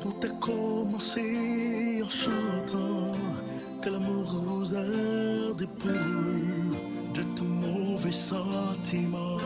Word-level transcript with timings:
Tout 0.00 0.14
a 0.22 0.28
commencé 0.40 2.02
en 2.02 2.08
chantant 2.08 3.12
que 3.82 3.90
l'amour 3.90 4.24
vous 4.24 4.74
a 4.74 5.52
dépourvu 5.54 6.76
de 7.14 7.22
tout 7.36 7.44
mauvais 7.44 8.12
sentiment. 8.12 9.36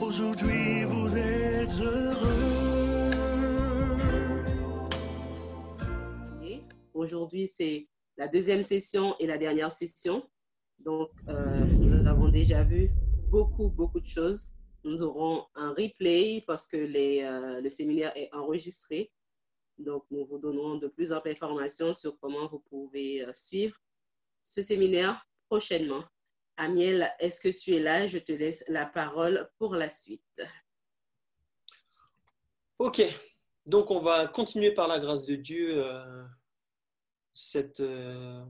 Aujourd'hui 0.00 0.84
vous 0.84 1.16
êtes 1.16 1.80
heureux. 1.80 2.46
Aujourd'hui, 7.06 7.46
c'est 7.46 7.88
la 8.16 8.26
deuxième 8.26 8.62
session 8.62 9.14
et 9.20 9.26
la 9.26 9.38
dernière 9.38 9.70
session. 9.70 10.24
Donc, 10.78 11.10
euh, 11.28 11.64
nous 11.66 12.06
avons 12.06 12.30
déjà 12.30 12.64
vu 12.64 12.90
beaucoup, 13.30 13.68
beaucoup 13.68 14.00
de 14.00 14.06
choses. 14.06 14.55
Nous 14.86 15.02
aurons 15.02 15.44
un 15.56 15.70
replay 15.70 16.44
parce 16.46 16.68
que 16.68 16.76
euh, 16.76 17.60
le 17.60 17.68
séminaire 17.68 18.16
est 18.16 18.32
enregistré. 18.32 19.10
Donc, 19.78 20.04
nous 20.12 20.24
vous 20.24 20.38
donnerons 20.38 20.76
de 20.76 20.86
plus 20.86 21.12
amples 21.12 21.30
informations 21.30 21.92
sur 21.92 22.16
comment 22.20 22.46
vous 22.46 22.60
pouvez 22.60 23.24
euh, 23.24 23.32
suivre 23.32 23.76
ce 24.44 24.62
séminaire 24.62 25.26
prochainement. 25.48 26.04
Amiel, 26.56 27.12
est-ce 27.18 27.40
que 27.40 27.48
tu 27.48 27.74
es 27.74 27.80
là? 27.80 28.06
Je 28.06 28.18
te 28.18 28.30
laisse 28.30 28.64
la 28.68 28.86
parole 28.86 29.50
pour 29.58 29.74
la 29.74 29.88
suite. 29.88 30.44
Ok, 32.78 33.02
donc 33.66 33.90
on 33.90 33.98
va 33.98 34.28
continuer 34.28 34.70
par 34.70 34.86
la 34.86 35.00
grâce 35.00 35.26
de 35.26 35.34
Dieu. 35.34 35.84
euh, 35.84 36.24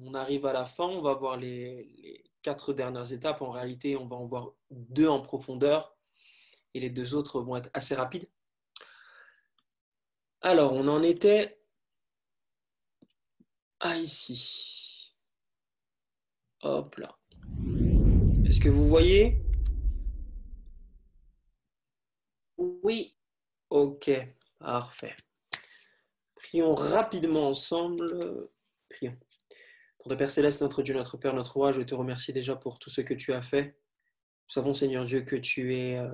on 0.02 0.12
arrive 0.12 0.44
à 0.44 0.52
la 0.52 0.66
fin, 0.66 0.84
on 0.84 1.00
va 1.00 1.14
voir 1.14 1.38
les 1.38 2.30
quatre 2.42 2.74
dernières 2.74 3.10
étapes. 3.10 3.40
En 3.40 3.52
réalité, 3.52 3.96
on 3.96 4.06
va 4.06 4.16
en 4.16 4.26
voir 4.26 4.52
deux 4.70 5.08
en 5.08 5.22
profondeur 5.22 5.95
et 6.76 6.80
les 6.80 6.90
deux 6.90 7.14
autres 7.14 7.40
vont 7.40 7.56
être 7.56 7.70
assez 7.74 7.94
rapides. 7.94 8.28
Alors, 10.40 10.72
on 10.72 10.86
en 10.88 11.02
était 11.02 11.58
à 13.80 13.96
ici. 13.96 15.14
Hop 16.62 16.96
là. 16.96 17.16
Est-ce 18.44 18.60
que 18.60 18.68
vous 18.68 18.88
voyez? 18.88 19.42
Oui, 22.56 23.16
Ok, 23.70 24.10
parfait. 24.60 25.16
Prions 26.36 26.74
rapidement 26.74 27.48
ensemble. 27.48 28.48
Prions. 28.88 29.16
Notre 30.04 30.16
Père 30.16 30.30
Céleste, 30.30 30.60
notre 30.60 30.82
Dieu, 30.82 30.94
notre 30.94 31.16
Père, 31.16 31.34
notre 31.34 31.54
Roi, 31.54 31.72
je 31.72 31.82
te 31.82 31.94
remercie 31.94 32.32
déjà 32.32 32.54
pour 32.54 32.78
tout 32.78 32.90
ce 32.90 33.00
que 33.00 33.14
tu 33.14 33.32
as 33.32 33.42
fait. 33.42 33.64
Nous 33.64 34.50
savons, 34.50 34.72
Seigneur 34.72 35.04
Dieu, 35.04 35.22
que 35.22 35.34
tu 35.34 35.76
es 35.76 35.98
euh, 35.98 36.08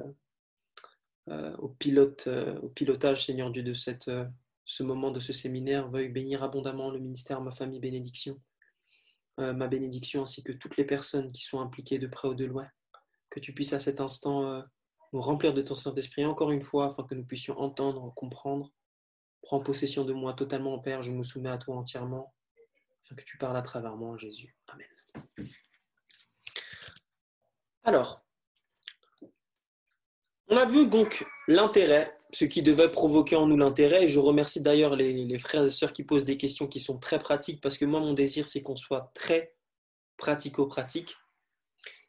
au, 1.28 1.68
pilote, 1.68 2.24
euh, 2.26 2.58
au 2.60 2.68
pilotage, 2.68 3.26
Seigneur 3.26 3.50
Dieu, 3.50 3.62
de 3.62 3.74
euh, 4.08 4.24
ce 4.64 4.82
moment, 4.82 5.10
de 5.10 5.20
ce 5.20 5.32
séminaire. 5.32 5.88
Veuille 5.90 6.08
bénir 6.08 6.42
abondamment 6.42 6.90
le 6.90 6.98
ministère, 6.98 7.40
ma 7.40 7.50
famille, 7.50 7.80
bénédiction, 7.80 8.40
euh, 9.40 9.52
ma 9.52 9.68
bénédiction, 9.68 10.22
ainsi 10.22 10.42
que 10.42 10.52
toutes 10.52 10.76
les 10.76 10.84
personnes 10.84 11.32
qui 11.32 11.42
sont 11.42 11.60
impliquées 11.60 11.98
de 11.98 12.06
près 12.06 12.28
ou 12.28 12.34
de 12.34 12.44
loin. 12.44 12.66
Que 13.30 13.40
tu 13.40 13.54
puisses 13.54 13.72
à 13.72 13.80
cet 13.80 14.00
instant 14.00 14.44
euh, 14.46 14.62
nous 15.12 15.20
remplir 15.20 15.54
de 15.54 15.62
ton 15.62 15.74
Saint-Esprit 15.74 16.24
encore 16.24 16.50
une 16.50 16.62
fois, 16.62 16.88
afin 16.88 17.04
que 17.04 17.14
nous 17.14 17.24
puissions 17.24 17.58
entendre, 17.58 18.12
comprendre. 18.14 18.72
Prends 19.42 19.60
possession 19.60 20.04
de 20.04 20.12
moi 20.12 20.34
totalement, 20.34 20.78
Père, 20.78 21.02
je 21.02 21.12
me 21.12 21.22
soumets 21.22 21.50
à 21.50 21.58
toi 21.58 21.76
entièrement, 21.76 22.34
afin 23.04 23.14
que 23.14 23.24
tu 23.24 23.38
parles 23.38 23.56
à 23.56 23.62
travers 23.62 23.96
moi, 23.96 24.16
Jésus. 24.18 24.56
Amen. 24.68 24.86
Alors, 27.84 28.24
on 30.52 30.56
a 30.58 30.66
vu 30.66 30.86
donc 30.86 31.26
l'intérêt, 31.48 32.14
ce 32.30 32.44
qui 32.44 32.62
devait 32.62 32.90
provoquer 32.90 33.36
en 33.36 33.46
nous 33.46 33.56
l'intérêt, 33.56 34.04
et 34.04 34.08
je 34.08 34.18
remercie 34.18 34.60
d'ailleurs 34.60 34.96
les, 34.96 35.38
frères 35.38 35.64
et 35.64 35.70
sœurs 35.70 35.94
qui 35.94 36.04
posent 36.04 36.26
des 36.26 36.36
questions 36.36 36.66
qui 36.66 36.78
sont 36.78 36.98
très 36.98 37.18
pratiques, 37.18 37.62
parce 37.62 37.78
que 37.78 37.86
moi, 37.86 38.00
mon 38.00 38.12
désir, 38.12 38.46
c'est 38.46 38.60
qu'on 38.60 38.76
soit 38.76 39.10
très 39.14 39.54
pratico-pratique. 40.18 41.16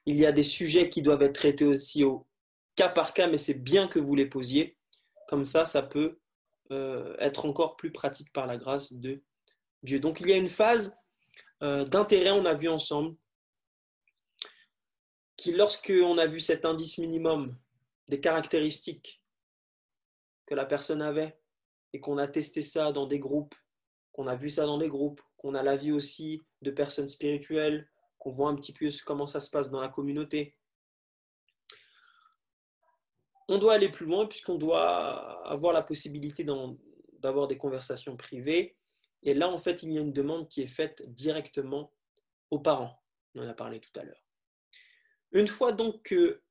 Il 0.05 0.17
y 0.17 0.25
a 0.25 0.33
des 0.33 0.43
sujets 0.43 0.89
qui 0.89 1.01
doivent 1.01 1.21
être 1.21 1.35
traités 1.35 1.63
aussi 1.63 2.03
au 2.03 2.27
cas 2.75 2.89
par 2.89 3.13
cas, 3.13 3.27
mais 3.27 3.37
c'est 3.37 3.63
bien 3.63 3.87
que 3.87 3.99
vous 3.99 4.13
les 4.13 4.25
posiez. 4.25 4.77
Comme 5.29 5.45
ça, 5.45 5.63
ça 5.63 5.81
peut 5.81 6.19
euh, 6.71 7.15
être 7.19 7.45
encore 7.45 7.77
plus 7.77 7.93
pratique 7.93 8.33
par 8.33 8.45
la 8.45 8.57
grâce 8.57 8.91
de 8.91 9.23
Dieu. 9.83 10.01
Donc 10.01 10.19
il 10.19 10.27
y 10.27 10.33
a 10.33 10.37
une 10.37 10.49
phase 10.49 10.97
euh, 11.61 11.85
d'intérêt, 11.85 12.31
on 12.31 12.43
a 12.43 12.53
vu 12.53 12.67
ensemble, 12.67 13.15
qui 15.37 15.53
lorsque 15.53 15.93
on 15.95 16.17
a 16.17 16.27
vu 16.27 16.41
cet 16.41 16.65
indice 16.65 16.97
minimum 16.97 17.55
des 18.07 18.19
caractéristiques 18.19 19.23
que 20.45 20.55
la 20.55 20.65
personne 20.65 21.01
avait, 21.01 21.39
et 21.93 21.99
qu'on 21.99 22.17
a 22.17 22.27
testé 22.27 22.61
ça 22.61 22.91
dans 22.91 23.05
des 23.05 23.19
groupes, 23.19 23.55
qu'on 24.11 24.27
a 24.27 24.35
vu 24.35 24.49
ça 24.49 24.65
dans 24.65 24.77
des 24.77 24.87
groupes, 24.87 25.21
qu'on 25.37 25.55
a 25.55 25.63
l'avis 25.63 25.91
aussi 25.91 26.41
de 26.61 26.71
personnes 26.71 27.07
spirituelles, 27.07 27.89
qu'on 28.17 28.31
voit 28.31 28.49
un 28.49 28.55
petit 28.55 28.73
peu 28.73 28.89
comment 29.05 29.27
ça 29.27 29.39
se 29.39 29.49
passe 29.49 29.69
dans 29.69 29.81
la 29.81 29.89
communauté, 29.89 30.55
on 33.47 33.57
doit 33.57 33.73
aller 33.73 33.89
plus 33.89 34.05
loin 34.05 34.25
puisqu'on 34.25 34.55
doit 34.55 35.45
avoir 35.47 35.73
la 35.73 35.81
possibilité 35.81 36.45
d'avoir 37.19 37.47
des 37.47 37.57
conversations 37.57 38.15
privées. 38.15 38.77
Et 39.21 39.33
là, 39.33 39.49
en 39.49 39.57
fait, 39.57 39.83
il 39.83 39.91
y 39.91 39.97
a 39.97 40.01
une 40.01 40.13
demande 40.13 40.47
qui 40.49 40.61
est 40.61 40.67
faite 40.67 41.03
directement 41.13 41.93
aux 42.49 42.59
parents. 42.59 43.01
On 43.35 43.43
en 43.43 43.47
a 43.47 43.53
parlé 43.53 43.79
tout 43.79 43.97
à 43.99 44.03
l'heure. 44.03 44.23
Une 45.31 45.47
fois 45.47 45.71
donc 45.71 46.03
que 46.03 46.42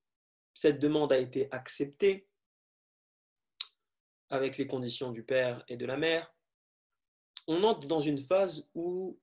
cette 0.54 0.78
demande 0.78 1.12
a 1.12 1.18
été 1.18 1.48
acceptée, 1.52 2.28
avec 4.30 4.56
les 4.56 4.66
conditions 4.66 5.12
du 5.12 5.22
père 5.22 5.62
et 5.68 5.76
de 5.76 5.84
la 5.84 5.98
mère, 5.98 6.34
on 7.46 7.62
entre 7.64 7.86
dans 7.86 8.00
une 8.00 8.18
phase 8.22 8.68
où 8.74 9.18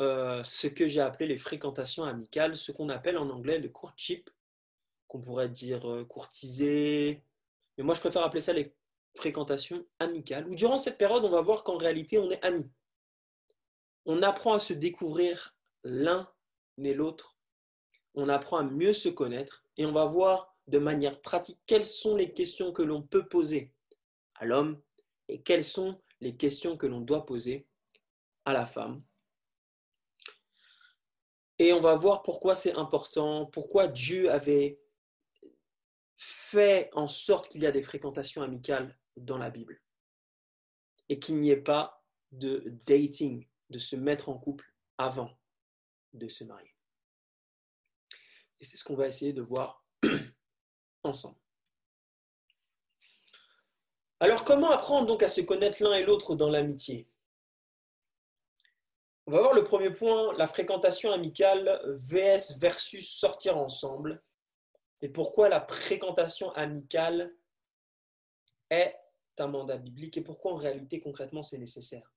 euh, 0.00 0.42
ce 0.42 0.66
que 0.66 0.88
j'ai 0.88 1.02
appelé 1.02 1.26
les 1.26 1.36
fréquentations 1.36 2.04
amicales, 2.04 2.56
ce 2.56 2.72
qu'on 2.72 2.88
appelle 2.88 3.18
en 3.18 3.28
anglais 3.28 3.58
le 3.58 3.68
courtship, 3.68 4.30
qu'on 5.06 5.20
pourrait 5.20 5.50
dire 5.50 5.86
euh, 5.90 6.04
courtiser, 6.04 7.22
mais 7.76 7.84
moi 7.84 7.94
je 7.94 8.00
préfère 8.00 8.22
appeler 8.22 8.40
ça 8.40 8.54
les 8.54 8.74
fréquentations 9.14 9.84
amicales, 9.98 10.48
où 10.48 10.54
durant 10.54 10.78
cette 10.78 10.96
période, 10.96 11.24
on 11.24 11.30
va 11.30 11.42
voir 11.42 11.62
qu'en 11.64 11.76
réalité, 11.76 12.18
on 12.18 12.30
est 12.30 12.42
amis. 12.44 12.70
On 14.06 14.22
apprend 14.22 14.54
à 14.54 14.60
se 14.60 14.72
découvrir 14.72 15.54
l'un 15.84 16.32
et 16.82 16.94
l'autre, 16.94 17.36
on 18.14 18.28
apprend 18.30 18.58
à 18.58 18.62
mieux 18.62 18.94
se 18.94 19.08
connaître, 19.10 19.64
et 19.80 19.86
on 19.86 19.92
va 19.92 20.04
voir 20.04 20.54
de 20.66 20.78
manière 20.78 21.22
pratique 21.22 21.58
quelles 21.64 21.86
sont 21.86 22.14
les 22.14 22.34
questions 22.34 22.70
que 22.70 22.82
l'on 22.82 23.00
peut 23.00 23.26
poser 23.26 23.72
à 24.34 24.44
l'homme 24.44 24.78
et 25.26 25.40
quelles 25.40 25.64
sont 25.64 26.02
les 26.20 26.36
questions 26.36 26.76
que 26.76 26.86
l'on 26.86 27.00
doit 27.00 27.24
poser 27.24 27.66
à 28.44 28.52
la 28.52 28.66
femme. 28.66 29.02
Et 31.58 31.72
on 31.72 31.80
va 31.80 31.96
voir 31.96 32.22
pourquoi 32.22 32.54
c'est 32.54 32.74
important, 32.74 33.46
pourquoi 33.46 33.88
Dieu 33.88 34.30
avait 34.30 34.78
fait 36.18 36.90
en 36.92 37.08
sorte 37.08 37.48
qu'il 37.48 37.62
y 37.62 37.66
a 37.66 37.72
des 37.72 37.80
fréquentations 37.80 38.42
amicales 38.42 38.98
dans 39.16 39.38
la 39.38 39.48
Bible 39.48 39.80
et 41.08 41.18
qu'il 41.18 41.38
n'y 41.38 41.48
ait 41.48 41.56
pas 41.56 42.04
de 42.32 42.64
dating, 42.84 43.48
de 43.70 43.78
se 43.78 43.96
mettre 43.96 44.28
en 44.28 44.36
couple 44.36 44.74
avant 44.98 45.30
de 46.12 46.28
se 46.28 46.44
marier. 46.44 46.74
Et 48.60 48.64
c'est 48.64 48.76
ce 48.76 48.84
qu'on 48.84 48.96
va 48.96 49.08
essayer 49.08 49.32
de 49.32 49.42
voir 49.42 49.84
ensemble. 51.02 51.38
Alors 54.20 54.44
comment 54.44 54.70
apprendre 54.70 55.06
donc 55.06 55.22
à 55.22 55.30
se 55.30 55.40
connaître 55.40 55.82
l'un 55.82 55.94
et 55.94 56.04
l'autre 56.04 56.34
dans 56.34 56.50
l'amitié? 56.50 57.08
On 59.26 59.32
va 59.32 59.40
voir 59.40 59.54
le 59.54 59.64
premier 59.64 59.90
point, 59.90 60.34
la 60.34 60.46
fréquentation 60.46 61.12
amicale 61.12 61.80
VS 61.86 62.58
versus 62.58 63.10
sortir 63.10 63.56
ensemble 63.56 64.22
et 65.00 65.08
pourquoi 65.08 65.48
la 65.48 65.66
fréquentation 65.66 66.50
amicale 66.52 67.34
est 68.68 68.94
un 69.38 69.46
mandat 69.46 69.78
biblique 69.78 70.18
et 70.18 70.20
pourquoi 70.20 70.52
en 70.52 70.56
réalité 70.56 71.00
concrètement 71.00 71.42
c'est 71.42 71.56
nécessaire? 71.56 72.12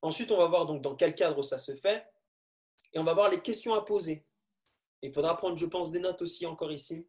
Ensuite, 0.00 0.32
on 0.32 0.38
va 0.38 0.48
voir 0.48 0.66
donc 0.66 0.82
dans 0.82 0.96
quel 0.96 1.14
cadre 1.14 1.42
ça 1.44 1.60
se 1.60 1.76
fait 1.76 2.04
et 2.92 2.98
on 2.98 3.04
va 3.04 3.14
voir 3.14 3.30
les 3.30 3.40
questions 3.40 3.74
à 3.74 3.84
poser. 3.84 4.26
Il 5.02 5.12
faudra 5.12 5.36
prendre, 5.36 5.56
je 5.56 5.66
pense, 5.66 5.90
des 5.90 5.98
notes 5.98 6.22
aussi 6.22 6.46
encore 6.46 6.72
ici. 6.72 7.06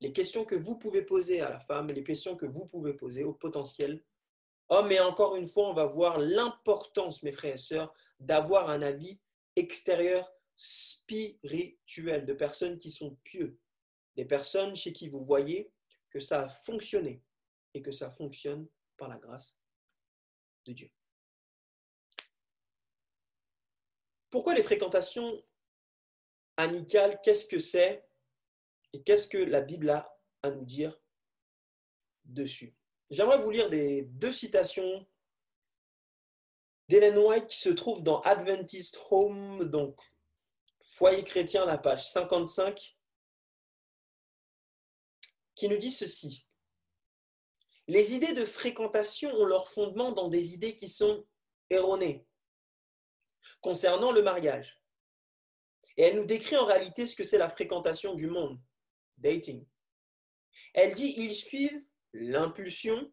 Les 0.00 0.12
questions 0.12 0.44
que 0.44 0.54
vous 0.54 0.78
pouvez 0.78 1.02
poser 1.02 1.40
à 1.40 1.48
la 1.48 1.58
femme, 1.58 1.88
les 1.88 2.04
questions 2.04 2.36
que 2.36 2.46
vous 2.46 2.66
pouvez 2.66 2.94
poser 2.94 3.24
au 3.24 3.32
potentiel 3.32 4.04
homme. 4.68 4.92
Et 4.92 5.00
encore 5.00 5.36
une 5.36 5.48
fois, 5.48 5.68
on 5.68 5.74
va 5.74 5.86
voir 5.86 6.18
l'importance, 6.18 7.22
mes 7.22 7.32
frères 7.32 7.54
et 7.54 7.58
sœurs, 7.58 7.92
d'avoir 8.18 8.70
un 8.70 8.82
avis 8.82 9.20
extérieur 9.56 10.30
spirituel, 10.56 12.26
de 12.26 12.34
personnes 12.34 12.78
qui 12.78 12.90
sont 12.90 13.16
pieux, 13.24 13.58
des 14.16 14.26
personnes 14.26 14.76
chez 14.76 14.92
qui 14.92 15.08
vous 15.08 15.22
voyez 15.22 15.72
que 16.10 16.20
ça 16.20 16.42
a 16.42 16.48
fonctionné 16.48 17.22
et 17.72 17.80
que 17.80 17.92
ça 17.92 18.10
fonctionne 18.10 18.68
par 18.96 19.08
la 19.08 19.16
grâce 19.16 19.56
de 20.66 20.72
Dieu. 20.72 20.90
Pourquoi 24.28 24.54
les 24.54 24.62
fréquentations 24.62 25.42
amicales 26.62 27.20
Qu'est-ce 27.22 27.46
que 27.46 27.58
c'est 27.58 28.06
Et 28.92 29.02
qu'est-ce 29.02 29.28
que 29.28 29.38
la 29.38 29.60
Bible 29.60 29.90
a 29.90 30.16
à 30.42 30.50
nous 30.50 30.64
dire 30.64 30.98
dessus. 32.24 32.74
J'aimerais 33.10 33.38
vous 33.38 33.50
lire 33.50 33.68
des 33.68 34.02
deux 34.02 34.32
citations 34.32 35.06
d'Hélène 36.88 37.18
White 37.18 37.46
qui 37.46 37.58
se 37.58 37.70
trouvent 37.70 38.02
dans 38.02 38.20
Adventist 38.22 38.98
Home, 39.10 39.64
donc 39.64 40.00
Foyer 40.82 41.24
chrétien, 41.24 41.66
la 41.66 41.76
page 41.76 42.08
55, 42.08 42.96
qui 45.54 45.68
nous 45.68 45.76
dit 45.76 45.90
ceci. 45.90 46.46
Les 47.86 48.14
idées 48.14 48.32
de 48.32 48.44
fréquentation 48.44 49.30
ont 49.34 49.44
leur 49.44 49.68
fondement 49.68 50.12
dans 50.12 50.28
des 50.28 50.54
idées 50.54 50.76
qui 50.76 50.88
sont 50.88 51.26
erronées 51.68 52.26
concernant 53.60 54.12
le 54.12 54.22
mariage. 54.22 54.79
Et 56.00 56.04
elle 56.04 56.16
nous 56.16 56.24
décrit 56.24 56.56
en 56.56 56.64
réalité 56.64 57.04
ce 57.04 57.14
que 57.14 57.24
c'est 57.24 57.36
la 57.36 57.50
fréquentation 57.50 58.14
du 58.14 58.26
monde, 58.26 58.58
dating. 59.18 59.66
Elle 60.72 60.94
dit 60.94 61.12
ils 61.18 61.34
suivent 61.34 61.84
l'impulsion 62.14 63.12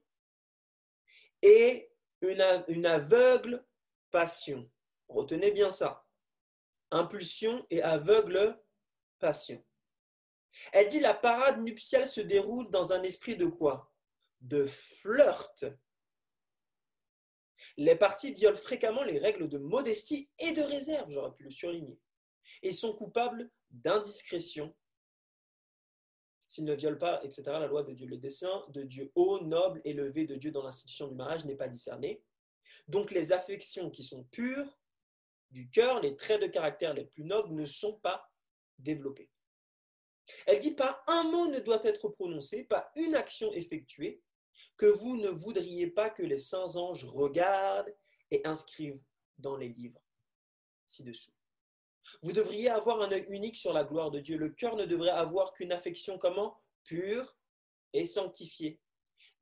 et 1.42 1.92
une, 2.22 2.86
aveugle 2.86 3.68
passion. 4.10 4.72
Retenez 5.10 5.51
bien 5.51 5.69
ça. 5.69 6.07
Impulsion 6.89 7.68
et 7.69 7.81
aveugle 7.81 8.57
passion. 9.19 9.62
Elle 10.72 10.88
dit 10.88 11.01
la 11.01 11.13
parade 11.13 11.62
nuptiale 11.62 12.07
se 12.07 12.22
déroule 12.22 12.72
dans 12.72 12.94
un 12.94 13.04
esprit 13.04 13.36
de 13.36 13.48
quoi? 13.48 13.94
De 14.40 14.66
flirt. 14.66 15.66
Les 17.75 17.98
parties 17.98 18.31
violent 18.31 18.56
fréquemment 18.56 19.04
les 19.04 19.19
règles 19.19 19.50
de 19.50 19.57
modestie 19.57 20.31
et 20.40 20.54
de 20.54 20.62
réserve, 20.62 21.12
j'aurais 21.12 21.36
pu 21.36 21.44
le 21.44 21.51
surligner, 21.51 22.00
et 22.63 22.71
sont 22.71 22.94
coupables 22.94 23.49
d'indiscrétion 23.69 24.75
s'ils 26.47 26.65
ne 26.65 26.73
violent 26.73 26.97
pas, 26.97 27.21
etc., 27.23 27.44
la 27.45 27.67
loi 27.67 27.83
de 27.83 27.94
Dieu. 27.94 28.07
Le 28.07 28.17
dessein 28.17 28.63
de 28.69 28.83
Dieu 28.83 29.11
haut, 29.15 29.41
noble, 29.41 29.81
élevé 29.83 30.25
de 30.25 30.35
Dieu 30.35 30.51
dans 30.51 30.63
l'institution 30.63 31.07
du 31.07 31.15
mariage 31.15 31.45
n'est 31.45 31.55
pas 31.55 31.67
discerné. 31.67 32.23
Donc 32.88 33.11
les 33.11 33.33
affections 33.33 33.89
qui 33.89 34.03
sont 34.03 34.23
pures 34.25 34.79
du 35.51 35.69
cœur, 35.69 36.01
les 36.01 36.15
traits 36.15 36.41
de 36.41 36.47
caractère 36.47 36.94
les 36.94 37.05
plus 37.05 37.23
nobles 37.23 37.53
ne 37.53 37.65
sont 37.65 37.99
pas 37.99 38.29
développés. 38.79 39.29
Elle 40.45 40.59
dit 40.59 40.73
pas 40.73 41.03
un 41.07 41.23
mot 41.23 41.47
ne 41.47 41.59
doit 41.59 41.83
être 41.83 42.09
prononcé, 42.09 42.63
pas 42.65 42.91
une 42.95 43.15
action 43.15 43.51
effectuée, 43.53 44.21
que 44.75 44.85
vous 44.85 45.17
ne 45.17 45.29
voudriez 45.29 45.88
pas 45.88 46.09
que 46.09 46.23
les 46.23 46.38
saints 46.38 46.75
anges 46.75 47.05
regardent 47.05 47.94
et 48.29 48.45
inscrivent 48.45 49.01
dans 49.38 49.55
les 49.55 49.69
livres 49.69 50.01
ci-dessous. 50.85 51.31
Vous 52.21 52.31
devriez 52.31 52.69
avoir 52.69 53.01
un 53.01 53.12
œil 53.12 53.25
unique 53.30 53.56
sur 53.56 53.74
la 53.74 53.83
gloire 53.83 54.12
de 54.12 54.19
Dieu. 54.19 54.38
Le 54.38 54.50
cœur 54.50 54.75
ne 54.75 54.86
devrait 54.86 55.09
avoir 55.09 55.54
qu'une 55.54 55.71
affection 55.71 56.18
comment? 56.18 56.62
Pure 56.83 57.38
et 57.94 58.06
sanctifiée, 58.06 58.80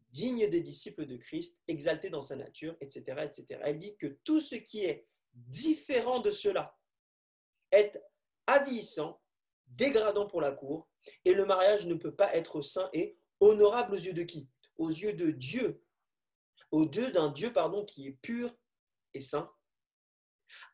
digne 0.09 0.49
des 0.49 0.61
disciples 0.61 1.05
de 1.05 1.17
Christ, 1.17 1.59
exalté 1.67 2.09
dans 2.09 2.21
sa 2.21 2.35
nature, 2.35 2.75
etc., 2.81 3.03
etc. 3.23 3.59
Elle 3.63 3.77
dit 3.77 3.95
que 3.97 4.07
tout 4.23 4.39
ce 4.39 4.55
qui 4.55 4.85
est 4.85 5.07
différent 5.33 6.19
de 6.19 6.31
cela 6.31 6.77
est 7.71 8.01
avilissant, 8.47 9.21
dégradant 9.67 10.27
pour 10.27 10.41
la 10.41 10.51
cour, 10.51 10.87
et 11.23 11.33
le 11.33 11.45
mariage 11.45 11.85
ne 11.85 11.95
peut 11.95 12.15
pas 12.15 12.35
être 12.35 12.61
saint 12.61 12.89
et 12.93 13.17
honorable 13.39 13.93
aux 13.93 13.99
yeux 13.99 14.13
de 14.13 14.23
qui? 14.23 14.49
Aux 14.77 14.89
yeux 14.89 15.13
de 15.13 15.31
Dieu, 15.31 15.83
aux 16.71 16.87
yeux 16.87 17.11
d'un 17.11 17.29
Dieu 17.29 17.53
pardon 17.53 17.85
qui 17.85 18.07
est 18.07 18.17
pur 18.21 18.55
et 19.13 19.21
saint, 19.21 19.53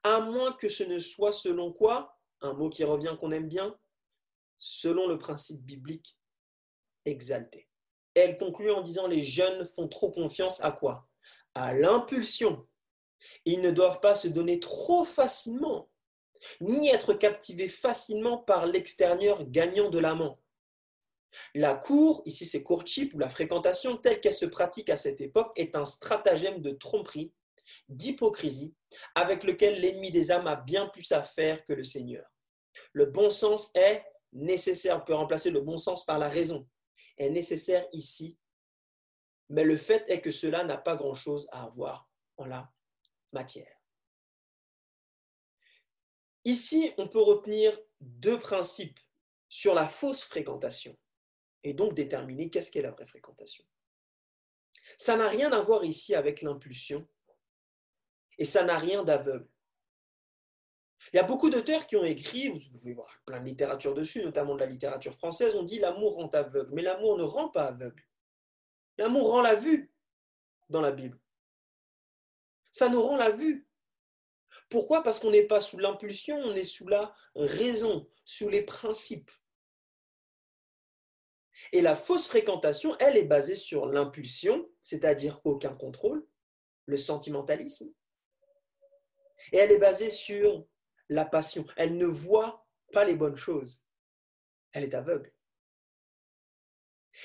à 0.03 0.19
moins 0.19 0.53
que 0.53 0.69
ce 0.69 0.83
ne 0.83 0.99
soit 0.99 1.33
selon 1.33 1.71
quoi 1.71 2.17
Un 2.41 2.53
mot 2.53 2.69
qui 2.69 2.83
revient 2.83 3.15
qu'on 3.19 3.31
aime 3.31 3.47
bien, 3.47 3.77
selon 4.57 5.07
le 5.07 5.17
principe 5.17 5.61
biblique 5.61 6.17
exalté. 7.05 7.67
Elle 8.13 8.37
conclut 8.37 8.71
en 8.71 8.81
disant 8.81 9.07
les 9.07 9.23
jeunes 9.23 9.65
font 9.65 9.87
trop 9.87 10.11
confiance 10.11 10.61
à 10.63 10.71
quoi? 10.71 11.07
À 11.55 11.73
l'impulsion. 11.73 12.67
Ils 13.45 13.61
ne 13.61 13.71
doivent 13.71 13.99
pas 13.99 14.15
se 14.15 14.27
donner 14.27 14.59
trop 14.59 15.05
facilement, 15.05 15.89
ni 16.59 16.89
être 16.89 17.13
captivés 17.13 17.69
facilement 17.69 18.37
par 18.37 18.65
l'extérieur 18.65 19.45
gagnant 19.45 19.89
de 19.89 19.99
l'amant. 19.99 20.39
La 21.55 21.75
cour, 21.75 22.21
ici 22.25 22.45
c'est 22.45 22.63
courtship 22.63 23.13
ou 23.13 23.19
la 23.19 23.29
fréquentation 23.29 23.97
telle 23.97 24.19
qu'elle 24.19 24.33
se 24.33 24.45
pratique 24.45 24.89
à 24.89 24.97
cette 24.97 25.21
époque, 25.21 25.53
est 25.55 25.75
un 25.75 25.85
stratagème 25.85 26.61
de 26.61 26.71
tromperie 26.71 27.33
d'hypocrisie 27.87 28.75
avec 29.15 29.43
lequel 29.43 29.79
l'ennemi 29.79 30.11
des 30.11 30.31
âmes 30.31 30.47
a 30.47 30.55
bien 30.55 30.87
plus 30.87 31.11
à 31.11 31.23
faire 31.23 31.63
que 31.63 31.73
le 31.73 31.83
Seigneur. 31.83 32.25
Le 32.93 33.05
bon 33.05 33.29
sens 33.29 33.71
est 33.75 34.03
nécessaire. 34.31 34.97
On 34.97 35.05
peut 35.05 35.15
remplacer 35.15 35.51
le 35.51 35.61
bon 35.61 35.77
sens 35.77 36.05
par 36.05 36.19
la 36.19 36.29
raison. 36.29 36.67
Est 37.17 37.29
nécessaire 37.29 37.87
ici. 37.91 38.37
Mais 39.49 39.63
le 39.63 39.77
fait 39.77 40.09
est 40.09 40.21
que 40.21 40.31
cela 40.31 40.63
n'a 40.63 40.77
pas 40.77 40.95
grand-chose 40.95 41.47
à 41.51 41.63
avoir 41.63 42.09
en 42.37 42.45
la 42.45 42.71
matière. 43.33 43.75
Ici, 46.45 46.91
on 46.97 47.07
peut 47.07 47.21
retenir 47.21 47.77
deux 47.99 48.39
principes 48.39 48.99
sur 49.47 49.73
la 49.73 49.87
fausse 49.87 50.23
fréquentation 50.23 50.97
et 51.63 51.73
donc 51.73 51.93
déterminer 51.93 52.49
qu'est-ce 52.49 52.71
qu'est 52.71 52.81
la 52.81 52.91
vraie 52.91 53.05
fréquentation. 53.05 53.63
Ça 54.97 55.15
n'a 55.15 55.27
rien 55.27 55.51
à 55.51 55.61
voir 55.61 55.83
ici 55.83 56.15
avec 56.15 56.41
l'impulsion 56.41 57.07
et 58.41 58.45
ça 58.45 58.63
n'a 58.63 58.79
rien 58.79 59.03
d'aveugle. 59.03 59.47
Il 61.13 61.17
y 61.17 61.19
a 61.19 61.23
beaucoup 61.23 61.51
d'auteurs 61.51 61.85
qui 61.85 61.95
ont 61.95 62.03
écrit, 62.03 62.49
vous 62.49 62.59
pouvez 62.71 62.95
voir 62.95 63.07
plein 63.23 63.39
de 63.39 63.45
littérature 63.45 63.93
dessus, 63.93 64.23
notamment 64.23 64.55
de 64.55 64.61
la 64.61 64.65
littérature 64.65 65.13
française, 65.13 65.55
on 65.55 65.61
dit 65.61 65.77
l'amour 65.77 66.15
rend 66.15 66.27
aveugle, 66.29 66.73
mais 66.73 66.81
l'amour 66.81 67.19
ne 67.19 67.23
rend 67.23 67.49
pas 67.49 67.67
aveugle. 67.67 68.03
L'amour 68.97 69.29
rend 69.29 69.41
la 69.41 69.53
vue 69.53 69.93
dans 70.69 70.81
la 70.81 70.91
Bible. 70.91 71.19
Ça 72.71 72.89
nous 72.89 73.03
rend 73.03 73.15
la 73.15 73.29
vue. 73.29 73.67
Pourquoi? 74.69 75.03
Parce 75.03 75.19
qu'on 75.19 75.29
n'est 75.29 75.45
pas 75.45 75.61
sous 75.61 75.77
l'impulsion, 75.77 76.37
on 76.37 76.55
est 76.55 76.63
sous 76.63 76.87
la 76.87 77.13
raison, 77.35 78.09
sous 78.25 78.49
les 78.49 78.63
principes. 78.63 79.29
Et 81.73 81.83
la 81.83 81.95
fausse 81.95 82.27
fréquentation, 82.27 82.97
elle 82.97 83.17
est 83.17 83.23
basée 83.23 83.55
sur 83.55 83.85
l'impulsion, 83.85 84.67
c'est-à-dire 84.81 85.39
aucun 85.43 85.75
contrôle, 85.75 86.25
le 86.87 86.97
sentimentalisme, 86.97 87.93
et 89.51 89.57
elle 89.57 89.71
est 89.71 89.79
basée 89.79 90.09
sur 90.09 90.65
la 91.09 91.25
passion. 91.25 91.65
Elle 91.75 91.97
ne 91.97 92.05
voit 92.05 92.67
pas 92.91 93.03
les 93.03 93.15
bonnes 93.15 93.37
choses. 93.37 93.83
Elle 94.73 94.83
est 94.83 94.93
aveugle. 94.93 95.33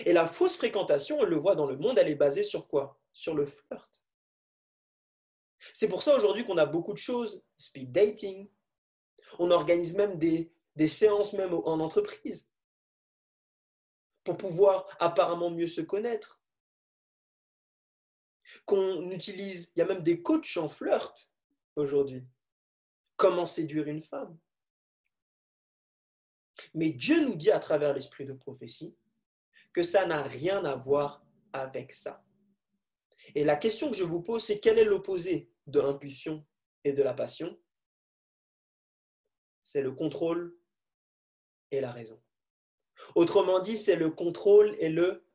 Et 0.05 0.13
la 0.13 0.27
fausse 0.27 0.57
fréquentation, 0.57 1.23
elle 1.23 1.29
le 1.29 1.37
voit 1.37 1.55
dans 1.55 1.67
le 1.67 1.77
monde, 1.77 1.99
elle 1.99 2.09
est 2.09 2.17
basée 2.17 2.43
sur 2.43 2.69
quoi? 2.69 3.01
Sur 3.13 3.35
le 3.35 3.47
flirt. 3.47 4.05
C'est 5.73 5.89
pour 5.89 6.03
ça 6.03 6.15
aujourd'hui 6.17 6.45
qu'on 6.45 6.59
a 6.59 6.67
beaucoup 6.67 6.93
de 6.93 6.99
choses, 6.99 7.43
speed 7.57 7.93
dating. 7.93 8.51
On 9.39 9.51
organise 9.51 9.95
même 9.95 10.19
des, 10.19 10.53
des 10.75 10.89
séances 10.89 11.33
même 11.33 11.55
en 11.55 11.81
entreprise 11.81 12.51
pour 14.25 14.37
pouvoir 14.37 14.87
apparemment 14.99 15.51
mieux 15.51 15.69
se 15.69 15.81
connaître. 15.81 16.43
Qu'on 18.65 19.11
utilise, 19.11 19.73
il 19.75 19.79
y 19.79 19.83
a 19.83 19.87
même 19.87 20.03
des 20.03 20.23
coachs 20.23 20.57
en 20.57 20.69
flirt 20.69 21.33
aujourd'hui. 21.77 22.27
Comment 23.17 23.47
séduire 23.47 23.87
une 23.87 24.03
femme? 24.03 24.39
Mais 26.75 26.91
Dieu 26.91 27.25
nous 27.25 27.35
dit 27.35 27.51
à 27.51 27.61
travers 27.61 27.93
l'esprit 27.93 28.25
de 28.25 28.33
prophétie 28.33 28.97
que 29.73 29.83
ça 29.83 30.07
n'a 30.07 30.23
rien 30.23 30.65
à 30.65 30.75
voir 30.75 31.25
avec 31.53 31.93
ça. 31.93 32.25
Et 33.35 33.45
la 33.45 33.57
question 33.57 33.91
que 33.91 33.97
je 33.97 34.05
vous 34.05 34.23
pose, 34.23 34.45
c'est 34.45 34.61
quel 34.61 34.79
est 34.79 34.85
l'opposé 34.85 35.51
de 35.67 35.81
l'impulsion 35.81 36.47
et 36.85 36.93
de 36.93 37.03
la 37.03 37.13
passion? 37.13 37.59
C'est 39.63 39.83
le 39.83 39.93
contrôle 39.93 40.57
et 41.71 41.81
la 41.81 41.91
raison. 41.91 42.23
Autrement 43.15 43.61
dit, 43.61 43.77
c'est 43.77 43.97
le 43.97 44.11
contrôle 44.11 44.77
et 44.79 44.89
le 44.89 45.27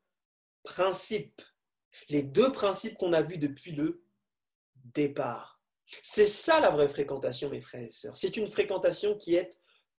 principe. 0.63 1.41
Les 2.09 2.23
deux 2.23 2.51
principes 2.51 2.95
qu'on 2.95 3.13
a 3.13 3.21
vus 3.21 3.37
depuis 3.37 3.73
le 3.73 4.03
départ. 4.75 5.50
C'est 6.03 6.27
ça 6.27 6.59
la 6.59 6.69
vraie 6.69 6.89
fréquentation, 6.89 7.49
mes 7.49 7.61
frères 7.61 7.83
et 7.83 7.91
sœurs. 7.91 8.17
C'est 8.17 8.37
une 8.37 8.47
fréquentation 8.47 9.17
qui 9.17 9.35
est 9.35 9.49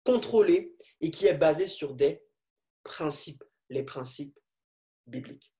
contrôlée 0.04 0.74
et 1.00 1.10
qui 1.10 1.26
est 1.26 1.34
basée 1.34 1.66
sur 1.66 1.94
des 1.94 2.22
principes, 2.82 3.44
les 3.68 3.82
principes 3.82 4.38
bibliques. 5.06 5.52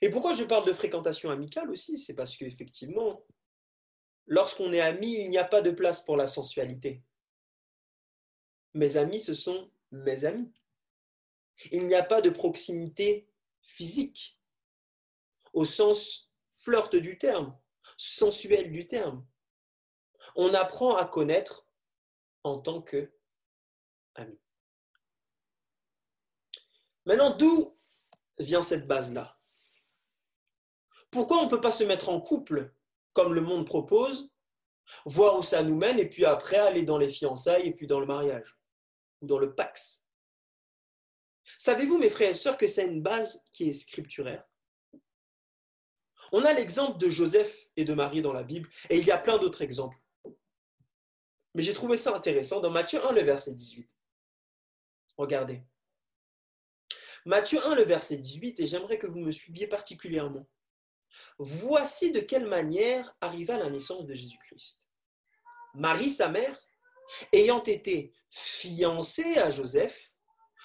Et 0.00 0.10
pourquoi 0.10 0.34
je 0.34 0.42
parle 0.42 0.66
de 0.66 0.72
fréquentation 0.72 1.30
amicale 1.30 1.70
aussi? 1.70 1.96
C'est 1.96 2.14
parce 2.14 2.36
qu'effectivement, 2.36 3.24
lorsqu'on 4.26 4.72
est 4.72 4.80
amis, 4.80 5.12
il 5.12 5.28
n'y 5.28 5.38
a 5.38 5.44
pas 5.44 5.62
de 5.62 5.70
place 5.70 6.04
pour 6.04 6.16
la 6.16 6.26
sensualité. 6.26 7.04
Mes 8.74 8.96
amis, 8.96 9.20
ce 9.20 9.32
sont 9.32 9.70
mes 9.92 10.24
amis. 10.24 10.52
Il 11.70 11.86
n'y 11.86 11.94
a 11.94 12.02
pas 12.02 12.20
de 12.20 12.30
proximité 12.30 13.28
physique 13.62 14.40
au 15.52 15.64
sens 15.64 16.31
flirte 16.62 16.96
du 16.96 17.18
terme, 17.18 17.58
sensuel 17.96 18.70
du 18.72 18.86
terme. 18.86 19.26
On 20.36 20.54
apprend 20.54 20.96
à 20.96 21.04
connaître 21.04 21.66
en 22.44 22.58
tant 22.58 22.80
que 22.80 23.12
ami. 24.14 24.40
Maintenant, 27.04 27.36
d'où 27.36 27.78
vient 28.38 28.62
cette 28.62 28.86
base-là? 28.86 29.38
Pourquoi 31.10 31.38
on 31.38 31.44
ne 31.44 31.50
peut 31.50 31.60
pas 31.60 31.72
se 31.72 31.84
mettre 31.84 32.08
en 32.08 32.20
couple 32.20 32.74
comme 33.12 33.34
le 33.34 33.40
monde 33.40 33.66
propose, 33.66 34.32
voir 35.04 35.38
où 35.38 35.42
ça 35.42 35.62
nous 35.62 35.76
mène, 35.76 35.98
et 35.98 36.08
puis 36.08 36.24
après 36.24 36.56
aller 36.56 36.82
dans 36.82 36.98
les 36.98 37.08
fiançailles 37.08 37.68
et 37.68 37.74
puis 37.74 37.86
dans 37.86 38.00
le 38.00 38.06
mariage, 38.06 38.56
ou 39.20 39.26
dans 39.26 39.38
le 39.38 39.54
pax? 39.54 40.06
Savez-vous, 41.58 41.98
mes 41.98 42.08
frères 42.08 42.30
et 42.30 42.34
sœurs, 42.34 42.56
que 42.56 42.66
c'est 42.66 42.86
une 42.86 43.02
base 43.02 43.44
qui 43.52 43.68
est 43.68 43.74
scripturaire? 43.74 44.48
On 46.32 46.44
a 46.44 46.52
l'exemple 46.54 46.98
de 46.98 47.10
Joseph 47.10 47.68
et 47.76 47.84
de 47.84 47.92
Marie 47.92 48.22
dans 48.22 48.32
la 48.32 48.42
Bible, 48.42 48.68
et 48.88 48.98
il 48.98 49.06
y 49.06 49.10
a 49.10 49.18
plein 49.18 49.38
d'autres 49.38 49.62
exemples. 49.62 49.98
Mais 51.54 51.62
j'ai 51.62 51.74
trouvé 51.74 51.98
ça 51.98 52.16
intéressant 52.16 52.60
dans 52.60 52.70
Matthieu 52.70 53.04
1, 53.04 53.12
le 53.12 53.22
verset 53.22 53.52
18. 53.52 53.88
Regardez. 55.18 55.62
Matthieu 57.26 57.64
1, 57.64 57.74
le 57.74 57.84
verset 57.84 58.16
18, 58.16 58.60
et 58.60 58.66
j'aimerais 58.66 58.98
que 58.98 59.06
vous 59.06 59.20
me 59.20 59.30
suiviez 59.30 59.66
particulièrement. 59.66 60.48
Voici 61.38 62.10
de 62.10 62.20
quelle 62.20 62.46
manière 62.46 63.14
arriva 63.20 63.58
la 63.58 63.68
naissance 63.68 64.06
de 64.06 64.14
Jésus-Christ. 64.14 64.88
Marie, 65.74 66.10
sa 66.10 66.28
mère, 66.28 66.58
ayant 67.32 67.62
été 67.62 68.14
fiancée 68.30 69.36
à 69.36 69.50
Joseph, 69.50 70.12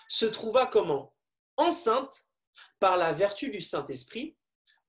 se 0.08 0.26
trouva 0.26 0.66
comment? 0.66 1.14
Enceinte 1.58 2.26
par 2.80 2.96
la 2.96 3.12
vertu 3.12 3.50
du 3.50 3.60
Saint-Esprit 3.60 4.37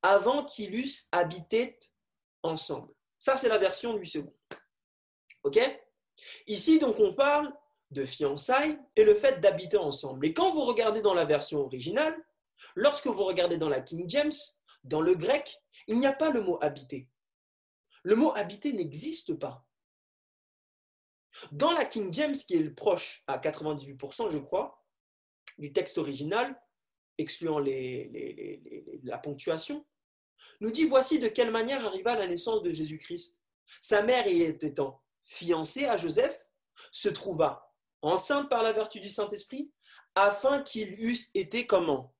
avant 0.02 0.44
qu'ils 0.44 0.74
eussent 0.74 1.08
habité 1.12 1.78
ensemble. 2.42 2.92
Ça, 3.18 3.36
c'est 3.36 3.48
la 3.48 3.58
version 3.58 3.94
du 3.94 4.04
second. 4.04 4.34
OK? 5.42 5.58
Ici, 6.46 6.78
donc, 6.78 7.00
on 7.00 7.14
parle 7.14 7.52
de 7.90 8.04
fiançailles 8.04 8.78
et 8.96 9.04
le 9.04 9.14
fait 9.14 9.40
d'habiter 9.40 9.76
ensemble. 9.76 10.26
Et 10.26 10.32
quand 10.32 10.52
vous 10.52 10.64
regardez 10.64 11.02
dans 11.02 11.14
la 11.14 11.24
version 11.24 11.60
originale, 11.60 12.16
lorsque 12.74 13.06
vous 13.06 13.24
regardez 13.24 13.56
dans 13.56 13.68
la 13.68 13.80
King 13.80 14.08
James, 14.08 14.32
dans 14.84 15.00
le 15.00 15.14
grec, 15.14 15.60
il 15.86 15.98
n'y 15.98 16.06
a 16.06 16.12
pas 16.12 16.30
le 16.30 16.42
mot 16.42 16.58
habiter. 16.60 17.08
Le 18.02 18.14
mot 18.14 18.32
habiter 18.36 18.72
n'existe 18.72 19.34
pas. 19.34 19.66
Dans 21.52 21.72
la 21.72 21.84
King 21.84 22.12
James, 22.12 22.34
qui 22.34 22.54
est 22.54 22.70
proche 22.70 23.22
à 23.26 23.38
98%, 23.38 24.30
je 24.30 24.38
crois, 24.38 24.84
du 25.56 25.72
texte 25.72 25.98
original, 25.98 26.60
excluant 27.18 27.58
la 27.58 29.18
ponctuation, 29.18 29.86
nous 30.60 30.70
dit 30.70 30.84
voici 30.84 31.18
de 31.18 31.28
quelle 31.28 31.50
manière 31.50 31.84
arriva 31.84 32.14
la 32.14 32.26
naissance 32.26 32.62
de 32.62 32.72
Jésus-Christ. 32.72 33.36
Sa 33.80 34.02
mère 34.02 34.26
y 34.26 34.42
étant 34.42 35.02
fiancée 35.24 35.84
à 35.86 35.96
Joseph, 35.96 36.46
se 36.92 37.08
trouva 37.08 37.74
enceinte 38.02 38.48
par 38.48 38.62
la 38.62 38.72
vertu 38.72 39.00
du 39.00 39.10
Saint-Esprit, 39.10 39.70
afin 40.14 40.62
qu'ils 40.62 40.94
eussent 41.00 41.30
été 41.34 41.66
comment? 41.66 42.14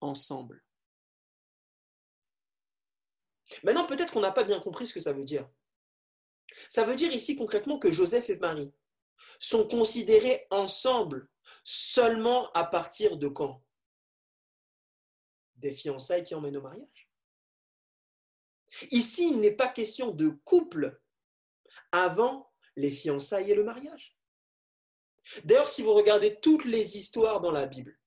Ensemble. 0.00 0.64
Maintenant, 3.62 3.86
peut-être 3.86 4.12
qu'on 4.12 4.20
n'a 4.20 4.32
pas 4.32 4.44
bien 4.44 4.60
compris 4.60 4.86
ce 4.86 4.94
que 4.94 5.00
ça 5.00 5.12
veut 5.12 5.24
dire. 5.24 5.48
Ça 6.68 6.84
veut 6.84 6.96
dire 6.96 7.12
ici 7.12 7.36
concrètement 7.36 7.78
que 7.78 7.92
Joseph 7.92 8.30
et 8.30 8.36
Marie 8.36 8.72
sont 9.38 9.66
considérés 9.68 10.46
ensemble 10.50 11.28
seulement 11.64 12.50
à 12.52 12.64
partir 12.64 13.16
de 13.16 13.28
quand? 13.28 13.62
Des 15.62 15.72
fiançailles 15.72 16.24
qui 16.24 16.34
emmènent 16.34 16.56
au 16.56 16.62
mariage. 16.62 17.10
Ici, 18.90 19.30
il 19.30 19.40
n'est 19.40 19.54
pas 19.54 19.68
question 19.68 20.10
de 20.10 20.30
couple 20.44 21.00
avant 21.92 22.52
les 22.76 22.90
fiançailles 22.90 23.50
et 23.50 23.54
le 23.54 23.64
mariage. 23.64 24.18
D'ailleurs, 25.44 25.68
si 25.68 25.82
vous 25.82 25.94
regardez 25.94 26.40
toutes 26.40 26.64
les 26.64 26.96
histoires 26.96 27.40
dans 27.40 27.52
la 27.52 27.66
Bible, 27.66 27.98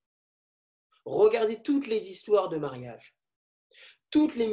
regardez 1.04 1.62
toutes 1.62 1.86
les 1.86 2.10
histoires 2.10 2.48
de 2.48 2.58
mariage, 2.58 3.16
toutes 4.10 4.34
les, 4.34 4.46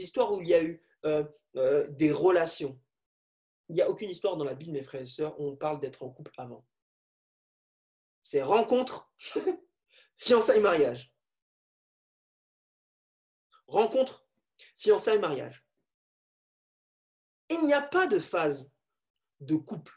histoires 0.00 0.32
où 0.32 0.40
il 0.40 0.48
y 0.48 0.54
a 0.54 0.62
eu 0.62 0.82
euh, 1.04 1.24
euh, 1.56 1.86
des 1.90 2.12
relations, 2.12 2.80
il 3.68 3.74
n'y 3.74 3.82
a 3.82 3.90
aucune 3.90 4.10
histoire 4.10 4.36
dans 4.36 4.44
la 4.44 4.54
Bible, 4.54 4.72
mes 4.72 4.82
frères 4.82 5.02
et 5.02 5.06
sœurs, 5.06 5.38
où 5.38 5.48
on 5.48 5.56
parle 5.56 5.80
d'être 5.80 6.02
en 6.02 6.10
couple 6.10 6.32
avant. 6.38 6.66
C'est 8.22 8.42
rencontre, 8.42 9.12
fiançailles, 10.16 10.60
mariage. 10.60 11.12
Rencontre, 13.68 14.26
fiançailles, 14.76 15.18
mariage. 15.18 15.64
Il 17.50 17.62
n'y 17.62 17.74
a 17.74 17.82
pas 17.82 18.06
de 18.06 18.18
phase 18.18 18.72
de 19.40 19.56
couple, 19.56 19.94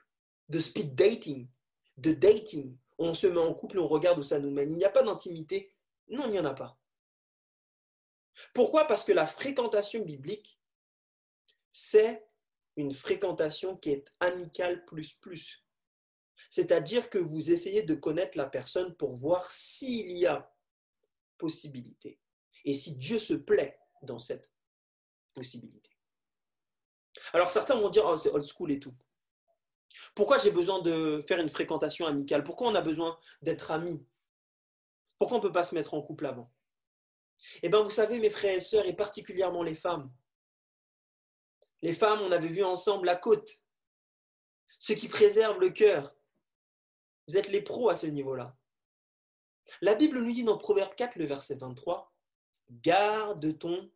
de 0.50 0.60
speed 0.60 0.94
dating, 0.94 1.50
de 1.98 2.13
dating. 2.13 2.78
On 2.98 3.13
se 3.13 3.28
met 3.28 3.40
en 3.40 3.54
couple, 3.54 3.80
on 3.80 3.88
regarde 3.88 4.20
où 4.20 4.24
ça 4.24 4.40
nous 4.40 4.51
mène. 4.51 4.72
Il 4.72 4.78
n'y 4.78 4.86
a 4.86 4.90
pas 4.90 5.04
d'intimité. 5.04 5.74
Non, 6.08 6.25
il 6.25 6.32
n'y 6.32 6.40
en 6.40 6.46
a 6.46 6.54
pas. 6.54 6.78
Pourquoi? 8.54 8.86
Parce 8.86 9.04
que 9.04 9.12
la 9.12 9.28
fréquentation 9.28 10.04
biblique, 10.04 10.60
c'est 11.72 12.25
une 12.75 12.92
fréquentation 12.92 13.78
qui 13.78 13.92
est 13.92 14.13
amicale 14.20 14.86
plus 14.86 15.13
plus. 15.13 15.66
C'est-à-dire 16.50 17.10
que 17.10 17.18
vous 17.18 17.51
essayez 17.51 17.84
de 17.84 17.96
connaître 17.96 18.38
la 18.38 18.46
personne 18.46 18.96
pour 18.96 19.16
voir 19.16 19.50
s'il 19.51 20.12
y 20.12 20.25
a 20.25 20.54
possibilité 21.38 22.21
et 22.65 22.74
si 22.74 22.98
Dieu 22.98 23.20
se 23.20 23.34
plaît 23.34 23.80
dans 24.01 24.20
cette 24.20 24.51
possibilité. 25.34 25.91
Alors 27.34 27.51
certains 27.51 27.75
vont 27.75 27.89
dire, 27.89 28.06
oh, 28.06 28.18
c'est 28.18 28.32
old 28.32 28.46
school 28.46 28.72
et 28.72 28.80
tout. 28.80 28.96
Pourquoi 30.15 30.38
j'ai 30.38 30.51
besoin 30.51 30.82
de 30.82 31.22
faire 31.27 31.39
une 31.39 31.50
fréquentation 31.50 32.08
amicale? 32.08 32.44
Pourquoi 32.44 32.68
on 32.68 32.75
a 32.75 32.82
besoin 32.82 33.20
d'être 33.41 33.72
amis? 33.72 34.06
Pourquoi 35.20 35.38
on 35.38 35.41
ne 35.41 35.46
peut 35.46 35.51
pas 35.51 35.63
se 35.63 35.75
mettre 35.75 35.94
en 35.94 36.01
couple 36.01 36.25
avant? 36.25 36.51
Eh 37.62 37.70
bien, 37.70 37.82
vous 37.82 37.89
savez, 37.89 38.20
mes 38.20 38.30
frères 38.30 38.56
et 38.56 38.62
sœurs, 38.62 38.86
et 38.86 38.96
particulièrement 38.96 39.63
les 39.63 39.75
femmes, 39.75 40.12
les 41.82 41.94
femmes, 41.94 42.22
on 42.22 42.32
avait 42.32 42.48
vu 42.48 42.63
ensemble 42.63 43.08
la 43.08 43.15
côte, 43.15 43.50
ce 44.77 44.94
qui 44.94 45.08
préserve 45.08 45.60
le 45.60 45.72
cœur. 45.72 46.15
Vous 47.27 47.38
êtes 47.38 47.50
les 47.50 47.62
pros 47.62 47.89
à 47.89 47.96
ce 47.96 48.08
niveau-là. 48.08 48.56
La 49.82 49.96
Bible 49.96 50.20
nous 50.20 50.32
dit 50.32 50.44
dans 50.44 50.58
Proverbe 50.58 50.94
4, 50.96 51.15
le 51.15 51.25
verset 51.25 51.56
23, 51.56 52.11
Garde 52.72 53.58
ton 53.60 53.92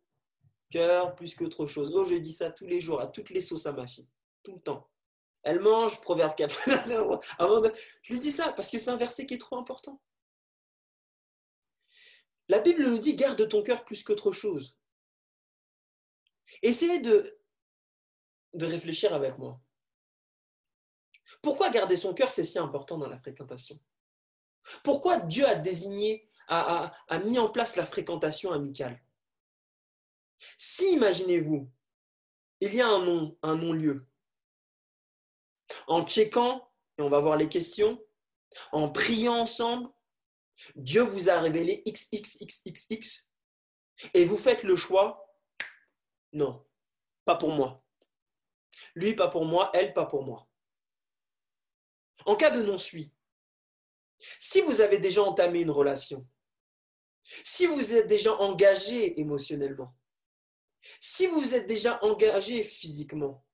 cœur 0.70 1.14
plus 1.14 1.34
qu'autre 1.34 1.66
chose. 1.66 1.90
Oh, 1.94 2.04
je 2.04 2.16
dis 2.16 2.32
ça 2.32 2.50
tous 2.50 2.66
les 2.66 2.80
jours, 2.80 3.00
à 3.00 3.06
toutes 3.06 3.30
les 3.30 3.40
sauces 3.40 3.66
à 3.66 3.72
ma 3.72 3.86
fille, 3.86 4.08
tout 4.42 4.54
le 4.54 4.60
temps. 4.60 4.90
Elle 5.42 5.60
mange, 5.60 6.00
Proverbe 6.00 6.34
4. 6.34 6.68
Avant 7.38 7.60
de... 7.60 7.72
Je 8.02 8.12
lui 8.12 8.20
dis 8.20 8.32
ça 8.32 8.52
parce 8.52 8.70
que 8.70 8.78
c'est 8.78 8.90
un 8.90 8.96
verset 8.96 9.26
qui 9.26 9.34
est 9.34 9.38
trop 9.38 9.56
important. 9.56 10.02
La 12.48 12.60
Bible 12.60 12.84
nous 12.86 12.98
dit 12.98 13.14
garde 13.14 13.48
ton 13.48 13.62
cœur 13.62 13.84
plus 13.84 14.02
qu'autre 14.02 14.32
chose. 14.32 14.76
Essayez 16.62 17.00
de, 17.00 17.38
de 18.54 18.66
réfléchir 18.66 19.14
avec 19.14 19.38
moi. 19.38 19.60
Pourquoi 21.42 21.70
garder 21.70 21.96
son 21.96 22.14
cœur, 22.14 22.30
c'est 22.30 22.44
si 22.44 22.58
important 22.58 22.98
dans 22.98 23.08
la 23.08 23.18
fréquentation? 23.18 23.78
Pourquoi 24.82 25.18
Dieu 25.18 25.46
a 25.46 25.54
désigné, 25.54 26.28
a, 26.48 27.18
mis 27.24 27.38
en 27.38 27.48
place 27.48 27.76
la 27.76 27.86
fréquentation 27.86 28.52
amicale 28.52 29.02
Si, 30.56 30.92
imaginez-vous, 30.92 31.70
il 32.60 32.74
y 32.74 32.80
a 32.80 32.88
un 32.88 33.04
nom, 33.04 33.38
un 33.42 33.56
non-lieu, 33.56 34.06
en 35.86 36.06
checkant, 36.06 36.72
et 36.98 37.02
on 37.02 37.08
va 37.08 37.20
voir 37.20 37.36
les 37.36 37.48
questions, 37.48 38.02
en 38.72 38.90
priant 38.90 39.40
ensemble, 39.40 39.90
Dieu 40.74 41.02
vous 41.02 41.28
a 41.28 41.40
révélé 41.40 41.82
XXXXX 41.86 43.28
et 44.14 44.24
vous 44.24 44.38
faites 44.38 44.62
le 44.62 44.76
choix, 44.76 45.26
non, 46.32 46.66
pas 47.24 47.36
pour 47.36 47.50
moi. 47.50 47.82
Lui, 48.94 49.14
pas 49.14 49.28
pour 49.28 49.44
moi, 49.44 49.70
elle, 49.74 49.92
pas 49.92 50.06
pour 50.06 50.22
moi. 50.22 50.48
En 52.24 52.36
cas 52.36 52.50
de 52.50 52.62
non-suit, 52.62 53.12
si 54.40 54.60
vous 54.62 54.80
avez 54.80 54.98
déjà 54.98 55.22
entamé 55.22 55.60
une 55.60 55.70
relation, 55.70 56.26
si 57.44 57.66
vous 57.66 57.94
êtes 57.94 58.06
déjà 58.06 58.34
engagé 58.34 59.20
émotionnellement, 59.20 59.94
si 61.00 61.26
vous 61.26 61.54
êtes 61.54 61.66
déjà 61.66 61.98
engagé 62.02 62.62
physiquement, 62.62 63.44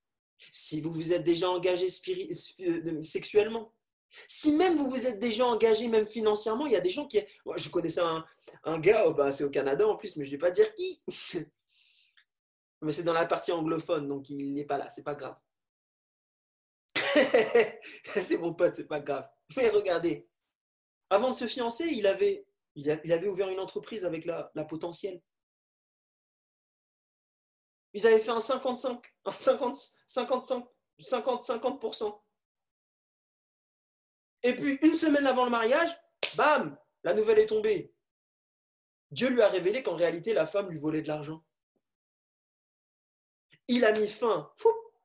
si 0.51 0.81
vous 0.81 0.91
vous 0.91 1.13
êtes 1.13 1.23
déjà 1.23 1.49
engagé 1.49 1.87
euh, 2.61 3.01
sexuellement, 3.01 3.73
si 4.27 4.51
même 4.51 4.75
vous 4.75 4.89
vous 4.89 5.07
êtes 5.07 5.19
déjà 5.19 5.45
engagé 5.45 5.87
même 5.87 6.05
financièrement, 6.05 6.65
il 6.67 6.73
y 6.73 6.75
a 6.75 6.81
des 6.81 6.89
gens 6.89 7.07
qui... 7.07 7.19
Moi, 7.45 7.57
je 7.57 7.69
connaissais 7.69 8.01
un, 8.63 8.79
gars, 8.79 9.05
oh, 9.07 9.13
bah, 9.13 9.31
c'est 9.31 9.43
au 9.43 9.49
Canada 9.49 9.87
en 9.87 9.95
plus, 9.95 10.15
mais 10.15 10.25
je 10.25 10.29
ne 10.29 10.35
vais 10.35 10.41
pas 10.41 10.51
dire 10.51 10.71
qui. 10.75 11.03
mais 12.81 12.91
c'est 12.91 13.03
dans 13.03 13.13
la 13.13 13.25
partie 13.25 13.51
anglophone, 13.51 14.07
donc 14.07 14.29
il 14.29 14.53
n'est 14.53 14.65
pas 14.65 14.77
là, 14.77 14.89
c'est 14.89 15.03
pas 15.03 15.15
grave. 15.15 15.37
c'est 18.05 18.37
mon 18.37 18.53
pote, 18.53 18.75
c'est 18.75 18.87
pas 18.87 18.99
grave. 18.99 19.27
Mais 19.57 19.69
regardez, 19.69 20.27
avant 21.09 21.31
de 21.31 21.35
se 21.35 21.47
fiancer, 21.47 21.85
il 21.85 22.05
avait, 22.07 22.45
il 22.75 22.89
avait 22.89 23.27
ouvert 23.27 23.49
une 23.49 23.59
entreprise 23.59 24.05
avec 24.05 24.25
la, 24.25 24.51
potentielle. 24.67 25.21
Ils 27.93 28.07
avaient 28.07 28.19
fait 28.19 28.31
un 28.31 28.39
55, 28.39 29.05
un 29.25 29.31
50, 29.31 29.77
55, 30.07 30.65
50, 30.99 31.43
50%. 31.43 32.21
Et 34.43 34.55
puis, 34.55 34.79
une 34.81 34.95
semaine 34.95 35.27
avant 35.27 35.45
le 35.45 35.51
mariage, 35.51 35.95
bam, 36.35 36.77
La 37.03 37.13
nouvelle 37.13 37.39
est 37.39 37.47
tombée. 37.47 37.93
Dieu 39.11 39.29
lui 39.29 39.41
a 39.41 39.47
révélé 39.47 39.83
qu'en 39.83 39.95
réalité, 39.95 40.33
la 40.33 40.47
femme 40.47 40.69
lui 40.69 40.79
volait 40.79 41.01
de 41.01 41.07
l'argent. 41.07 41.43
Il 43.67 43.85
a 43.85 43.91
mis 43.91 44.07
fin 44.07 44.51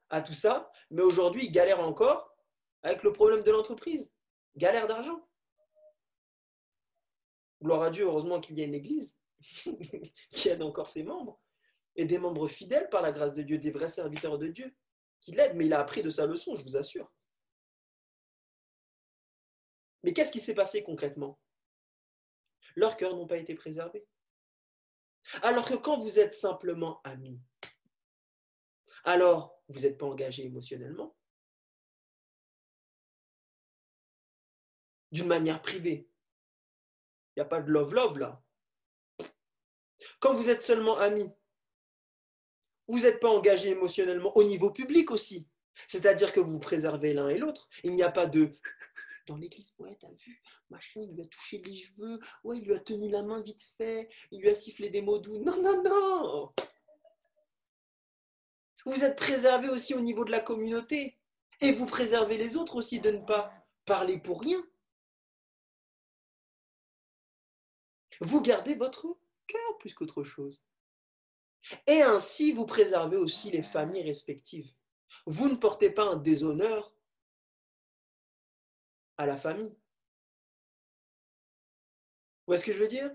à 0.08 0.22
tout 0.22 0.32
ça, 0.32 0.72
mais 0.90 1.02
aujourd'hui, 1.02 1.44
il 1.44 1.52
galère 1.52 1.80
encore 1.80 2.34
avec 2.82 3.02
le 3.02 3.12
problème 3.12 3.42
de 3.42 3.50
l'entreprise. 3.50 4.14
Galère 4.56 4.86
d'argent. 4.86 5.27
Gloire 7.62 7.82
à 7.82 7.90
Dieu, 7.90 8.04
heureusement 8.04 8.40
qu'il 8.40 8.58
y 8.58 8.62
a 8.62 8.64
une 8.64 8.74
église 8.74 9.16
qui 10.32 10.48
aide 10.48 10.62
encore 10.62 10.90
ses 10.90 11.02
membres 11.02 11.40
et 11.96 12.04
des 12.04 12.18
membres 12.18 12.48
fidèles 12.48 12.88
par 12.88 13.02
la 13.02 13.12
grâce 13.12 13.34
de 13.34 13.42
Dieu, 13.42 13.58
des 13.58 13.70
vrais 13.70 13.88
serviteurs 13.88 14.38
de 14.38 14.48
Dieu 14.48 14.74
qui 15.20 15.32
l'aident, 15.32 15.56
mais 15.56 15.66
il 15.66 15.72
a 15.72 15.80
appris 15.80 16.02
de 16.02 16.10
sa 16.10 16.26
leçon, 16.26 16.54
je 16.54 16.62
vous 16.62 16.76
assure. 16.76 17.12
Mais 20.04 20.12
qu'est-ce 20.12 20.32
qui 20.32 20.40
s'est 20.40 20.54
passé 20.54 20.82
concrètement? 20.84 21.40
Leurs 22.76 22.96
cœurs 22.96 23.16
n'ont 23.16 23.26
pas 23.26 23.38
été 23.38 23.54
préservés. 23.54 24.06
Alors 25.42 25.68
que 25.68 25.74
quand 25.74 25.98
vous 25.98 26.20
êtes 26.20 26.32
simplement 26.32 27.00
amis, 27.02 27.42
alors 29.04 29.60
vous 29.68 29.80
n'êtes 29.80 29.98
pas 29.98 30.06
engagé 30.06 30.44
émotionnellement, 30.44 31.16
d'une 35.10 35.26
manière 35.26 35.60
privée. 35.60 36.08
N'y 37.38 37.42
a 37.42 37.44
pas 37.44 37.62
de 37.62 37.70
love-love 37.70 38.18
là. 38.18 38.42
Quand 40.18 40.34
vous 40.34 40.50
êtes 40.50 40.60
seulement 40.60 40.98
amis, 40.98 41.30
vous 42.88 43.00
n'êtes 43.00 43.20
pas 43.20 43.28
engagé 43.28 43.70
émotionnellement 43.70 44.36
au 44.36 44.42
niveau 44.42 44.72
public 44.72 45.12
aussi. 45.12 45.48
C'est-à-dire 45.86 46.32
que 46.32 46.40
vous 46.40 46.58
préservez 46.58 47.12
l'un 47.12 47.28
et 47.28 47.38
l'autre. 47.38 47.68
Il 47.84 47.94
n'y 47.94 48.02
a 48.02 48.10
pas 48.10 48.26
de 48.26 48.50
dans 49.28 49.36
l'église, 49.36 49.72
ouais, 49.78 49.94
t'as 50.00 50.10
vu, 50.10 50.42
machin, 50.70 51.02
il 51.02 51.14
lui 51.14 51.22
a 51.22 51.26
touché 51.26 51.58
les 51.58 51.76
cheveux, 51.76 52.18
ouais, 52.42 52.58
il 52.58 52.64
lui 52.64 52.74
a 52.74 52.80
tenu 52.80 53.08
la 53.10 53.22
main 53.22 53.40
vite 53.42 53.62
fait, 53.76 54.08
il 54.32 54.40
lui 54.40 54.48
a 54.48 54.54
sifflé 54.54 54.88
des 54.88 55.02
mots 55.02 55.18
doux. 55.18 55.38
Non, 55.38 55.62
non, 55.62 55.82
non 55.82 56.52
Vous 58.86 59.04
êtes 59.04 59.16
préservé 59.16 59.68
aussi 59.68 59.94
au 59.94 60.00
niveau 60.00 60.24
de 60.24 60.32
la 60.32 60.40
communauté. 60.40 61.20
Et 61.60 61.70
vous 61.72 61.86
préservez 61.86 62.36
les 62.36 62.56
autres 62.56 62.74
aussi 62.74 63.00
de 63.00 63.10
ne 63.10 63.24
pas 63.24 63.52
parler 63.84 64.18
pour 64.18 64.40
rien. 64.40 64.60
Vous 68.20 68.40
gardez 68.40 68.74
votre 68.74 69.18
cœur 69.46 69.78
plus 69.78 69.94
qu'autre 69.94 70.24
chose. 70.24 70.62
Et 71.86 72.02
ainsi, 72.02 72.52
vous 72.52 72.66
préservez 72.66 73.16
aussi 73.16 73.50
les 73.50 73.62
familles 73.62 74.04
respectives. 74.04 74.72
Vous 75.26 75.48
ne 75.48 75.56
portez 75.56 75.90
pas 75.90 76.04
un 76.04 76.16
déshonneur 76.16 76.94
à 79.16 79.26
la 79.26 79.36
famille. 79.36 79.70
Vous 82.46 82.54
voyez 82.54 82.60
ce 82.60 82.66
que 82.66 82.72
je 82.72 82.80
veux 82.80 82.88
dire? 82.88 83.14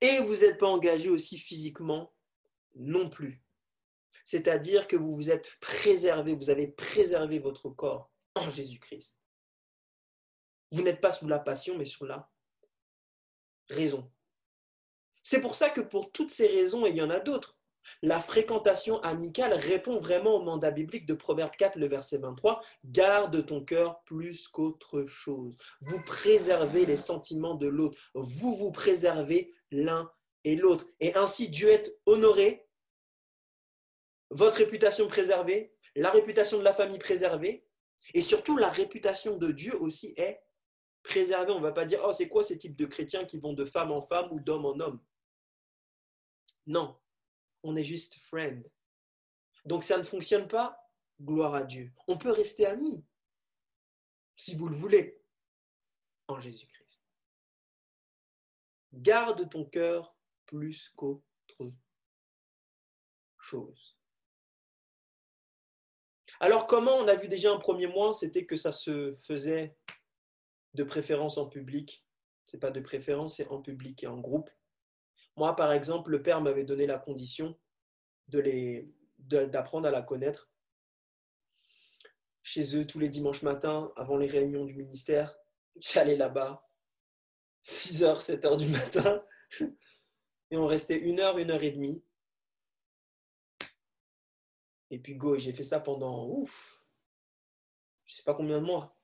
Et 0.00 0.18
vous 0.20 0.36
n'êtes 0.36 0.58
pas 0.58 0.66
engagé 0.66 1.10
aussi 1.10 1.38
physiquement 1.38 2.14
non 2.74 3.08
plus. 3.08 3.44
C'est-à-dire 4.24 4.86
que 4.86 4.96
vous 4.96 5.12
vous 5.12 5.30
êtes 5.30 5.58
préservé, 5.60 6.34
vous 6.34 6.50
avez 6.50 6.68
préservé 6.68 7.38
votre 7.38 7.70
corps 7.70 8.10
en 8.34 8.48
Jésus-Christ. 8.50 9.18
Vous 10.70 10.82
n'êtes 10.82 11.00
pas 11.00 11.12
sous 11.12 11.28
la 11.28 11.38
passion, 11.38 11.76
mais 11.76 11.84
sous 11.84 12.06
la 12.06 12.31
raison. 13.68 14.10
C'est 15.22 15.40
pour 15.40 15.54
ça 15.54 15.70
que 15.70 15.80
pour 15.80 16.10
toutes 16.12 16.30
ces 16.30 16.46
raisons, 16.46 16.84
et 16.86 16.90
il 16.90 16.96
y 16.96 17.02
en 17.02 17.10
a 17.10 17.20
d'autres, 17.20 17.56
la 18.02 18.20
fréquentation 18.20 19.00
amicale 19.00 19.52
répond 19.54 19.98
vraiment 19.98 20.36
au 20.36 20.42
mandat 20.42 20.70
biblique 20.70 21.06
de 21.06 21.14
Proverbe 21.14 21.54
4, 21.56 21.78
le 21.78 21.88
verset 21.88 22.18
23. 22.18 22.62
Garde 22.84 23.44
ton 23.46 23.64
cœur 23.64 24.02
plus 24.04 24.48
qu'autre 24.48 25.04
chose. 25.06 25.56
Vous 25.80 26.00
préservez 26.02 26.86
les 26.86 26.96
sentiments 26.96 27.54
de 27.54 27.66
l'autre. 27.66 27.98
Vous 28.14 28.54
vous 28.54 28.72
préservez 28.72 29.52
l'un 29.70 30.10
et 30.44 30.56
l'autre. 30.56 30.86
Et 31.00 31.14
ainsi, 31.14 31.48
Dieu 31.48 31.70
est 31.70 31.98
honoré, 32.06 32.66
votre 34.30 34.58
réputation 34.58 35.08
préservée, 35.08 35.74
la 35.94 36.10
réputation 36.10 36.58
de 36.58 36.64
la 36.64 36.72
famille 36.72 36.98
préservée, 36.98 37.66
et 38.14 38.22
surtout 38.22 38.56
la 38.56 38.70
réputation 38.70 39.36
de 39.36 39.52
Dieu 39.52 39.80
aussi 39.80 40.14
est 40.16 40.40
préservée. 41.02 41.52
On 41.52 41.58
ne 41.58 41.62
va 41.62 41.72
pas 41.72 41.84
dire, 41.84 42.00
oh, 42.04 42.12
c'est 42.12 42.28
quoi 42.28 42.42
ces 42.42 42.58
types 42.58 42.76
de 42.76 42.86
chrétiens 42.86 43.24
qui 43.24 43.38
vont 43.38 43.52
de 43.52 43.64
femme 43.64 43.92
en 43.92 44.02
femme 44.02 44.30
ou 44.32 44.40
d'homme 44.40 44.66
en 44.66 44.78
homme? 44.80 45.04
Non, 46.66 46.98
on 47.62 47.76
est 47.76 47.84
juste 47.84 48.16
friend. 48.16 48.70
Donc 49.64 49.84
ça 49.84 49.98
ne 49.98 50.02
fonctionne 50.02 50.48
pas, 50.48 50.90
gloire 51.20 51.54
à 51.54 51.64
Dieu. 51.64 51.92
On 52.08 52.16
peut 52.16 52.32
rester 52.32 52.66
amis, 52.66 53.04
si 54.36 54.54
vous 54.54 54.68
le 54.68 54.76
voulez, 54.76 55.20
en 56.28 56.40
Jésus-Christ. 56.40 57.04
Garde 58.92 59.48
ton 59.48 59.64
cœur 59.64 60.16
plus 60.46 60.90
qu'autre 60.90 61.72
chose. 63.38 63.96
Alors 66.40 66.66
comment 66.66 66.96
on 66.96 67.08
a 67.08 67.14
vu 67.14 67.28
déjà 67.28 67.52
un 67.52 67.58
premier 67.58 67.86
mois, 67.86 68.12
c'était 68.12 68.46
que 68.46 68.56
ça 68.56 68.72
se 68.72 69.14
faisait 69.26 69.76
de 70.74 70.84
préférence 70.84 71.38
en 71.38 71.48
public. 71.48 72.04
C'est 72.44 72.58
pas 72.58 72.70
de 72.70 72.80
préférence, 72.80 73.36
c'est 73.36 73.48
en 73.48 73.60
public 73.60 74.02
et 74.02 74.06
en 74.06 74.18
groupe. 74.18 74.50
Moi, 75.36 75.54
par 75.56 75.72
exemple, 75.72 76.10
le 76.10 76.22
Père 76.22 76.40
m'avait 76.40 76.64
donné 76.64 76.86
la 76.86 76.98
condition 76.98 77.58
d'apprendre 78.28 79.88
à 79.88 79.90
la 79.90 80.02
connaître 80.02 80.50
chez 82.42 82.76
eux 82.76 82.86
tous 82.86 82.98
les 82.98 83.08
dimanches 83.08 83.42
matins, 83.42 83.92
avant 83.96 84.16
les 84.16 84.26
réunions 84.26 84.64
du 84.64 84.74
ministère. 84.74 85.38
J'allais 85.76 86.16
là-bas, 86.16 86.68
6h, 87.64 88.20
7h 88.20 88.58
du 88.58 88.66
matin, 88.66 89.24
et 90.50 90.56
on 90.56 90.66
restait 90.66 90.98
une 90.98 91.20
heure, 91.20 91.38
une 91.38 91.50
heure 91.50 91.62
et 91.62 91.70
demie. 91.70 92.04
Et 94.90 94.98
puis 94.98 95.14
go, 95.14 95.38
j'ai 95.38 95.52
fait 95.52 95.62
ça 95.62 95.80
pendant, 95.80 96.26
ouf, 96.26 96.84
je 98.04 98.16
sais 98.16 98.24
pas 98.24 98.34
combien 98.34 98.60
de 98.60 98.66
mois. 98.66 98.98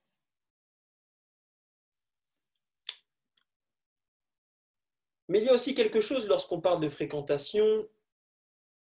Mais 5.29 5.39
il 5.39 5.45
y 5.45 5.49
a 5.49 5.53
aussi 5.53 5.75
quelque 5.75 6.01
chose 6.01 6.27
lorsqu'on 6.27 6.61
parle 6.61 6.81
de 6.81 6.89
fréquentation, 6.89 7.89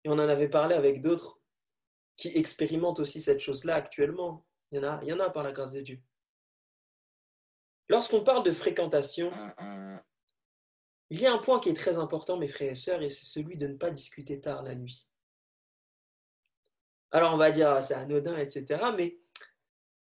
et 0.04 0.10
on 0.10 0.13
en 0.13 0.19
avait 0.19 0.50
parlé 0.50 0.76
avec 0.76 1.02
d'autres 1.02 1.41
qui 2.15 2.30
expérimentent 2.30 3.00
aussi 3.00 3.21
cette 3.21 3.39
chose-là 3.39 3.76
actuellement. 3.76 4.45
Il 4.71 4.78
y, 4.78 4.80
en 4.80 4.84
a, 4.84 5.00
il 5.04 5.10
y 5.10 5.13
en 5.13 5.19
a 5.19 5.30
par 5.30 5.43
la 5.43 5.52
grâce 5.52 5.71
de 5.71 5.82
Dieu. 5.82 6.02
Lorsqu'on 7.89 8.23
parle 8.23 8.43
de 8.43 8.52
fréquentation, 8.52 9.32
il 11.10 11.21
y 11.21 11.26
a 11.26 11.34
un 11.34 11.38
point 11.38 11.60
qui 11.60 11.69
est 11.69 11.73
très 11.73 11.97
important, 11.97 12.38
mes 12.38 12.47
frères 12.47 12.71
et 12.71 12.76
sœurs, 12.76 13.02
et 13.02 13.10
c'est 13.10 13.26
celui 13.26 13.58
de 13.58 13.67
ne 13.67 13.76
pas 13.76 13.91
discuter 13.91 14.41
tard 14.41 14.62
la 14.63 14.76
nuit. 14.76 15.10
Alors 17.12 17.34
on 17.34 17.38
va 17.38 17.52
dire, 17.52 17.69
ah, 17.69 17.82
c'est 17.82 17.93
anodin, 17.93 18.38
etc. 18.38 18.91
Mais 18.95 19.17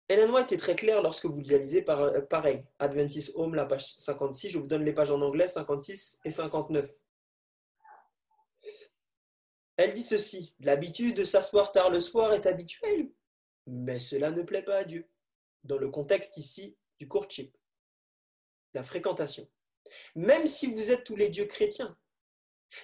Hélène 0.09 0.31
White 0.31 0.53
est 0.53 0.57
très 0.57 0.75
claire 0.75 1.01
lorsque 1.01 1.25
vous 1.25 1.41
lisez 1.41 1.81
par, 1.81 2.01
euh, 2.01 2.21
pareil. 2.21 2.63
Adventist 2.79 3.31
Home, 3.35 3.55
la 3.55 3.65
page 3.65 3.95
56. 3.97 4.49
Je 4.49 4.59
vous 4.59 4.67
donne 4.67 4.85
les 4.85 4.93
pages 4.93 5.11
en 5.11 5.21
anglais, 5.21 5.47
56 5.47 6.19
et 6.23 6.29
59. 6.29 6.89
Elle 9.75 9.93
dit 9.93 10.01
ceci 10.01 10.53
L'habitude 10.59 11.15
de 11.15 11.23
s'asseoir 11.23 11.71
tard 11.71 11.89
le 11.89 11.99
soir 11.99 12.33
est 12.33 12.45
habituelle, 12.45 13.11
mais 13.67 13.99
cela 13.99 14.31
ne 14.31 14.41
plaît 14.43 14.63
pas 14.63 14.77
à 14.77 14.83
Dieu. 14.85 15.07
Dans 15.63 15.77
le 15.77 15.89
contexte 15.89 16.37
ici 16.37 16.77
du 16.99 17.07
courtship, 17.07 17.55
la 18.73 18.83
fréquentation. 18.83 19.47
Même 20.15 20.47
si 20.47 20.67
vous 20.73 20.91
êtes 20.91 21.03
tous 21.03 21.15
les 21.15 21.29
dieux 21.29 21.45
chrétiens, 21.45 21.97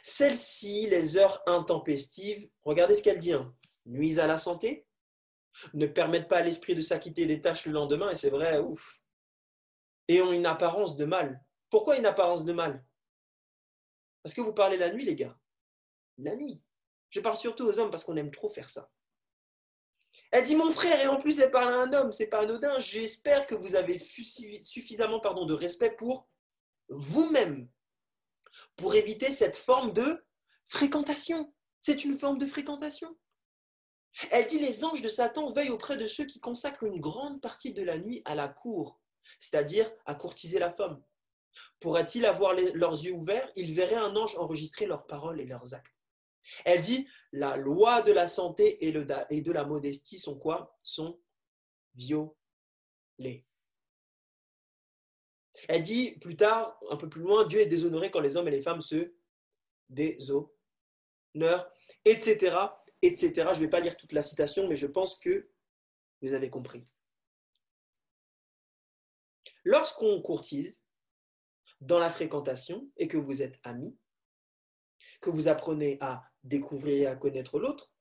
celles-ci, 0.04 0.88
les 0.90 1.18
heures 1.18 1.42
intempestives, 1.46 2.50
regardez 2.64 2.96
ce 2.96 3.04
qu'elle 3.04 3.20
dit 3.20 3.34
hein, 3.34 3.54
nuisent 3.86 4.20
à 4.20 4.28
la 4.28 4.38
santé, 4.38 4.86
ne 5.74 5.86
permettent 5.86 6.28
pas 6.28 6.38
à 6.38 6.42
l'esprit 6.42 6.76
de 6.76 6.82
s'acquitter 6.82 7.26
des 7.26 7.42
tâches 7.42 7.66
le 7.66 7.74
lendemain, 7.74 8.10
et 8.10 8.16
c'est 8.16 8.30
vrai, 8.30 8.60
ouf, 8.60 9.02
et 10.08 10.22
ont 10.22 10.34
une 10.34 10.46
apparence 10.46 10.98
de 10.98 11.06
mal. 11.06 11.44
Pourquoi 11.70 11.98
une 11.98 12.06
apparence 12.06 12.46
de 12.46 12.54
mal? 12.54 12.86
Parce 14.22 14.34
que 14.34 14.42
vous 14.42 14.54
parlez 14.54 14.78
la 14.78 14.92
nuit, 14.92 15.06
les 15.06 15.16
gars. 15.16 15.38
La 16.18 16.36
nuit. 16.36 16.62
Je 17.10 17.20
parle 17.20 17.38
surtout 17.38 17.66
aux 17.66 17.80
hommes 17.80 17.92
parce 17.92 18.04
qu'on 18.04 18.16
aime 18.16 18.32
trop 18.32 18.50
faire 18.50 18.70
ça. 18.70 18.92
Elle 20.32 20.46
dit 20.46 20.56
mon 20.56 20.72
frère, 20.72 21.00
et 21.02 21.08
en 21.08 21.18
plus 21.18 21.40
elle 21.40 21.52
parle 21.52 21.74
à 21.74 21.82
un 21.82 21.94
homme, 21.94 22.12
c'est 22.12 22.28
pas 22.28 22.42
anodin. 22.42 22.78
J'espère 22.80 23.48
que 23.48 23.56
vous 23.56 23.76
avez 23.76 24.00
suffisamment 24.00 25.20
pardon, 25.20 25.46
de 25.46 25.54
respect 25.54 25.92
pour 25.92 26.30
vous-même, 26.90 27.70
pour 28.76 28.96
éviter 28.96 29.32
cette 29.32 29.58
forme 29.58 29.94
de 29.94 30.24
fréquentation. 30.68 31.54
C'est 31.80 32.04
une 32.04 32.18
forme 32.18 32.38
de 32.38 32.46
fréquentation. 32.46 33.18
Elle 34.30 34.48
dit 34.48 34.60
les 34.60 34.84
anges 34.86 35.02
de 35.02 35.10
Satan 35.10 35.52
veillent 35.52 35.72
auprès 35.72 35.98
de 35.98 36.08
ceux 36.08 36.26
qui 36.26 36.40
consacrent 36.40 36.84
une 36.84 37.00
grande 37.00 37.42
partie 37.42 37.74
de 37.74 37.84
la 37.84 37.98
nuit 37.98 38.22
à 38.26 38.36
la 38.36 38.48
cour, 38.48 39.00
c'est-à-dire 39.40 39.92
à 40.06 40.16
courtiser 40.16 40.60
la 40.60 40.72
femme. 40.72 41.02
Pourrait-il 41.80 42.26
avoir 42.26 42.54
leurs 42.54 43.04
yeux 43.04 43.14
ouverts? 43.14 43.52
Il 43.56 43.74
verrait 43.74 43.96
un 43.96 44.16
ange 44.16 44.38
enregistrer 44.38 44.86
leurs 44.86 45.06
paroles 45.06 45.40
et 45.40 45.46
leurs 45.46 45.74
actes. 45.74 45.94
Elle 46.66 46.82
dit 46.82 47.08
la 47.32 47.58
loi 47.58 48.02
de 48.02 48.12
la 48.12 48.28
santé 48.28 48.86
et, 48.86 48.92
de 48.92 49.52
la 49.52 49.66
modestie 49.66 50.18
sont 50.18 50.38
quoi? 50.38 50.78
Sont 50.84 51.20
violées. 51.96 53.46
Elle 55.68 55.84
dit 55.84 56.18
plus 56.20 56.36
tard, 56.36 56.80
un 56.90 56.98
peu 56.98 57.08
plus 57.08 57.22
loin, 57.22 57.46
Dieu 57.46 57.60
est 57.60 57.68
déshonoré 57.68 58.12
quand 58.12 58.20
les 58.20 58.36
hommes 58.36 58.48
et 58.48 58.52
les 58.52 58.62
femmes 58.62 58.82
se 58.82 59.14
déshonorent, 59.90 60.52
etc., 62.04 62.56
etc. 63.04 63.32
Je 63.36 63.42
ne 63.42 63.66
vais 63.66 63.70
pas 63.70 63.80
lire 63.80 63.98
toute 63.98 64.14
la 64.14 64.22
citation, 64.22 64.68
mais 64.68 64.76
je 64.76 64.88
pense 64.88 65.20
que 65.20 65.50
vous 66.22 66.34
avez 66.34 66.50
compris. 66.50 66.84
Lorsqu'on 69.66 70.22
courtise 70.22 70.82
dans 71.82 72.00
la 72.00 72.10
fréquentation 72.10 72.90
et 72.98 73.08
que 73.08 73.18
vous 73.18 73.42
êtes 73.42 73.60
amis, 73.64 73.98
que 75.22 75.30
vous 75.30 75.48
apprenez 75.48 75.98
à 76.02 76.24
découvrir 76.44 77.02
et 77.02 77.06
à 77.08 77.16
connaître 77.16 77.60
l'autre, 77.60 77.92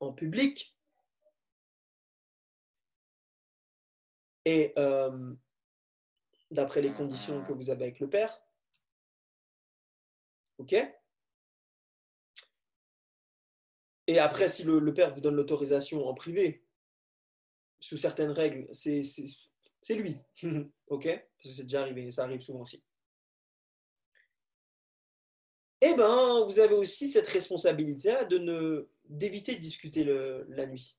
en 0.00 0.12
public, 0.12 0.76
et 4.44 4.72
euh, 4.78 5.34
d'après 6.50 6.82
les 6.82 6.92
conditions 6.92 7.42
que 7.44 7.52
vous 7.52 7.70
avez 7.70 7.84
avec 7.84 8.00
le 8.00 8.10
Père, 8.10 8.42
ok 10.58 10.74
Et 14.06 14.18
après, 14.18 14.48
si 14.48 14.64
le, 14.64 14.92
Père 14.92 15.14
vous 15.14 15.20
donne 15.20 15.36
l'autorisation 15.36 16.06
en 16.06 16.14
privé, 16.14 16.64
sous 17.80 17.96
certaines 17.96 18.30
règles, 18.30 18.68
c'est 18.72 19.00
lui. 19.90 20.16
ok? 20.88 21.04
Parce 21.04 21.42
que 21.42 21.48
c'est 21.48 21.62
déjà 21.64 21.82
arrivé, 21.82 22.10
ça 22.10 22.24
arrive 22.24 22.42
souvent 22.42 22.60
aussi. 22.60 22.82
Eh 25.80 25.94
bien, 25.94 26.44
vous 26.44 26.60
avez 26.60 26.74
aussi 26.74 27.08
cette 27.08 27.26
responsabilité-là 27.26 28.24
d'éviter 29.04 29.56
de 29.56 29.60
discuter 29.60 30.04
la 30.04 30.66
nuit. 30.66 30.96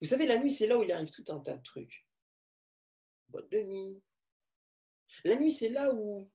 Vous 0.00 0.06
savez, 0.06 0.26
la 0.26 0.38
nuit, 0.38 0.50
c'est 0.50 0.66
là 0.66 0.78
où 0.78 0.82
il 0.82 0.92
arrive 0.92 1.10
tout 1.10 1.24
un 1.28 1.40
tas 1.40 1.56
de 1.56 1.62
trucs. 1.62 2.06
Boîte 3.28 3.50
de 3.50 3.62
nuit. 3.62 4.02
La 5.24 5.36
nuit, 5.36 5.50
c'est 5.50 5.70
là 5.70 5.92
où, 5.92 6.30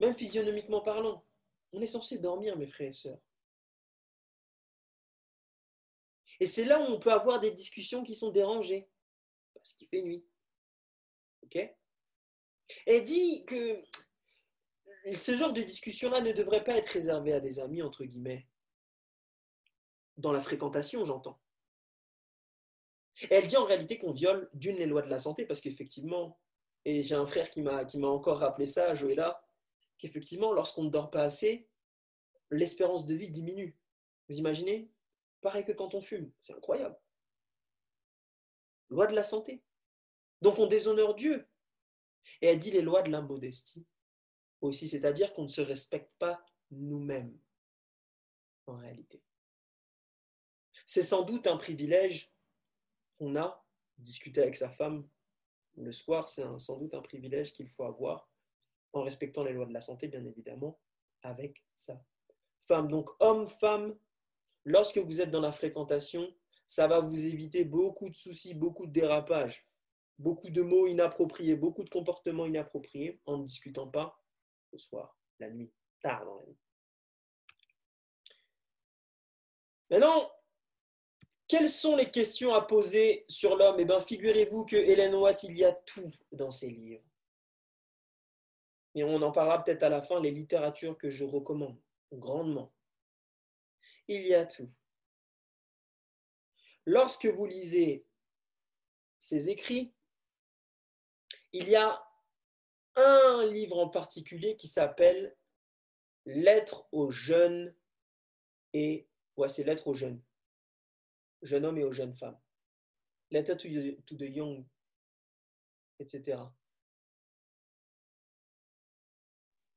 même 0.00 0.14
physionomiquement 0.16 0.80
parlant, 0.80 1.24
on 1.72 1.80
est 1.80 1.86
censé 1.86 2.18
dormir, 2.18 2.56
mes 2.56 2.66
frères 2.66 2.88
et 2.88 2.92
sœurs. 2.92 3.20
Et 6.40 6.46
c'est 6.46 6.64
là 6.64 6.80
où 6.80 6.84
on 6.84 6.98
peut 6.98 7.12
avoir 7.12 7.40
des 7.40 7.50
discussions 7.50 8.02
qui 8.02 8.14
sont 8.14 8.30
dérangées 8.30 8.88
parce 9.54 9.72
qu'il 9.74 9.88
fait 9.88 10.02
nuit. 10.02 10.24
OK? 11.42 11.58
Elle 12.86 13.04
dit 13.04 13.44
que 13.44 13.82
ce 15.16 15.36
genre 15.36 15.52
de 15.52 15.62
discussion-là 15.62 16.20
ne 16.20 16.32
devrait 16.32 16.64
pas 16.64 16.76
être 16.76 16.88
réservé 16.88 17.32
à 17.32 17.40
des 17.40 17.58
amis, 17.58 17.82
entre 17.82 18.04
guillemets. 18.04 18.46
Dans 20.16 20.32
la 20.32 20.40
fréquentation, 20.40 21.04
j'entends. 21.04 21.40
elle 23.30 23.46
dit 23.46 23.56
en 23.56 23.64
réalité 23.64 23.98
qu'on 23.98 24.12
viole 24.12 24.50
d'une 24.52 24.76
les 24.76 24.86
lois 24.86 25.02
de 25.02 25.08
la 25.08 25.20
santé, 25.20 25.46
parce 25.46 25.60
qu'effectivement, 25.60 26.38
et 26.84 27.02
j'ai 27.02 27.14
un 27.14 27.26
frère 27.26 27.50
qui 27.50 27.62
m'a 27.62 27.84
encore 28.08 28.38
rappelé 28.38 28.66
ça, 28.66 28.94
Joëlla, 28.94 29.42
qu'effectivement, 29.98 30.52
lorsqu'on 30.52 30.84
ne 30.84 30.90
dort 30.90 31.10
pas 31.10 31.22
assez, 31.22 31.68
l'espérance 32.50 33.06
de 33.06 33.14
vie 33.14 33.30
diminue. 33.30 33.76
Vous 34.28 34.36
imaginez? 34.36 34.90
Pareil 35.40 35.64
que 35.64 35.72
quand 35.72 35.94
on 35.94 36.00
fume. 36.00 36.32
C'est 36.42 36.54
incroyable 36.54 36.98
loi 38.90 39.06
de 39.06 39.14
la 39.14 39.24
santé. 39.24 39.62
Donc 40.40 40.58
on 40.58 40.66
déshonore 40.66 41.14
Dieu. 41.14 41.48
Et 42.40 42.48
elle 42.48 42.58
dit 42.58 42.70
les 42.70 42.82
lois 42.82 43.02
de 43.02 43.10
l'immodestie 43.10 43.86
aussi, 44.60 44.88
c'est-à-dire 44.88 45.32
qu'on 45.34 45.44
ne 45.44 45.48
se 45.48 45.60
respecte 45.60 46.12
pas 46.18 46.44
nous-mêmes 46.70 47.38
en 48.66 48.76
réalité. 48.76 49.22
C'est 50.84 51.02
sans 51.02 51.22
doute 51.22 51.46
un 51.46 51.56
privilège 51.56 52.32
qu'on 53.18 53.36
a, 53.36 53.64
discuter 53.98 54.42
avec 54.42 54.56
sa 54.56 54.68
femme 54.68 55.08
le 55.76 55.92
soir, 55.92 56.28
c'est 56.28 56.44
sans 56.58 56.76
doute 56.76 56.94
un 56.94 57.02
privilège 57.02 57.52
qu'il 57.52 57.68
faut 57.68 57.84
avoir 57.84 58.28
en 58.92 59.02
respectant 59.02 59.44
les 59.44 59.52
lois 59.52 59.66
de 59.66 59.72
la 59.72 59.80
santé, 59.80 60.08
bien 60.08 60.24
évidemment, 60.24 60.80
avec 61.22 61.64
sa 61.74 62.02
femme. 62.58 62.88
Donc 62.88 63.10
homme, 63.20 63.46
femme, 63.46 63.96
lorsque 64.64 64.98
vous 64.98 65.20
êtes 65.20 65.30
dans 65.30 65.40
la 65.40 65.52
fréquentation, 65.52 66.28
ça 66.66 66.86
va 66.86 67.00
vous 67.00 67.26
éviter 67.26 67.64
beaucoup 67.64 68.08
de 68.10 68.16
soucis, 68.16 68.54
beaucoup 68.54 68.86
de 68.86 68.92
dérapages, 68.92 69.66
beaucoup 70.18 70.50
de 70.50 70.62
mots 70.62 70.86
inappropriés, 70.86 71.56
beaucoup 71.56 71.84
de 71.84 71.90
comportements 71.90 72.46
inappropriés 72.46 73.20
en 73.24 73.38
ne 73.38 73.44
discutant 73.44 73.88
pas 73.88 74.20
le 74.72 74.78
soir, 74.78 75.18
la 75.38 75.50
nuit, 75.50 75.72
tard 76.02 76.24
dans 76.24 76.36
la 76.36 76.46
nuit. 76.46 76.58
Maintenant, 79.90 80.30
quelles 81.46 81.70
sont 81.70 81.96
les 81.96 82.10
questions 82.10 82.52
à 82.52 82.60
poser 82.60 83.24
sur 83.28 83.56
l'homme? 83.56 83.76
Eh 83.78 83.86
bien, 83.86 84.00
figurez-vous 84.00 84.66
que 84.66 84.76
Hélène 84.76 85.14
Watt, 85.14 85.42
il 85.44 85.56
y 85.56 85.64
a 85.64 85.72
tout 85.72 86.12
dans 86.30 86.50
ses 86.50 86.68
livres. 86.68 87.02
Et 88.94 89.02
on 89.02 89.22
en 89.22 89.32
parlera 89.32 89.64
peut-être 89.64 89.82
à 89.84 89.88
la 89.88 90.02
fin, 90.02 90.20
les 90.20 90.30
littératures 90.30 90.98
que 90.98 91.08
je 91.08 91.24
recommande 91.24 91.80
grandement. 92.12 92.74
Il 94.08 94.26
y 94.26 94.34
a 94.34 94.46
tout. 94.46 94.70
Lorsque 96.86 97.26
vous 97.26 97.46
lisez 97.46 98.06
ces 99.18 99.50
écrits, 99.50 99.94
il 101.52 101.68
y 101.68 101.76
a 101.76 102.02
un 102.96 103.46
livre 103.46 103.78
en 103.78 103.88
particulier 103.88 104.56
qui 104.56 104.66
s'appelle 104.66 105.36
Lettres 106.24 106.88
aux 106.92 107.10
jeunes 107.10 107.74
et 108.72 109.08
ouais, 109.36 109.48
c'est 109.48 109.64
Lettres 109.64 109.88
aux 109.88 109.94
jeunes, 109.94 110.22
jeunes 111.42 111.64
hommes 111.66 111.78
et 111.78 111.84
aux 111.84 111.92
jeunes 111.92 112.14
femmes. 112.14 112.38
Letter 113.30 113.56
to 113.56 114.16
the 114.16 114.22
young, 114.22 114.66
etc. 115.98 116.38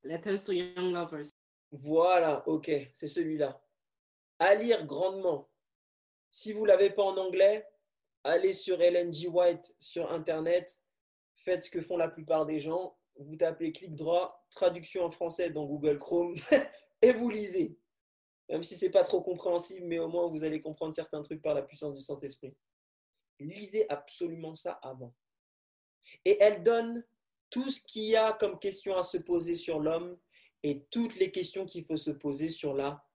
Letters 0.04 0.44
to 0.46 0.54
young 0.54 0.94
lovers. 0.94 1.30
Voilà, 1.72 2.48
ok, 2.48 2.72
c'est 2.94 3.08
celui-là. 3.08 3.62
À 4.42 4.56
lire 4.56 4.88
grandement. 4.88 5.52
Si 6.32 6.52
vous 6.52 6.64
ne 6.64 6.70
l'avez 6.70 6.90
pas 6.90 7.04
en 7.04 7.16
anglais, 7.16 7.64
allez 8.24 8.54
sur 8.54 8.82
Ellen 8.82 9.14
G. 9.14 9.28
White 9.28 9.72
sur 9.80 10.12
Internet, 10.12 10.82
faites 11.36 11.64
ce 11.64 11.70
que 11.70 11.84
font 11.84 11.96
la 11.96 12.08
plupart 12.08 12.48
des 12.48 12.60
gens, 12.60 12.98
vous 13.20 13.36
tapez 13.36 13.72
clic 13.72 13.94
droit, 13.94 14.44
traduction 14.50 15.04
en 15.04 15.12
français 15.12 15.52
dans 15.52 15.68
Google 15.68 16.00
Chrome 16.00 16.34
et 17.04 17.14
vous 17.14 17.30
lisez. 17.30 17.78
Même 18.50 18.64
si 18.64 18.76
ce 18.76 18.86
n'est 18.86 18.92
pas 18.92 19.04
trop 19.04 19.22
compréhensible, 19.22 19.86
mais 19.86 20.00
au 20.00 20.08
moins 20.08 20.28
vous 20.28 20.44
allez 20.44 20.60
comprendre 20.60 20.96
certains 20.96 21.22
trucs 21.22 21.44
par 21.44 21.54
la 21.54 21.62
puissance 21.62 21.94
du 21.94 22.02
Saint-Esprit. 22.02 22.56
Lisez 23.40 23.88
absolument 23.92 24.56
ça 24.56 24.80
avant. 24.82 25.14
Et 26.26 26.42
elle 26.42 26.64
donne 26.64 27.06
tout 27.52 27.70
ce 27.70 27.80
qu'il 27.80 28.06
y 28.06 28.16
a 28.16 28.34
comme 28.34 28.58
question 28.58 28.98
à 28.98 29.04
se 29.04 29.18
poser 29.18 29.56
sur 29.56 29.80
l'homme 29.80 30.18
et 30.64 30.84
toutes 30.86 31.18
les 31.18 31.30
questions 31.30 31.68
qu'il 31.68 31.86
faut 31.86 31.96
se 31.96 32.10
poser 32.10 32.50
sur 32.50 32.74
la 32.74 33.06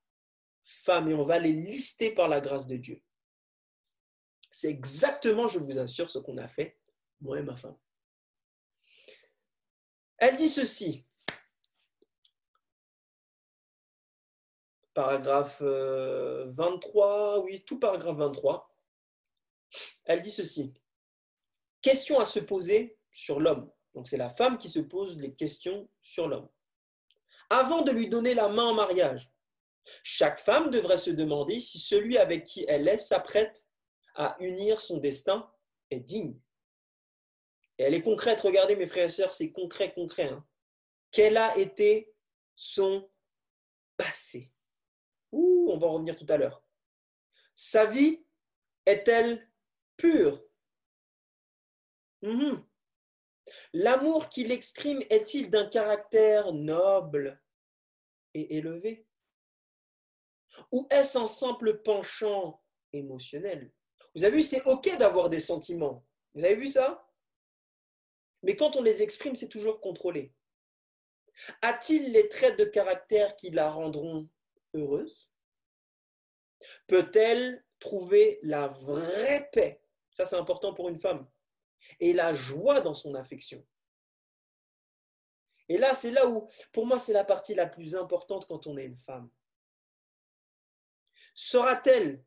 femme. 0.67 1.09
Et 1.11 1.15
on 1.15 1.23
va 1.23 1.39
les 1.39 1.53
lister 1.53 2.13
par 2.13 2.29
la 2.29 2.41
grâce 2.41 2.67
de 2.67 2.77
Dieu. 2.77 3.03
C'est 4.53 4.69
exactement, 4.69 5.49
je 5.49 5.59
vous 5.59 5.79
assure, 5.79 6.11
ce 6.11 6.19
qu'on 6.19 6.39
a 6.39 6.49
fait, 6.49 6.79
moi 7.21 7.39
et 7.39 7.43
ma 7.43 7.57
femme. 7.57 7.77
Elle 10.19 10.37
dit 10.37 10.49
ceci. 10.49 11.07
Paragraphe 14.95 15.61
23, 15.61 17.39
euh, 17.39 17.43
oui, 17.43 17.63
tout 17.65 17.79
paragraphe 17.79 18.17
23. 18.17 18.75
Elle 20.07 20.23
dit 20.23 20.31
ceci. 20.31 20.73
Question 21.83 22.19
à 22.19 22.25
se 22.25 22.41
poser 22.41 22.99
sur 23.13 23.41
l'homme. 23.41 23.71
Donc 23.95 24.09
c'est 24.09 24.17
la 24.17 24.31
femme 24.31 24.57
qui 24.57 24.71
se 24.71 24.79
pose 24.79 25.19
les 25.19 25.35
questions 25.35 25.89
sur 26.03 26.29
l'homme. 26.29 26.49
Avant 27.51 27.83
de 27.83 27.93
lui 27.93 28.09
donner 28.09 28.35
la 28.35 28.49
main 28.49 28.65
en 28.65 28.75
mariage, 28.75 29.31
chaque 30.03 30.39
femme 30.39 30.71
devrait 30.71 30.97
se 30.97 31.11
demander 31.11 31.59
si 31.59 31.79
celui 31.79 32.19
avec 32.19 32.45
qui 32.45 32.65
elle 32.69 32.89
est 32.89 32.99
s'apprête 32.99 33.65
à 34.15 34.37
unir 34.41 34.81
son 34.81 34.99
destin 34.99 35.51
est 35.91 36.01
digne. 36.01 36.39
Elle 37.79 37.95
est 37.95 38.03
concrète, 38.03 38.41
regardez 38.41 38.75
mes 38.75 38.87
frères 38.87 39.07
et 39.07 39.11
sœurs, 39.11 39.35
c'est 39.35 39.53
concret, 39.53 39.93
concret. 39.93 40.29
Hein. 40.29 40.47
Quel 41.11 41.37
a 41.37 41.57
été 41.59 42.15
son 42.55 43.11
passé? 43.97 44.51
Ouh, 45.33 45.69
on 45.71 45.79
va 45.79 45.87
en 45.87 45.95
revenir 45.95 46.17
tout 46.17 46.27
à 46.29 46.39
l'heure. 46.39 46.63
Sa 47.55 47.87
vie 47.87 48.25
est-elle 48.87 49.47
pure? 49.97 50.43
Mhm. 52.23 52.65
L'amour 53.73 54.29
qu'il 54.29 54.51
exprime 54.53 55.03
est-il 55.11 55.51
d'un 55.51 55.69
caractère 55.69 56.53
noble 56.53 57.41
et 58.35 58.57
élevé? 58.57 59.06
Ou 60.73 60.87
est-ce 60.91 61.19
un 61.19 61.27
simple 61.27 61.83
penchant 61.83 62.63
émotionnel? 62.93 63.73
Vous 64.15 64.25
avez 64.25 64.37
vu, 64.37 64.43
c'est 64.43 64.65
OK 64.65 64.97
d'avoir 64.97 65.29
des 65.29 65.41
sentiments. 65.41 66.05
Vous 66.35 66.45
avez 66.45 66.57
vu 66.57 66.69
ça? 66.69 67.07
Mais 68.43 68.57
quand 68.57 68.77
on 68.77 68.83
les 68.83 69.03
exprime, 69.03 69.35
c'est 69.35 69.49
toujours 69.49 69.81
contrôlé. 69.81 70.33
A-t-il 71.63 72.13
les 72.13 72.29
traits 72.29 72.59
de 72.59 72.65
caractère 72.65 73.37
qui 73.37 73.51
la 73.51 73.71
rendront 73.71 74.29
heureuse? 74.75 75.31
Peut-elle 76.87 77.65
trouver 77.79 78.39
la 78.43 78.69
vraie 78.69 79.49
paix? 79.53 79.83
Ça, 80.13 80.25
c'est 80.25 80.37
important 80.37 80.73
pour 80.73 80.89
une 80.89 80.99
femme. 80.99 81.29
et 82.01 82.13
la 82.13 82.33
joie 82.33 82.81
dans 82.81 82.95
son 82.95 83.15
affection. 83.15 83.65
Et 85.69 85.79
là, 85.79 85.95
c'est 85.95 86.13
là 86.13 86.29
où, 86.29 86.49
pour 86.73 86.87
moi, 86.87 86.99
c'est 86.99 87.13
la 87.13 87.25
partie 87.25 87.55
la 87.55 87.67
plus 87.67 87.97
importante 87.97 88.47
quand 88.47 88.67
on 88.67 88.77
est 88.77 88.85
une 88.85 88.99
femme. 88.99 89.29
Sera-t-elle 91.39 92.25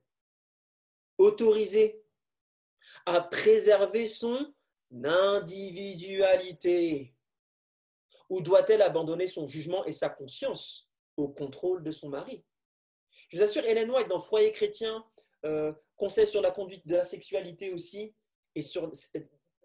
autorisée 1.18 2.04
à 3.08 3.22
préserver 3.22 4.06
son 4.06 4.54
individualité 5.04 7.16
Ou 8.30 8.42
doit-elle 8.42 8.84
abandonner 8.84 9.26
son 9.26 9.48
jugement 9.48 9.84
et 9.86 9.92
sa 9.92 10.10
conscience 10.10 10.92
au 11.18 11.28
contrôle 11.28 11.84
de 11.84 11.90
son 11.90 12.10
mari? 12.10 12.46
Je 13.30 13.38
vous 13.38 13.44
assure, 13.44 13.66
Hélène 13.66 13.90
White, 13.90 14.10
dans 14.10 14.20
Foyer 14.20 14.52
chrétien, 14.52 15.04
euh, 15.44 15.74
Conseil 15.96 16.28
sur 16.28 16.44
la 16.44 16.52
conduite 16.52 16.86
de 16.86 16.96
la 16.96 17.04
sexualité 17.04 17.74
aussi, 17.74 18.14
et 18.54 18.62
sur 18.62 18.92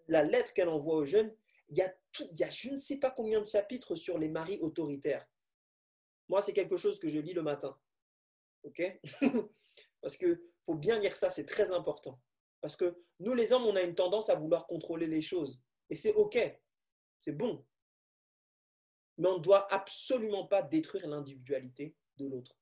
la 0.09 0.22
lettre 0.22 0.54
qu'elle 0.54 0.70
envoie 0.70 0.96
aux 0.96 1.04
jeunes, 1.04 1.37
il 1.68 1.76
y, 1.76 1.83
a 1.83 1.94
tout, 2.12 2.26
il 2.30 2.38
y 2.38 2.44
a 2.44 2.50
je 2.50 2.70
ne 2.70 2.78
sais 2.78 2.98
pas 2.98 3.11
combien 3.11 3.40
de 3.40 3.46
chapitres 3.46 3.94
sur 3.94 4.18
les 4.18 4.28
maris 4.28 4.59
autoritaires. 4.62 5.26
Moi, 6.30 6.40
c'est 6.40 6.54
quelque 6.54 6.78
chose 6.78 6.98
que 6.98 7.09
je 7.09 7.18
lis 7.18 7.35
le 7.35 7.42
matin. 7.42 7.78
OK? 8.64 8.83
Parce 10.00 10.16
qu'il 10.16 10.40
faut 10.64 10.74
bien 10.74 10.98
lire 10.98 11.16
ça, 11.16 11.31
c'est 11.31 11.46
très 11.46 11.70
important. 11.72 12.20
Parce 12.61 12.77
que 12.77 12.98
nous, 13.20 13.35
les 13.35 13.53
hommes, 13.53 13.64
on 13.64 13.77
a 13.77 13.83
une 13.83 13.94
tendance 13.94 14.29
à 14.29 14.35
vouloir 14.35 14.66
contrôler 14.66 15.07
les 15.07 15.22
choses. 15.22 15.61
Et 15.90 15.94
c'est 15.94 16.14
OK, 16.14 16.38
c'est 17.20 17.33
bon. 17.33 17.64
Mais 19.18 19.29
on 19.29 19.38
ne 19.38 19.42
doit 19.42 19.72
absolument 19.72 20.46
pas 20.46 20.62
détruire 20.62 21.07
l'individualité 21.07 21.94
de 22.16 22.29
l'autre. 22.29 22.57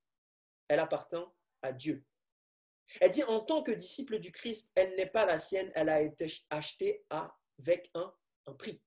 Elle 0.69 0.81
appartient 0.81 1.25
à 1.63 1.73
Dieu. 1.73 2.05
Elle 3.01 3.11
dit, 3.11 3.25
en 3.25 3.41
tant 3.41 3.63
que 3.63 3.73
disciple 3.73 4.19
du 4.19 4.33
Christ, 4.33 4.71
elle 4.75 4.95
n'est 4.97 5.07
pas 5.07 5.25
la 5.25 5.39
sienne, 5.39 5.71
elle 5.75 5.89
a 5.89 6.03
été 6.03 6.27
achetée 6.51 7.05
avec 7.09 7.91
un, 7.95 8.13
un 8.47 8.53
prix. 8.53 8.83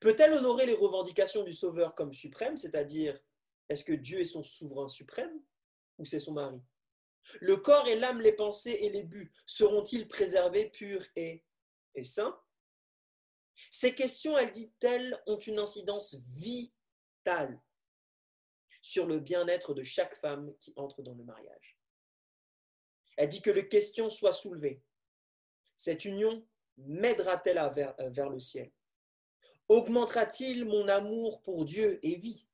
Peut-elle 0.00 0.32
honorer 0.32 0.66
les 0.66 0.74
revendications 0.74 1.44
du 1.44 1.52
Sauveur 1.52 1.94
comme 1.94 2.12
suprême, 2.12 2.56
c'est-à-dire 2.56 3.18
est-ce 3.68 3.84
que 3.84 3.92
Dieu 3.92 4.20
est 4.20 4.24
son 4.24 4.42
souverain 4.42 4.88
suprême? 4.88 5.40
Ou 5.98 6.04
c'est 6.04 6.20
son 6.20 6.32
mari 6.32 6.60
Le 7.40 7.56
corps 7.56 7.86
et 7.88 7.96
l'âme, 7.96 8.20
les 8.20 8.32
pensées 8.32 8.78
et 8.80 8.90
les 8.90 9.02
buts 9.02 9.32
seront-ils 9.46 10.08
préservés, 10.08 10.70
purs 10.70 11.04
et, 11.16 11.44
et 11.94 12.04
saints 12.04 12.40
Ces 13.70 13.94
questions, 13.94 14.38
elle 14.38 14.52
dit-elle, 14.52 15.20
ont 15.26 15.38
une 15.38 15.58
incidence 15.58 16.14
vitale 16.14 17.60
sur 18.80 19.06
le 19.06 19.20
bien-être 19.20 19.74
de 19.74 19.82
chaque 19.82 20.14
femme 20.14 20.54
qui 20.60 20.72
entre 20.76 21.02
dans 21.02 21.14
le 21.14 21.24
mariage. 21.24 21.78
Elle 23.16 23.28
dit 23.28 23.42
que 23.42 23.50
les 23.50 23.68
questions 23.68 24.08
soient 24.08 24.32
soulevées. 24.32 24.82
Cette 25.76 26.04
union 26.04 26.46
m'aidera-t-elle 26.76 27.60
vers, 27.74 27.94
vers 27.98 28.30
le 28.30 28.38
ciel? 28.38 28.72
Augmentera-t-il 29.68 30.64
mon 30.64 30.88
amour 30.88 31.42
pour 31.42 31.64
Dieu? 31.64 31.98
Et 32.02 32.18
oui. 32.22 32.47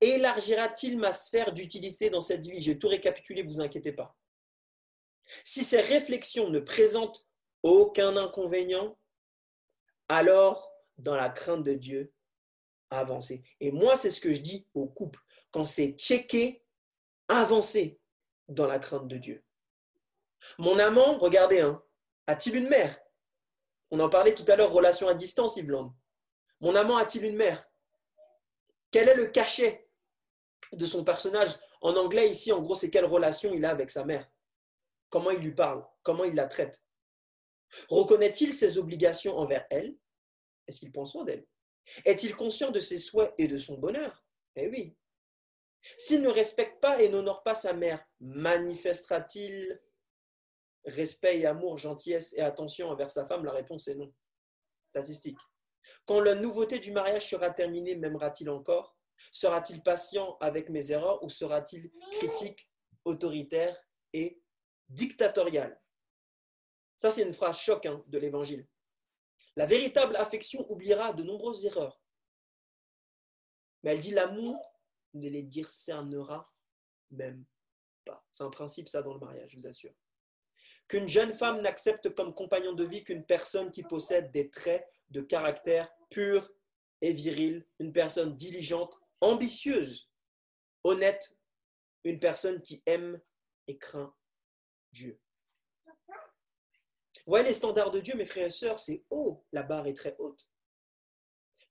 Élargira-t-il 0.00 0.98
ma 0.98 1.12
sphère 1.12 1.52
d'utilité 1.52 2.10
dans 2.10 2.20
cette 2.20 2.46
vie? 2.46 2.60
J'ai 2.60 2.78
tout 2.78 2.88
récapitulé, 2.88 3.42
vous 3.42 3.60
inquiétez 3.60 3.92
pas. 3.92 4.16
Si 5.44 5.62
ces 5.62 5.80
réflexions 5.80 6.48
ne 6.48 6.60
présentent 6.60 7.26
aucun 7.62 8.16
inconvénient, 8.16 8.98
alors, 10.08 10.72
dans 10.98 11.14
la 11.14 11.28
crainte 11.28 11.62
de 11.62 11.74
Dieu, 11.74 12.12
avancez. 12.90 13.42
Et 13.60 13.70
moi, 13.70 13.96
c'est 13.96 14.10
ce 14.10 14.20
que 14.20 14.32
je 14.32 14.40
dis 14.40 14.66
au 14.74 14.88
couple. 14.88 15.20
Quand 15.52 15.66
c'est 15.66 15.92
checké, 15.92 16.64
avancez 17.28 18.00
dans 18.48 18.66
la 18.66 18.78
crainte 18.78 19.06
de 19.06 19.18
Dieu. 19.18 19.44
Mon 20.58 20.78
amant, 20.78 21.18
regardez, 21.18 21.60
hein, 21.60 21.82
a-t-il 22.26 22.56
une 22.56 22.68
mère? 22.68 22.98
On 23.90 24.00
en 24.00 24.08
parlait 24.08 24.34
tout 24.34 24.44
à 24.48 24.56
l'heure, 24.56 24.72
relation 24.72 25.06
à 25.08 25.14
distance, 25.14 25.56
Yves 25.56 25.70
Mon 26.60 26.74
amant 26.74 26.96
a-t-il 26.96 27.24
une 27.24 27.36
mère? 27.36 27.69
Quel 28.90 29.08
est 29.08 29.14
le 29.14 29.26
cachet 29.26 29.88
de 30.72 30.84
son 30.86 31.04
personnage? 31.04 31.50
En 31.80 31.96
anglais, 31.96 32.28
ici, 32.28 32.52
en 32.52 32.60
gros, 32.60 32.74
c'est 32.74 32.90
quelle 32.90 33.06
relation 33.06 33.52
il 33.52 33.64
a 33.64 33.70
avec 33.70 33.90
sa 33.90 34.04
mère? 34.04 34.30
Comment 35.08 35.30
il 35.30 35.40
lui 35.40 35.54
parle? 35.54 35.86
Comment 36.02 36.24
il 36.24 36.34
la 36.34 36.46
traite? 36.46 36.82
Reconnaît-il 37.88 38.52
ses 38.52 38.78
obligations 38.78 39.36
envers 39.36 39.66
elle? 39.70 39.96
Est-ce 40.66 40.80
qu'il 40.80 40.92
prend 40.92 41.04
soin 41.04 41.24
d'elle? 41.24 41.46
Est-il 42.04 42.36
conscient 42.36 42.70
de 42.70 42.80
ses 42.80 42.98
souhaits 42.98 43.32
et 43.38 43.48
de 43.48 43.58
son 43.58 43.78
bonheur? 43.78 44.24
Eh 44.56 44.68
oui, 44.68 44.96
s'il 45.96 46.22
ne 46.22 46.28
respecte 46.28 46.80
pas 46.80 47.00
et 47.00 47.08
n'honore 47.08 47.42
pas 47.42 47.54
sa 47.54 47.72
mère, 47.72 48.04
manifestera-t-il 48.20 49.80
respect 50.84 51.38
et 51.38 51.46
amour, 51.46 51.78
gentillesse 51.78 52.34
et 52.36 52.40
attention 52.40 52.90
envers 52.90 53.10
sa 53.10 53.26
femme? 53.26 53.44
La 53.44 53.52
réponse 53.52 53.88
est 53.88 53.94
non. 53.94 54.12
Statistique. 54.90 55.38
Quand 56.06 56.20
la 56.20 56.34
nouveauté 56.34 56.78
du 56.78 56.92
mariage 56.92 57.28
sera 57.28 57.50
terminée, 57.50 57.96
m'aimera-t-il 57.96 58.48
encore? 58.50 58.96
Sera-t-il 59.32 59.82
patient 59.82 60.36
avec 60.40 60.70
mes 60.70 60.92
erreurs 60.92 61.22
ou 61.22 61.28
sera-t-il 61.28 61.90
critique, 62.12 62.68
autoritaire 63.04 63.76
et 64.12 64.40
dictatorial? 64.88 65.80
Ça, 66.96 67.10
c'est 67.10 67.22
une 67.22 67.32
phrase 67.32 67.58
choc 67.58 67.86
hein, 67.86 68.02
de 68.06 68.18
l'Évangile. 68.18 68.66
La 69.56 69.66
véritable 69.66 70.16
affection 70.16 70.70
oubliera 70.70 71.12
de 71.12 71.22
nombreuses 71.22 71.64
erreurs. 71.66 72.00
Mais 73.82 73.92
elle 73.92 74.00
dit 74.00 74.12
l'amour 74.12 74.80
ne 75.14 75.28
les 75.28 75.42
discernera 75.42 76.52
même 77.10 77.44
pas. 78.04 78.24
C'est 78.30 78.44
un 78.44 78.50
principe, 78.50 78.88
ça, 78.88 79.02
dans 79.02 79.14
le 79.14 79.20
mariage, 79.20 79.50
je 79.50 79.56
vous 79.56 79.66
assure. 79.66 79.94
Qu'une 80.88 81.08
jeune 81.08 81.32
femme 81.32 81.60
n'accepte 81.62 82.14
comme 82.14 82.34
compagnon 82.34 82.72
de 82.72 82.84
vie 82.84 83.04
qu'une 83.04 83.24
personne 83.24 83.70
qui 83.70 83.82
possède 83.82 84.30
des 84.32 84.50
traits 84.50 84.86
de 85.10 85.20
caractère 85.20 85.90
pur 86.10 86.50
et 87.00 87.12
viril, 87.12 87.66
une 87.78 87.92
personne 87.92 88.36
diligente, 88.36 88.94
ambitieuse, 89.20 90.10
honnête, 90.84 91.36
une 92.04 92.18
personne 92.18 92.62
qui 92.62 92.82
aime 92.86 93.20
et 93.66 93.78
craint 93.78 94.14
Dieu. 94.92 95.20
Vous 97.26 97.32
voyez 97.32 97.46
les 97.46 97.54
standards 97.54 97.90
de 97.90 98.00
Dieu, 98.00 98.14
mes 98.14 98.24
frères 98.24 98.46
et 98.46 98.50
sœurs, 98.50 98.80
c'est 98.80 99.04
haut, 99.10 99.44
la 99.52 99.62
barre 99.62 99.86
est 99.86 99.96
très 99.96 100.16
haute. 100.18 100.48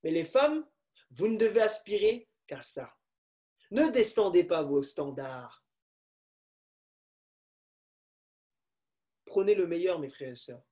Mais 0.02 0.10
les 0.10 0.24
femmes, 0.24 0.66
vous 1.10 1.28
ne 1.28 1.36
devez 1.36 1.60
aspirer 1.60 2.28
qu'à 2.46 2.62
ça. 2.62 2.96
Ne 3.70 3.90
descendez 3.90 4.44
pas 4.44 4.62
vos 4.62 4.82
standards. 4.82 5.64
Prenez 9.26 9.54
le 9.54 9.66
meilleur, 9.66 9.98
mes 9.98 10.10
frères 10.10 10.30
et 10.30 10.34
sœurs. 10.34 10.64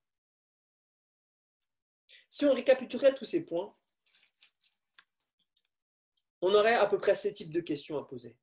Si 2.31 2.45
on 2.45 2.55
récapitulerait 2.55 3.15
tous 3.15 3.25
ces 3.25 3.45
points, 3.45 3.75
on 6.41 6.55
aurait 6.55 6.75
à 6.75 6.87
peu 6.87 6.99
près 6.99 7.17
ces 7.17 7.33
types 7.33 7.53
de 7.53 7.61
questions 7.61 7.99
à 7.99 8.05
poser. 8.05 8.37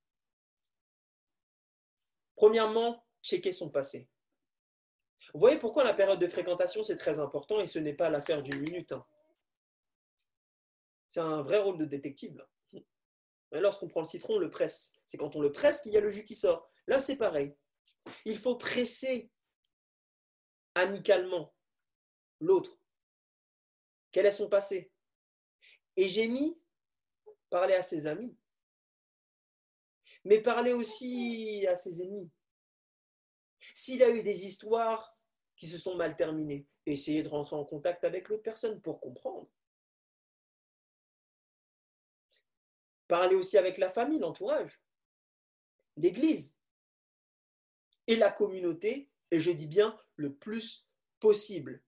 Premièrement, 2.35 3.05
checker 3.21 3.51
son 3.51 3.69
passé. 3.69 4.09
Vous 5.33 5.39
voyez 5.39 5.57
pourquoi 5.57 5.83
la 5.83 5.93
période 5.93 6.19
de 6.19 6.27
fréquentation, 6.27 6.83
c'est 6.83 6.97
très 6.97 7.19
important 7.19 7.59
et 7.59 7.67
ce 7.67 7.79
n'est 7.79 7.93
pas 7.93 8.09
l'affaire 8.09 8.43
d'une 8.43 8.59
minute. 8.59 8.91
Hein. 8.91 9.05
C'est 11.09 11.21
un 11.21 11.41
vrai 11.41 11.59
rôle 11.59 11.77
de 11.77 11.85
détective. 11.85 12.45
Lorsqu'on 13.51 13.87
prend 13.87 14.01
le 14.01 14.07
citron, 14.07 14.35
on 14.35 14.39
le 14.39 14.49
presse. 14.49 14.99
C'est 15.05 15.17
quand 15.17 15.35
on 15.35 15.41
le 15.41 15.51
presse 15.51 15.81
qu'il 15.81 15.93
y 15.93 15.97
a 15.97 16.01
le 16.01 16.09
jus 16.09 16.25
qui 16.25 16.35
sort. 16.35 16.69
Là, 16.87 16.99
c'est 16.99 17.15
pareil. 17.15 17.55
Il 18.25 18.37
faut 18.37 18.55
presser 18.55 19.31
amicalement 20.75 21.55
l'autre. 22.41 22.77
Quel 24.15 24.27
est 24.27 24.31
son 24.31 24.47
passé 24.47 24.93
Et 25.97 26.07
j'ai 26.07 26.29
mis 26.29 26.57
parler 27.49 27.73
à 27.73 27.81
ses 27.81 28.07
amis, 28.07 28.33
mais 30.23 30.41
parler 30.41 30.71
aussi 30.71 31.67
à 31.67 31.75
ses 31.75 32.01
ennemis. 32.01 32.31
S'il 33.73 34.01
a 34.03 34.09
eu 34.09 34.23
des 34.23 34.45
histoires 34.45 35.19
qui 35.57 35.67
se 35.67 35.77
sont 35.77 35.97
mal 35.97 36.15
terminées, 36.15 36.65
essayez 36.85 37.23
de 37.23 37.27
rentrer 37.27 37.57
en 37.57 37.65
contact 37.65 38.05
avec 38.05 38.29
l'autre 38.29 38.43
personne 38.43 38.81
pour 38.81 39.01
comprendre. 39.01 39.51
Parler 43.09 43.35
aussi 43.35 43.57
avec 43.57 43.77
la 43.77 43.89
famille, 43.89 44.19
l'entourage, 44.19 44.81
l'Église 45.97 46.57
et 48.07 48.15
la 48.15 48.31
communauté, 48.31 49.11
et 49.31 49.41
je 49.41 49.51
dis 49.51 49.67
bien 49.67 49.99
le 50.15 50.33
plus 50.33 50.85
possible. 51.19 51.83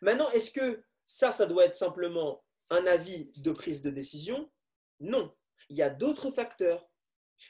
Maintenant, 0.00 0.30
est-ce 0.30 0.50
que 0.50 0.82
ça, 1.12 1.30
ça 1.30 1.44
doit 1.44 1.66
être 1.66 1.74
simplement 1.74 2.42
un 2.70 2.86
avis 2.86 3.30
de 3.36 3.50
prise 3.50 3.82
de 3.82 3.90
décision 3.90 4.50
Non, 4.98 5.36
il 5.68 5.76
y 5.76 5.82
a 5.82 5.90
d'autres 5.90 6.30
facteurs, 6.30 6.88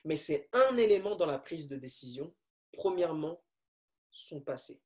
mais 0.04 0.16
c'est 0.16 0.48
un 0.52 0.76
élément 0.76 1.14
dans 1.14 1.26
la 1.26 1.38
prise 1.38 1.68
de 1.68 1.76
décision. 1.76 2.34
Premièrement, 2.72 3.40
son 4.10 4.40
passé. 4.40 4.82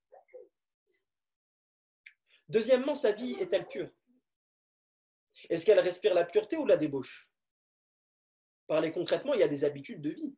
Deuxièmement, 2.50 2.94
sa 2.94 3.12
vie 3.12 3.32
est-elle 3.40 3.66
pure? 3.66 3.90
Est-ce 5.48 5.64
qu'elle 5.64 5.80
respire 5.80 6.12
la 6.12 6.26
pureté 6.26 6.58
ou 6.58 6.66
la 6.66 6.76
débauche? 6.76 7.30
Parler 8.66 8.92
concrètement, 8.92 9.32
il 9.32 9.40
y 9.40 9.44
a 9.44 9.48
des 9.48 9.64
habitudes 9.64 10.02
de 10.02 10.10
vie. 10.10 10.36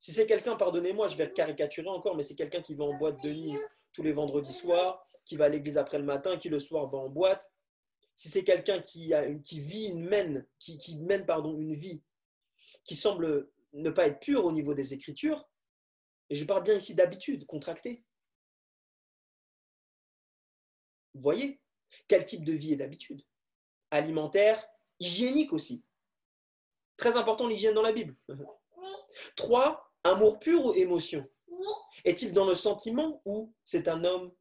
Si 0.00 0.12
c'est 0.12 0.26
quelqu'un, 0.26 0.56
pardonnez-moi, 0.56 1.08
je 1.08 1.16
vais 1.16 1.26
le 1.26 1.32
caricaturer 1.32 1.88
encore, 1.88 2.14
mais 2.14 2.22
c'est 2.22 2.36
quelqu'un 2.36 2.60
qui 2.60 2.74
va 2.74 2.84
en 2.84 2.98
boîte 2.98 3.22
de 3.22 3.32
nuit 3.32 3.56
tous 3.94 4.02
les 4.02 4.12
vendredis 4.12 4.52
soirs, 4.52 5.06
qui 5.30 5.36
va 5.36 5.44
à 5.44 5.48
l'église 5.48 5.78
après 5.78 5.98
le 5.98 6.04
matin, 6.04 6.36
qui 6.38 6.48
le 6.48 6.58
soir 6.58 6.90
va 6.90 6.98
en 6.98 7.08
boîte, 7.08 7.52
si 8.16 8.28
c'est 8.28 8.42
quelqu'un 8.42 8.80
qui, 8.80 9.14
a, 9.14 9.32
qui 9.36 9.60
vit 9.60 9.84
une 9.84 10.04
mène, 10.04 10.44
qui, 10.58 10.76
qui 10.76 10.98
mène 10.98 11.24
pardon, 11.24 11.56
une 11.56 11.72
vie 11.72 12.02
qui 12.82 12.96
semble 12.96 13.48
ne 13.72 13.90
pas 13.90 14.08
être 14.08 14.18
pure 14.18 14.44
au 14.44 14.50
niveau 14.50 14.74
des 14.74 14.92
Écritures, 14.92 15.48
et 16.30 16.34
je 16.34 16.44
parle 16.44 16.64
bien 16.64 16.74
ici 16.74 16.96
d'habitude 16.96 17.46
contractée. 17.46 18.04
Vous 21.14 21.20
voyez 21.20 21.60
quel 22.08 22.24
type 22.24 22.44
de 22.44 22.52
vie 22.52 22.72
est 22.72 22.76
d'habitude? 22.76 23.24
Alimentaire, 23.92 24.66
hygiénique 24.98 25.52
aussi. 25.52 25.84
Très 26.96 27.14
important 27.14 27.46
l'hygiène 27.46 27.74
dans 27.74 27.82
la 27.82 27.92
Bible. 27.92 28.16
Trois, 29.36 29.94
amour 30.02 30.40
pur 30.40 30.64
ou 30.64 30.74
émotion? 30.74 31.24
Est-il 32.04 32.32
dans 32.32 32.46
le 32.46 32.56
sentiment 32.56 33.22
ou 33.24 33.54
c'est 33.64 33.86
un 33.86 34.02
homme 34.02 34.34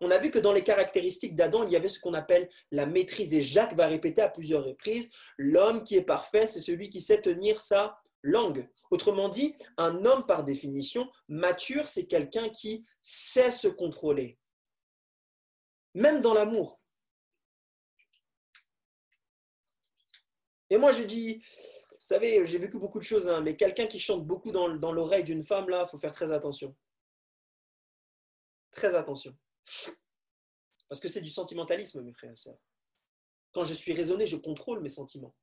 On 0.00 0.10
a 0.10 0.18
vu 0.18 0.30
que 0.30 0.38
dans 0.38 0.52
les 0.52 0.62
caractéristiques 0.62 1.34
d'Adam, 1.34 1.64
il 1.64 1.72
y 1.72 1.76
avait 1.76 1.88
ce 1.88 1.98
qu'on 1.98 2.14
appelle 2.14 2.48
la 2.70 2.86
maîtrise. 2.86 3.34
Et 3.34 3.42
Jacques 3.42 3.74
va 3.74 3.86
répéter 3.86 4.22
à 4.22 4.28
plusieurs 4.28 4.64
reprises, 4.64 5.10
l'homme 5.38 5.82
qui 5.82 5.96
est 5.96 6.02
parfait, 6.02 6.46
c'est 6.46 6.60
celui 6.60 6.88
qui 6.88 7.00
sait 7.00 7.20
tenir 7.20 7.60
sa 7.60 7.98
langue. 8.22 8.68
Autrement 8.90 9.28
dit, 9.28 9.54
un 9.76 10.04
homme 10.04 10.26
par 10.26 10.44
définition 10.44 11.10
mature, 11.28 11.88
c'est 11.88 12.06
quelqu'un 12.06 12.48
qui 12.48 12.86
sait 13.00 13.50
se 13.50 13.68
contrôler. 13.68 14.38
Même 15.94 16.20
dans 16.20 16.34
l'amour. 16.34 16.80
Et 20.70 20.78
moi, 20.78 20.90
je 20.90 21.02
dis, 21.02 21.42
vous 21.90 22.06
savez, 22.06 22.44
j'ai 22.46 22.58
vécu 22.58 22.78
beaucoup 22.78 22.98
de 22.98 23.04
choses, 23.04 23.28
hein, 23.28 23.42
mais 23.42 23.56
quelqu'un 23.56 23.86
qui 23.86 24.00
chante 24.00 24.26
beaucoup 24.26 24.52
dans, 24.52 24.70
dans 24.70 24.92
l'oreille 24.92 25.24
d'une 25.24 25.44
femme, 25.44 25.68
là, 25.68 25.84
il 25.86 25.90
faut 25.90 25.98
faire 25.98 26.14
très 26.14 26.32
attention. 26.32 26.74
Très 28.72 28.94
attention. 28.94 29.36
Parce 30.88 31.00
que 31.00 31.08
c'est 31.08 31.20
du 31.20 31.30
sentimentalisme, 31.30 32.02
mes 32.02 32.12
frères 32.12 32.32
et 32.32 32.36
sœurs. 32.36 32.58
Quand 33.52 33.64
je 33.64 33.74
suis 33.74 33.92
raisonné, 33.92 34.26
je 34.26 34.36
contrôle 34.36 34.80
mes 34.80 34.88
sentiments. 34.88 35.34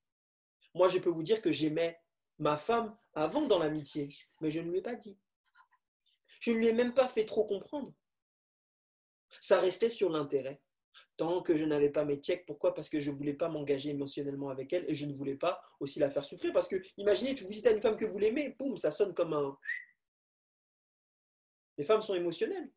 Moi, 0.74 0.88
je 0.88 1.00
peux 1.00 1.10
vous 1.10 1.24
dire 1.24 1.42
que 1.42 1.52
j'aimais 1.52 2.00
ma 2.40 2.58
femme 2.58 2.98
avant 3.14 3.46
dans 3.46 3.60
l'amitié, 3.60 4.10
mais 4.42 4.52
je 4.52 4.60
ne 4.60 4.70
lui 4.70 4.80
ai 4.80 4.82
pas 4.82 4.96
dit. 4.96 5.18
Je 6.40 6.52
ne 6.52 6.58
lui 6.58 6.68
ai 6.68 6.74
même 6.74 6.94
pas 6.94 7.08
fait 7.08 7.26
trop 7.26 7.46
comprendre. 7.46 7.94
Ça 9.42 9.60
restait 9.60 9.90
sur 9.90 10.10
l'intérêt. 10.10 10.62
Tant 11.18 11.42
que 11.42 11.56
je 11.56 11.66
n'avais 11.66 11.90
pas 11.90 12.06
mes 12.06 12.18
checks, 12.18 12.46
pourquoi? 12.46 12.74
Parce 12.74 12.90
que 12.90 13.00
je 13.00 13.12
ne 13.12 13.16
voulais 13.16 13.34
pas 13.34 13.50
m'engager 13.50 13.90
émotionnellement 13.90 14.50
avec 14.50 14.72
elle 14.74 14.90
et 14.90 14.96
je 14.96 15.06
ne 15.06 15.14
voulais 15.14 15.36
pas 15.36 15.62
aussi 15.80 16.00
la 16.00 16.10
faire 16.10 16.26
souffrir. 16.26 16.54
Parce 16.54 16.68
que, 16.68 16.78
imaginez, 16.98 17.36
tu 17.36 17.44
vous 17.44 17.54
dites 17.54 17.68
à 17.68 17.72
une 17.72 17.82
femme 17.82 17.98
que 17.98 18.06
vous 18.06 18.18
l'aimez, 18.18 18.56
boum, 18.58 18.78
ça 18.78 18.90
sonne 18.90 19.14
comme 19.14 19.34
un. 19.34 19.58
Les 21.78 21.84
femmes 21.84 22.02
sont 22.02 22.16
émotionnelles. 22.16 22.72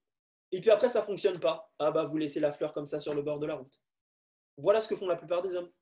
Et 0.53 0.61
puis 0.61 0.71
après, 0.71 0.91
ça 0.91 1.01
ne 1.01 1.07
fonctionne 1.07 1.41
pas. 1.41 1.73
Ah 1.79 1.91
bah, 1.91 2.05
vous 2.05 2.19
laissez 2.19 2.39
la 2.39 2.53
fleur 2.53 2.73
comme 2.73 2.87
ça 2.87 3.01
sur 3.01 3.15
le 3.15 3.23
bord 3.23 3.39
de 3.39 3.47
la 3.47 3.55
route. 3.55 3.81
Voilà 4.59 4.83
ce 4.83 4.89
que 4.89 4.97
font 4.97 5.07
la 5.07 5.17
plupart 5.17 5.41
des 5.41 5.55
hommes. 5.55 5.73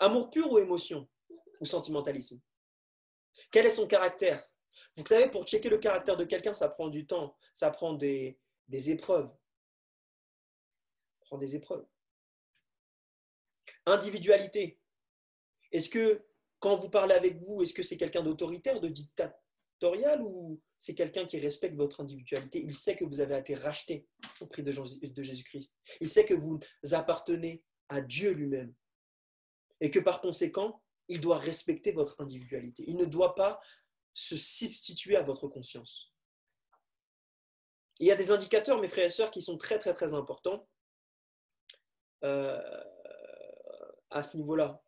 Amour 0.00 0.30
pur 0.30 0.50
ou 0.50 0.58
émotion 0.58 1.08
ou 1.60 1.64
sentimentalisme? 1.64 2.40
Quel 3.52 3.66
est 3.66 3.70
son 3.70 3.86
caractère? 3.86 4.44
Vous 4.96 5.06
savez, 5.06 5.30
pour 5.30 5.44
checker 5.44 5.68
le 5.68 5.78
caractère 5.78 6.16
de 6.16 6.24
quelqu'un, 6.24 6.54
ça 6.56 6.68
prend 6.68 6.88
du 6.88 7.06
temps, 7.06 7.36
ça 7.52 7.70
prend 7.70 7.94
des, 7.94 8.36
épreuves. 8.68 9.28
Ça 11.20 11.26
prend 11.26 11.38
des 11.38 11.54
épreuves. 11.54 11.86
Individualité. 13.86 14.80
Est-ce 15.70 15.88
que 15.88 16.26
quand 16.58 16.76
vous 16.76 16.90
parlez 16.90 17.14
avec 17.14 17.36
vous, 17.42 17.62
est-ce 17.62 17.74
que 17.74 17.82
c'est 17.82 17.96
quelqu'un 17.96 18.22
d'autoritaire, 18.22 18.80
de 18.80 18.88
ou 20.22 20.60
c'est 20.78 20.94
quelqu'un 20.94 21.26
qui 21.26 21.38
respecte 21.38 21.76
votre 21.76 22.00
individualité? 22.00 22.62
Il 22.62 22.74
sait 22.74 22.96
que 22.96 23.04
vous 23.04 23.20
avez 23.20 23.36
été 23.36 23.54
racheté 23.54 24.06
au 24.40 24.46
prix 24.46 24.62
de 24.62 25.22
Jésus-Christ. 25.22 25.76
Il 26.00 26.08
sait 26.08 26.24
que 26.24 26.34
vous 26.34 26.58
appartenez 26.92 27.62
à 27.88 28.00
Dieu 28.00 28.32
lui-même. 28.32 28.74
Et 29.80 29.90
que 29.90 29.98
par 29.98 30.20
conséquent, 30.20 30.82
il 31.08 31.20
doit 31.20 31.38
respecter 31.38 31.92
votre 31.92 32.20
individualité. 32.20 32.84
Il 32.86 32.96
ne 32.96 33.04
doit 33.04 33.34
pas 33.34 33.60
se 34.14 34.36
substituer 34.36 35.16
à 35.16 35.22
votre 35.22 35.48
conscience. 35.48 36.12
Il 38.00 38.06
y 38.06 38.12
a 38.12 38.16
des 38.16 38.30
indicateurs, 38.30 38.80
mes 38.80 38.88
frères 38.88 39.06
et 39.06 39.10
sœurs, 39.10 39.30
qui 39.30 39.42
sont 39.42 39.56
très 39.56 39.78
très 39.78 39.94
très 39.94 40.14
importants 40.14 40.68
euh, 42.24 42.84
à 44.10 44.22
ce 44.22 44.36
niveau-là. 44.36 44.82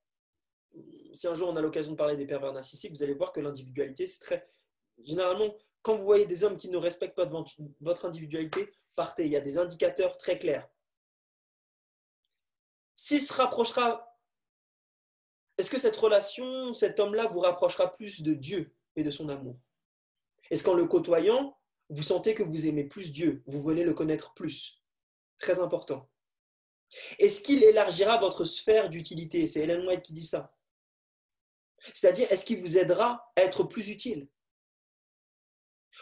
Si 1.13 1.27
un 1.27 1.35
jour 1.35 1.49
on 1.49 1.57
a 1.57 1.61
l'occasion 1.61 1.93
de 1.93 1.97
parler 1.97 2.17
des 2.17 2.27
pervers 2.27 2.53
narcissiques, 2.53 2.93
vous 2.93 3.03
allez 3.03 3.15
voir 3.15 3.33
que 3.33 3.41
l'individualité, 3.41 4.07
c'est 4.07 4.21
très... 4.21 4.49
Généralement, 5.03 5.55
quand 5.83 5.97
vous 5.97 6.05
voyez 6.05 6.27
des 6.27 6.45
hommes 6.45 6.57
qui 6.57 6.69
ne 6.69 6.77
respectent 6.77 7.17
pas 7.17 7.31
votre 7.81 8.05
individualité, 8.05 8.73
partez. 8.95 9.27
Il 9.27 9.33
y 9.33 9.37
a 9.37 9.41
des 9.41 9.59
indicateurs 9.59 10.19
très 10.19 10.39
clairs. 10.39 10.69
S'il 12.95 13.21
se 13.21 13.33
rapprochera 13.33 14.17
est-ce 15.59 15.71
que 15.71 15.79
cette 15.79 15.97
relation, 15.97 16.75
cet 16.75 17.01
homme-là 17.01 17.27
vous 17.29 17.41
rapprochera 17.41 17.91
plus 17.91 18.23
de 18.23 18.35
Dieu 18.35 18.75
et 18.95 19.03
de 19.03 19.11
son 19.11 19.29
amour? 19.29 19.57
Est-ce 20.51 20.63
qu'en 20.63 20.75
le 20.75 20.87
côtoyant, 20.87 21.59
vous 21.89 22.03
sentez 22.03 22.35
que 22.35 22.43
vous 22.43 22.67
aimez 22.67 22.85
plus 22.85 23.11
Dieu, 23.11 23.43
vous 23.47 23.63
venez 23.63 23.83
le 23.83 23.95
connaître 23.95 24.35
plus? 24.35 24.83
Très 25.39 25.59
important. 25.59 26.11
Est-ce 27.19 27.41
qu'il 27.41 27.65
élargira 27.65 28.19
votre 28.19 28.45
sphère 28.45 28.91
d'utilité? 28.91 29.47
C'est 29.47 29.61
Hélène 29.61 29.87
White 29.87 30.03
qui 30.03 30.13
dit 30.13 30.27
ça. 30.27 30.55
C'est-à-dire, 31.95 32.31
est-ce 32.31 32.45
qu'il 32.45 32.59
vous 32.59 32.79
aidera 32.79 33.33
à 33.37 33.43
être 33.43 33.65
plus 33.65 33.89
utile? 33.89 34.29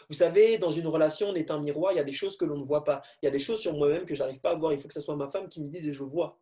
Vous 0.09 0.15
savez, 0.15 0.57
dans 0.57 0.71
une 0.71 0.87
relation, 0.87 1.29
on 1.29 1.35
est 1.35 1.51
un 1.51 1.59
miroir, 1.59 1.93
il 1.93 1.95
y 1.95 1.99
a 1.99 2.03
des 2.03 2.13
choses 2.13 2.37
que 2.37 2.45
l'on 2.45 2.57
ne 2.57 2.65
voit 2.65 2.83
pas. 2.83 3.01
Il 3.21 3.25
y 3.25 3.27
a 3.27 3.31
des 3.31 3.39
choses 3.39 3.59
sur 3.59 3.73
moi-même 3.73 4.05
que 4.05 4.13
je 4.13 4.21
n'arrive 4.21 4.39
pas 4.39 4.51
à 4.51 4.55
voir. 4.55 4.73
Il 4.73 4.79
faut 4.79 4.87
que 4.87 4.93
ce 4.93 4.99
soit 4.99 5.15
ma 5.15 5.29
femme 5.29 5.49
qui 5.49 5.61
me 5.61 5.69
dise 5.69 5.87
et 5.87 5.93
je 5.93 6.03
vois 6.03 6.39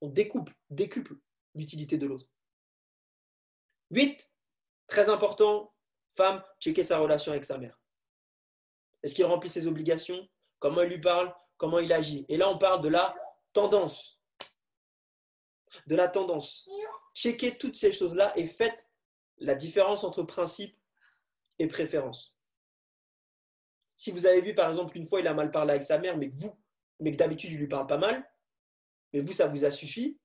on 0.00 0.08
découpe, 0.08 0.50
décuple 0.70 1.16
l'utilité 1.54 1.98
de 1.98 2.06
l'autre. 2.06 2.26
8. 3.90 4.32
Très 4.86 5.08
important, 5.08 5.72
femme, 6.10 6.42
checker 6.58 6.82
sa 6.82 6.98
relation 6.98 7.32
avec 7.32 7.44
sa 7.44 7.58
mère. 7.58 7.78
Est-ce 9.02 9.14
qu'il 9.14 9.24
remplit 9.24 9.48
ses 9.48 9.66
obligations? 9.66 10.28
Comment 10.58 10.82
il 10.82 10.90
lui 10.90 11.00
parle? 11.00 11.34
Comment 11.56 11.78
il 11.78 11.92
agit? 11.92 12.24
Et 12.28 12.36
là, 12.36 12.48
on 12.48 12.58
parle 12.58 12.82
de 12.82 12.88
la 12.88 13.14
tendance. 13.52 14.20
De 15.86 15.96
la 15.96 16.08
tendance. 16.08 16.68
Checkez 17.14 17.56
toutes 17.56 17.76
ces 17.76 17.92
choses-là 17.92 18.36
et 18.36 18.46
faites 18.46 18.88
la 19.38 19.54
différence 19.54 20.04
entre 20.04 20.22
principe 20.22 20.76
et. 21.60 22.34
Si 23.96 24.10
vous 24.10 24.26
avez 24.26 24.40
vu, 24.40 24.54
par 24.54 24.70
exemple, 24.70 24.96
une 24.96 25.06
fois, 25.06 25.20
il 25.20 25.26
a 25.26 25.34
mal 25.34 25.50
parlé 25.50 25.72
avec 25.72 25.82
sa 25.82 25.98
mère, 25.98 26.16
mais 26.16 26.30
que 26.30 26.36
vous, 26.36 26.58
mais 27.00 27.12
que 27.12 27.16
d'habitude, 27.16 27.52
il 27.52 27.58
lui 27.58 27.68
parle 27.68 27.86
pas 27.86 27.98
mal, 27.98 28.26
mais 29.12 29.20
vous, 29.20 29.32
ça 29.32 29.46
vous 29.46 29.64
a 29.64 29.70
suffi 29.70 30.18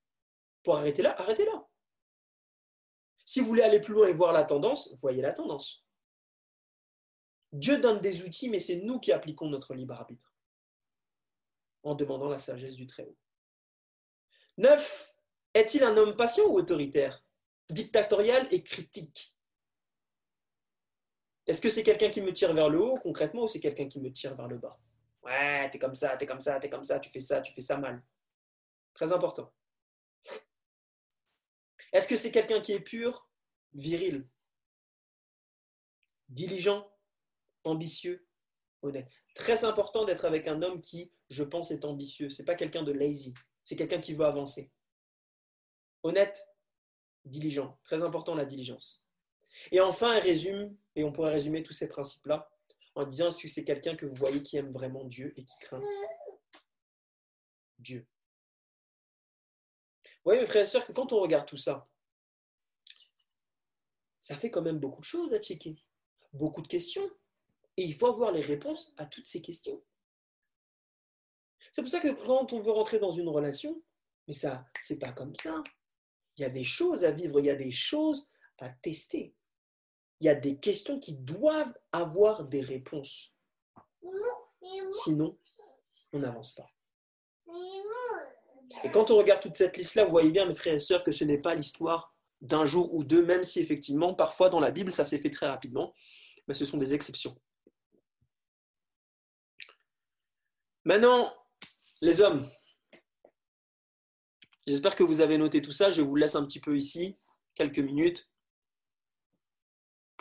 pour 0.63 0.77
arrêter 0.77 1.01
là, 1.01 1.19
arrêtez 1.19 1.45
là. 1.45 1.67
Si 3.25 3.41
vous 3.41 3.47
voulez 3.47 3.63
aller 3.63 3.81
plus 3.81 3.93
loin 3.93 4.07
et 4.07 4.13
voir 4.13 4.31
la 4.31 4.43
tendance, 4.43 4.93
voyez 4.99 5.21
la 5.21 5.33
tendance. 5.33 5.85
Dieu 7.51 7.79
donne 7.79 7.99
des 7.99 8.23
outils, 8.23 8.49
mais 8.49 8.59
c'est 8.59 8.77
nous 8.77 8.99
qui 8.99 9.11
appliquons 9.11 9.49
notre 9.49 9.73
libre 9.73 9.95
arbitre 9.95 10.35
en 11.83 11.95
demandant 11.95 12.29
la 12.29 12.39
sagesse 12.39 12.75
du 12.75 12.87
Très-Haut. 12.87 13.17
9. 14.57 15.15
Est-il 15.53 15.83
un 15.83 15.95
homme 15.97 16.15
patient 16.15 16.45
ou 16.45 16.57
autoritaire? 16.57 17.23
Dictatorial 17.69 18.47
et 18.51 18.63
critique 18.63 19.34
Est-ce 21.47 21.61
que 21.61 21.69
c'est 21.69 21.83
quelqu'un 21.83 22.09
qui 22.09 22.21
me 22.21 22.33
tire 22.33 22.53
vers 22.53 22.69
le 22.69 22.81
haut 22.81 22.97
concrètement 22.97 23.43
ou 23.43 23.47
c'est 23.47 23.59
quelqu'un 23.59 23.87
qui 23.87 23.99
me 23.99 24.11
tire 24.11 24.35
vers 24.35 24.47
le 24.47 24.57
bas? 24.57 24.79
Ouais, 25.23 25.69
t'es 25.69 25.79
comme 25.79 25.95
ça, 25.95 26.17
t'es 26.17 26.25
comme 26.25 26.41
ça, 26.41 26.59
t'es 26.59 26.69
comme 26.69 26.83
ça, 26.83 26.99
tu 26.99 27.09
fais 27.09 27.19
ça, 27.19 27.41
tu 27.41 27.53
fais 27.53 27.61
ça 27.61 27.77
mal. 27.77 28.03
Très 28.93 29.11
important. 29.11 29.53
Est-ce 31.91 32.07
que 32.07 32.15
c'est 32.15 32.31
quelqu'un 32.31 32.61
qui 32.61 32.73
est 32.73 32.79
pur, 32.79 33.29
viril, 33.73 34.27
diligent, 36.29 36.89
ambitieux, 37.63 38.27
honnête? 38.81 39.09
Très 39.35 39.65
important 39.65 40.05
d'être 40.05 40.25
avec 40.25 40.47
un 40.47 40.61
homme 40.61 40.81
qui, 40.81 41.11
je 41.29 41.43
pense, 41.43 41.71
est 41.71 41.85
ambitieux. 41.85 42.29
Ce 42.29 42.41
n'est 42.41 42.45
pas 42.45 42.55
quelqu'un 42.55 42.83
de 42.83 42.91
lazy, 42.91 43.33
c'est 43.63 43.75
quelqu'un 43.75 43.99
qui 43.99 44.13
veut 44.13 44.25
avancer. 44.25 44.71
Honnête, 46.03 46.47
diligent. 47.23 47.79
Très 47.83 48.03
important 48.03 48.35
la 48.35 48.45
diligence. 48.45 49.04
Et 49.71 49.79
enfin, 49.79 50.13
elle 50.13 50.23
résume, 50.23 50.75
et 50.95 51.03
on 51.03 51.11
pourrait 51.11 51.31
résumer 51.31 51.63
tous 51.63 51.73
ces 51.73 51.87
principes-là 51.87 52.49
en 52.95 53.05
disant 53.05 53.27
est-ce 53.27 53.41
que 53.41 53.47
c'est 53.47 53.63
quelqu'un 53.63 53.95
que 53.95 54.05
vous 54.05 54.15
voyez 54.15 54.41
qui 54.41 54.57
aime 54.57 54.71
vraiment 54.71 55.03
Dieu 55.03 55.33
et 55.37 55.43
qui 55.43 55.57
craint 55.59 55.81
Dieu? 57.77 58.07
Voyez, 60.23 60.41
mes 60.41 60.47
frères 60.47 60.63
et 60.63 60.65
sœurs, 60.65 60.85
que 60.85 60.91
quand 60.91 61.13
on 61.13 61.19
regarde 61.19 61.47
tout 61.47 61.57
ça, 61.57 61.87
ça 64.19 64.35
fait 64.35 64.49
quand 64.49 64.63
même 64.63 64.79
beaucoup 64.79 65.01
de 65.01 65.05
choses 65.05 65.33
à 65.33 65.39
checker, 65.39 65.75
beaucoup 66.33 66.61
de 66.61 66.67
questions. 66.67 67.07
Et 67.77 67.83
il 67.83 67.93
faut 67.93 68.07
avoir 68.07 68.31
les 68.31 68.41
réponses 68.41 68.93
à 68.97 69.05
toutes 69.05 69.27
ces 69.27 69.41
questions. 69.41 69.83
C'est 71.71 71.81
pour 71.81 71.91
ça 71.91 71.99
que 71.99 72.11
quand 72.25 72.53
on 72.53 72.59
veut 72.59 72.71
rentrer 72.71 72.99
dans 72.99 73.11
une 73.11 73.27
relation, 73.27 73.83
mais 74.27 74.33
ça, 74.33 74.65
c'est 74.81 74.97
pas 74.97 75.11
comme 75.11 75.35
ça. 75.35 75.61
Il 76.37 76.41
y 76.41 76.45
a 76.45 76.49
des 76.49 76.63
choses 76.63 77.03
à 77.03 77.11
vivre, 77.11 77.39
il 77.39 77.45
y 77.45 77.49
a 77.49 77.55
des 77.55 77.71
choses 77.71 78.27
à 78.57 78.71
tester. 78.71 79.35
Il 80.19 80.25
y 80.25 80.29
a 80.29 80.35
des 80.35 80.57
questions 80.57 80.99
qui 80.99 81.15
doivent 81.15 81.73
avoir 81.91 82.45
des 82.45 82.61
réponses. 82.61 83.33
Sinon, 84.91 85.37
on 86.13 86.19
n'avance 86.19 86.53
pas. 86.53 86.69
Et 88.83 88.89
quand 88.91 89.11
on 89.11 89.17
regarde 89.17 89.41
toute 89.41 89.55
cette 89.55 89.77
liste-là, 89.77 90.05
vous 90.05 90.11
voyez 90.11 90.31
bien, 90.31 90.45
mes 90.45 90.55
frères 90.55 90.73
et 90.73 90.79
sœurs, 90.79 91.03
que 91.03 91.11
ce 91.11 91.23
n'est 91.23 91.41
pas 91.41 91.55
l'histoire 91.55 92.15
d'un 92.41 92.65
jour 92.65 92.93
ou 92.93 93.03
deux, 93.03 93.25
même 93.25 93.43
si 93.43 93.59
effectivement, 93.59 94.13
parfois 94.13 94.49
dans 94.49 94.59
la 94.59 94.71
Bible, 94.71 94.91
ça 94.91 95.05
s'est 95.05 95.19
fait 95.19 95.29
très 95.29 95.47
rapidement, 95.47 95.93
mais 96.47 96.53
ce 96.53 96.65
sont 96.65 96.77
des 96.77 96.93
exceptions. 96.93 97.35
Maintenant, 100.83 101.33
les 102.01 102.21
hommes, 102.21 102.49
j'espère 104.67 104.95
que 104.95 105.03
vous 105.03 105.21
avez 105.21 105.37
noté 105.37 105.61
tout 105.61 105.71
ça, 105.71 105.89
je 105.89 106.01
vous 106.01 106.15
laisse 106.15 106.35
un 106.35 106.45
petit 106.45 106.59
peu 106.59 106.77
ici, 106.77 107.17
quelques 107.55 107.79
minutes, 107.79 108.29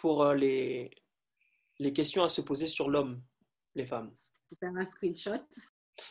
pour 0.05 0.23
euh, 0.23 0.35
les, 0.35 0.91
les 1.79 1.95
questions 1.95 2.25
à 2.25 2.29
se 2.29 2.43
poser 2.43 2.69
sur 2.69 2.91
l'homme, 2.91 3.23
les 3.75 3.87
femmes. 3.87 4.13
Faire 4.61 4.77
un 4.77 4.85
screenshot. 4.85 5.49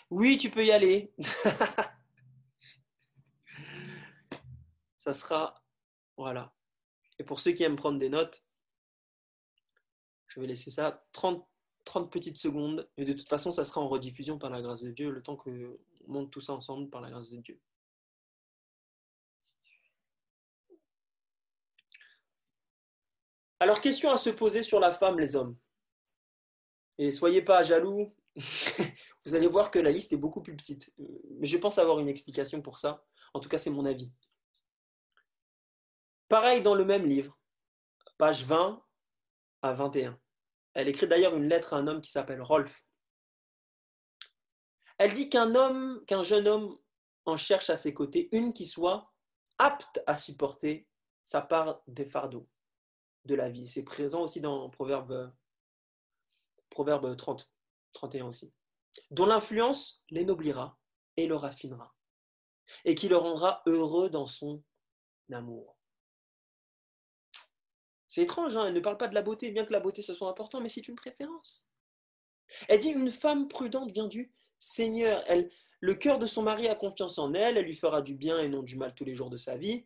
Oui, 0.10 0.39
tu 0.39 0.50
peux 0.50 0.66
y 0.66 0.72
aller. 0.72 1.14
ça 4.98 5.14
sera 5.14 5.64
voilà. 6.18 6.56
Et 7.20 7.24
pour 7.24 7.39
ceux 7.39 7.52
qui 7.52 7.62
aiment 7.62 7.76
prendre 7.76 8.00
des 8.00 8.10
notes, 8.10 8.44
je 10.26 10.39
vais 10.39 10.48
laisser 10.48 10.72
ça 10.72 11.06
30, 11.12 11.48
30 11.86 12.12
petites 12.12 12.38
secondes. 12.38 12.89
Et 12.98 13.06
de 13.06 13.14
toute 13.14 13.30
façon, 13.30 13.52
ça 13.52 13.64
sera 13.64 13.80
en 13.80 13.88
rediffusion 13.88 14.39
par 14.39 14.50
la 14.50 14.64
grâce 14.64 14.82
de 14.82 14.89
Dieu, 14.89 15.12
le 15.12 15.22
temps 15.22 15.38
que 15.38 15.80
on 16.08 16.14
monte 16.14 16.32
tout 16.32 16.41
ça 16.41 16.54
ensemble 16.54 16.89
par 16.89 17.02
la 17.02 17.12
grâce 17.12 17.30
de 17.30 17.39
Dieu. 17.41 17.62
Alors, 23.64 23.80
question 23.80 24.11
à 24.11 24.18
se 24.18 24.30
poser 24.30 24.61
sur 24.61 24.82
la 24.82 24.91
femme, 24.91 25.18
les 25.18 25.38
hommes. 25.38 25.57
Et 26.97 27.11
soyez 27.11 27.41
pas 27.41 27.64
jaloux. 27.64 28.14
Vous 29.26 29.36
allez 29.36 29.47
voir 29.47 29.72
que 29.72 29.80
la 29.80 29.89
liste 29.89 30.11
est 30.11 30.18
beaucoup 30.18 30.41
plus 30.41 30.53
petite. 30.53 30.91
Mais 31.39 31.47
je 31.47 31.57
pense 31.57 31.78
avoir 31.78 31.99
une 31.99 32.09
explication 32.09 32.61
pour 32.61 32.78
ça. 32.78 33.05
En 33.34 33.39
tout 33.39 33.47
cas, 33.47 33.57
c'est 33.57 33.70
mon 33.70 33.86
avis. 33.86 34.11
Pareil 36.28 36.61
dans 36.61 36.76
le 36.76 36.84
même 36.84 37.05
livre, 37.05 37.39
page 38.18 38.43
20 38.43 38.84
à 39.61 39.72
21. 39.72 40.20
Elle 40.74 40.89
écrit 40.89 41.07
d'ailleurs 41.07 41.38
une 41.38 41.47
lettre 41.47 41.74
à 41.74 41.78
un 41.78 41.88
homme 41.88 42.01
qui 42.01 42.11
s'appelle 42.11 42.41
Rolf. 42.41 42.84
Elle 44.97 45.14
dit 45.14 45.30
qu'un 45.30 45.55
homme, 45.55 46.03
qu'un 46.05 46.22
jeune 46.22 46.49
homme 46.49 46.78
en 47.24 47.38
cherche 47.38 47.70
à 47.70 47.78
ses 47.78 47.93
côtés 47.93 48.28
une 48.34 48.51
qui 48.51 48.66
soit 48.66 49.14
apte 49.57 50.01
à 50.05 50.18
supporter 50.18 50.86
sa 51.24 51.41
part 51.41 51.82
des 51.88 52.05
fardeaux 52.05 52.49
de 53.26 53.36
la 53.36 53.49
vie. 53.49 53.67
C'est 53.67 53.84
présent 53.84 54.24
aussi 54.24 54.41
dans 54.41 54.69
Proverbe, 54.69 55.34
Proverbe 56.69 57.15
30, 57.15 57.49
31 57.93 58.28
aussi. 58.28 58.51
Dont 59.11 59.26
l'influence 59.26 60.03
l'énoblira 60.09 60.78
et 61.17 61.28
le 61.28 61.36
raffinera, 61.36 61.95
et 62.86 62.95
qui 62.95 63.07
le 63.07 63.17
rendra 63.17 63.61
heureux 63.65 64.09
dans 64.09 64.26
son 64.26 64.63
amour. 65.32 65.78
C'est 68.07 68.21
étrange, 68.21 68.55
hein, 68.55 68.67
elle 68.67 68.74
ne 68.76 68.80
parle 68.80 68.97
pas 68.97 69.07
de 69.07 69.15
la 69.15 69.24
beauté, 69.24 69.49
bien 69.51 69.65
que 69.65 69.74
la 69.74 69.80
beauté 69.80 70.03
ce 70.03 70.13
soit 70.13 70.30
important, 70.30 70.61
mais 70.61 70.69
c'est 70.69 70.88
une 70.88 70.95
préférence. 70.95 71.67
Elle 72.67 72.80
dit 72.80 72.89
une 72.89 73.11
femme 73.11 73.47
prudente 73.47 73.91
vient 73.91 74.07
du 74.07 74.32
Seigneur. 74.59 75.24
Elle, 75.28 75.49
le 75.80 75.95
cœur 75.95 76.19
de 76.19 76.28
son 76.28 76.43
mari 76.43 76.67
a 76.67 76.76
confiance 76.76 77.17
en 77.17 77.34
elle, 77.34 77.57
elle 77.57 77.65
lui 77.65 77.76
fera 77.76 78.01
du 78.01 78.15
bien 78.15 78.39
et 78.39 78.49
non 78.49 78.61
du 78.61 78.78
mal 78.78 78.93
tous 78.93 79.05
les 79.05 79.15
jours 79.15 79.32
de 79.32 79.38
sa 79.38 79.57
vie. 79.57 79.86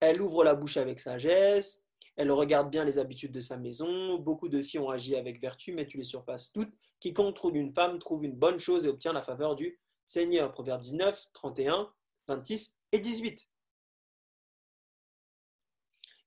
Elle 0.00 0.20
ouvre 0.20 0.42
la 0.42 0.54
bouche 0.54 0.76
avec 0.78 0.98
sagesse, 0.98 1.86
elle 2.16 2.30
regarde 2.30 2.70
bien 2.70 2.84
les 2.84 2.98
habitudes 2.98 3.32
de 3.32 3.40
sa 3.40 3.56
maison. 3.56 4.18
Beaucoup 4.18 4.48
de 4.48 4.62
filles 4.62 4.80
ont 4.80 4.90
agi 4.90 5.16
avec 5.16 5.40
vertu, 5.40 5.72
mais 5.72 5.86
tu 5.86 5.96
les 5.96 6.04
surpasses 6.04 6.52
toutes. 6.52 6.72
Quiconque 6.98 7.36
trouve 7.36 7.56
une 7.56 7.72
femme 7.72 7.98
trouve 7.98 8.24
une 8.24 8.34
bonne 8.34 8.58
chose 8.58 8.84
et 8.84 8.88
obtient 8.88 9.12
la 9.12 9.22
faveur 9.22 9.56
du 9.56 9.78
Seigneur. 10.04 10.52
Proverbe 10.52 10.82
19, 10.82 11.28
31, 11.32 11.92
26 12.28 12.78
et 12.92 12.98
18. 12.98 13.48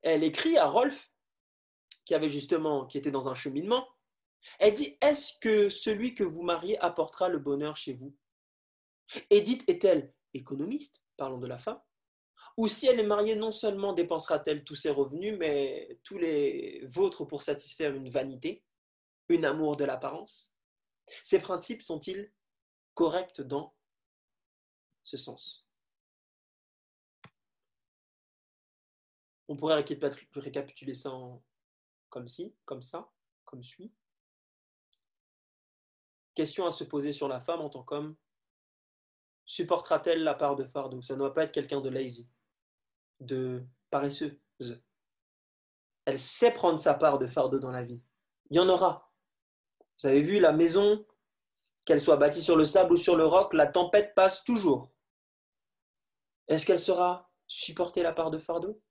Elle 0.01 0.23
écrit 0.23 0.57
à 0.57 0.67
Rolf 0.67 1.13
qui 2.05 2.13
avait 2.13 2.29
justement, 2.29 2.85
qui 2.85 2.97
était 2.97 3.11
dans 3.11 3.29
un 3.29 3.35
cheminement, 3.35 3.87
elle 4.59 4.73
dit 4.73 4.97
Est-ce 5.01 5.39
que 5.39 5.69
celui 5.69 6.15
que 6.15 6.23
vous 6.23 6.43
mariez 6.43 6.77
apportera 6.79 7.29
le 7.29 7.39
bonheur 7.39 7.77
chez 7.77 7.93
vous? 7.93 8.15
Edith 9.29 9.63
est-elle 9.67 10.13
économiste 10.33 11.01
Parlons 11.17 11.39
de 11.39 11.47
la 11.47 11.57
femme? 11.57 11.79
Ou 12.55 12.67
si 12.67 12.85
elle 12.87 12.99
est 12.99 13.05
mariée, 13.05 13.35
non 13.35 13.51
seulement 13.51 13.93
dépensera-t-elle 13.93 14.63
tous 14.63 14.75
ses 14.75 14.91
revenus, 14.91 15.35
mais 15.37 15.99
tous 16.03 16.17
les 16.17 16.85
vôtres 16.85 17.25
pour 17.25 17.41
satisfaire 17.41 17.95
une 17.95 18.09
vanité, 18.09 18.63
une 19.29 19.45
amour 19.45 19.75
de 19.75 19.85
l'apparence? 19.85 20.55
Ces 21.23 21.41
principes 21.41 21.81
sont-ils 21.81 22.31
corrects 22.93 23.41
dans 23.41 23.75
ce 25.03 25.17
sens? 25.17 25.67
On 29.47 29.57
pourrait 29.57 29.83
récapituler 30.33 30.93
ça 30.93 31.11
comme 32.09 32.27
ci, 32.27 32.55
comme 32.65 32.81
ça, 32.81 33.11
comme 33.45 33.63
suit. 33.63 33.91
Question 36.35 36.65
à 36.65 36.71
se 36.71 36.83
poser 36.83 37.11
sur 37.11 37.27
la 37.27 37.39
femme 37.39 37.61
en 37.61 37.69
tant 37.69 37.83
qu'homme. 37.83 38.15
Supportera-t-elle 39.45 40.23
la 40.23 40.33
part 40.33 40.55
de 40.55 40.65
fardeau 40.65 41.01
Ça 41.01 41.13
ne 41.13 41.19
doit 41.19 41.33
pas 41.33 41.43
être 41.43 41.51
quelqu'un 41.51 41.81
de 41.81 41.89
lazy, 41.89 42.29
de 43.25 43.63
paresseuse. 43.89 44.37
Elle 46.05 46.19
sait 46.19 46.51
prendre 46.51 46.79
sa 46.79 46.93
part 46.93 47.17
de 47.19 47.27
fardeau 47.27 47.59
dans 47.59 47.71
la 47.71 47.83
vie. 47.83 48.03
Il 48.49 48.57
y 48.57 48.59
en 48.59 48.69
aura. 48.69 49.11
Vous 49.99 50.07
avez 50.07 50.21
vu 50.21 50.39
la 50.39 50.51
maison, 50.51 51.05
qu'elle 51.85 52.01
soit 52.01 52.17
bâtie 52.17 52.41
sur 52.41 52.55
le 52.55 52.65
sable 52.65 52.93
ou 52.93 52.97
sur 52.97 53.15
le 53.15 53.25
roc, 53.25 53.53
la 53.53 53.67
tempête 53.67 54.13
passe 54.15 54.43
toujours. 54.43 54.91
Est-ce 56.47 56.65
qu'elle 56.65 56.79
saura 56.79 57.31
supporter 57.47 58.03
la 58.03 58.13
part 58.13 58.31
de 58.31 58.37
fardeau? 58.37 58.81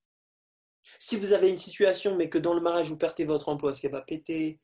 Si 0.98 1.16
vous 1.16 1.32
avez 1.32 1.48
une 1.48 1.58
situation, 1.58 2.16
mais 2.16 2.28
que 2.28 2.38
dans 2.38 2.54
le 2.54 2.60
mariage, 2.60 2.88
vous 2.88 2.96
perdez 2.96 3.24
votre 3.24 3.48
emploi, 3.48 3.70
est-ce 3.70 3.82
qu'elle 3.82 3.92
va 3.92 4.02
péter? 4.02 4.60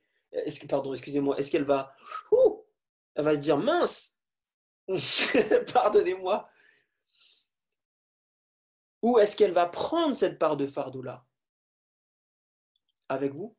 Pardon, 0.69 0.93
excusez-moi. 0.93 1.39
Est-ce 1.39 1.51
qu'elle 1.51 1.65
va... 1.65 1.95
elle 3.15 3.25
va 3.25 3.35
se 3.35 3.41
dire, 3.41 3.57
mince 3.57 4.19
Pardonnez-moi. 5.73 6.49
Ou 9.03 9.19
est-ce 9.19 9.37
qu'elle 9.37 9.53
va 9.53 9.67
prendre 9.67 10.17
cette 10.17 10.39
part 10.39 10.57
de 10.57 10.67
fardeau-là 10.67 11.27
avec 13.09 13.33
vous? 13.33 13.57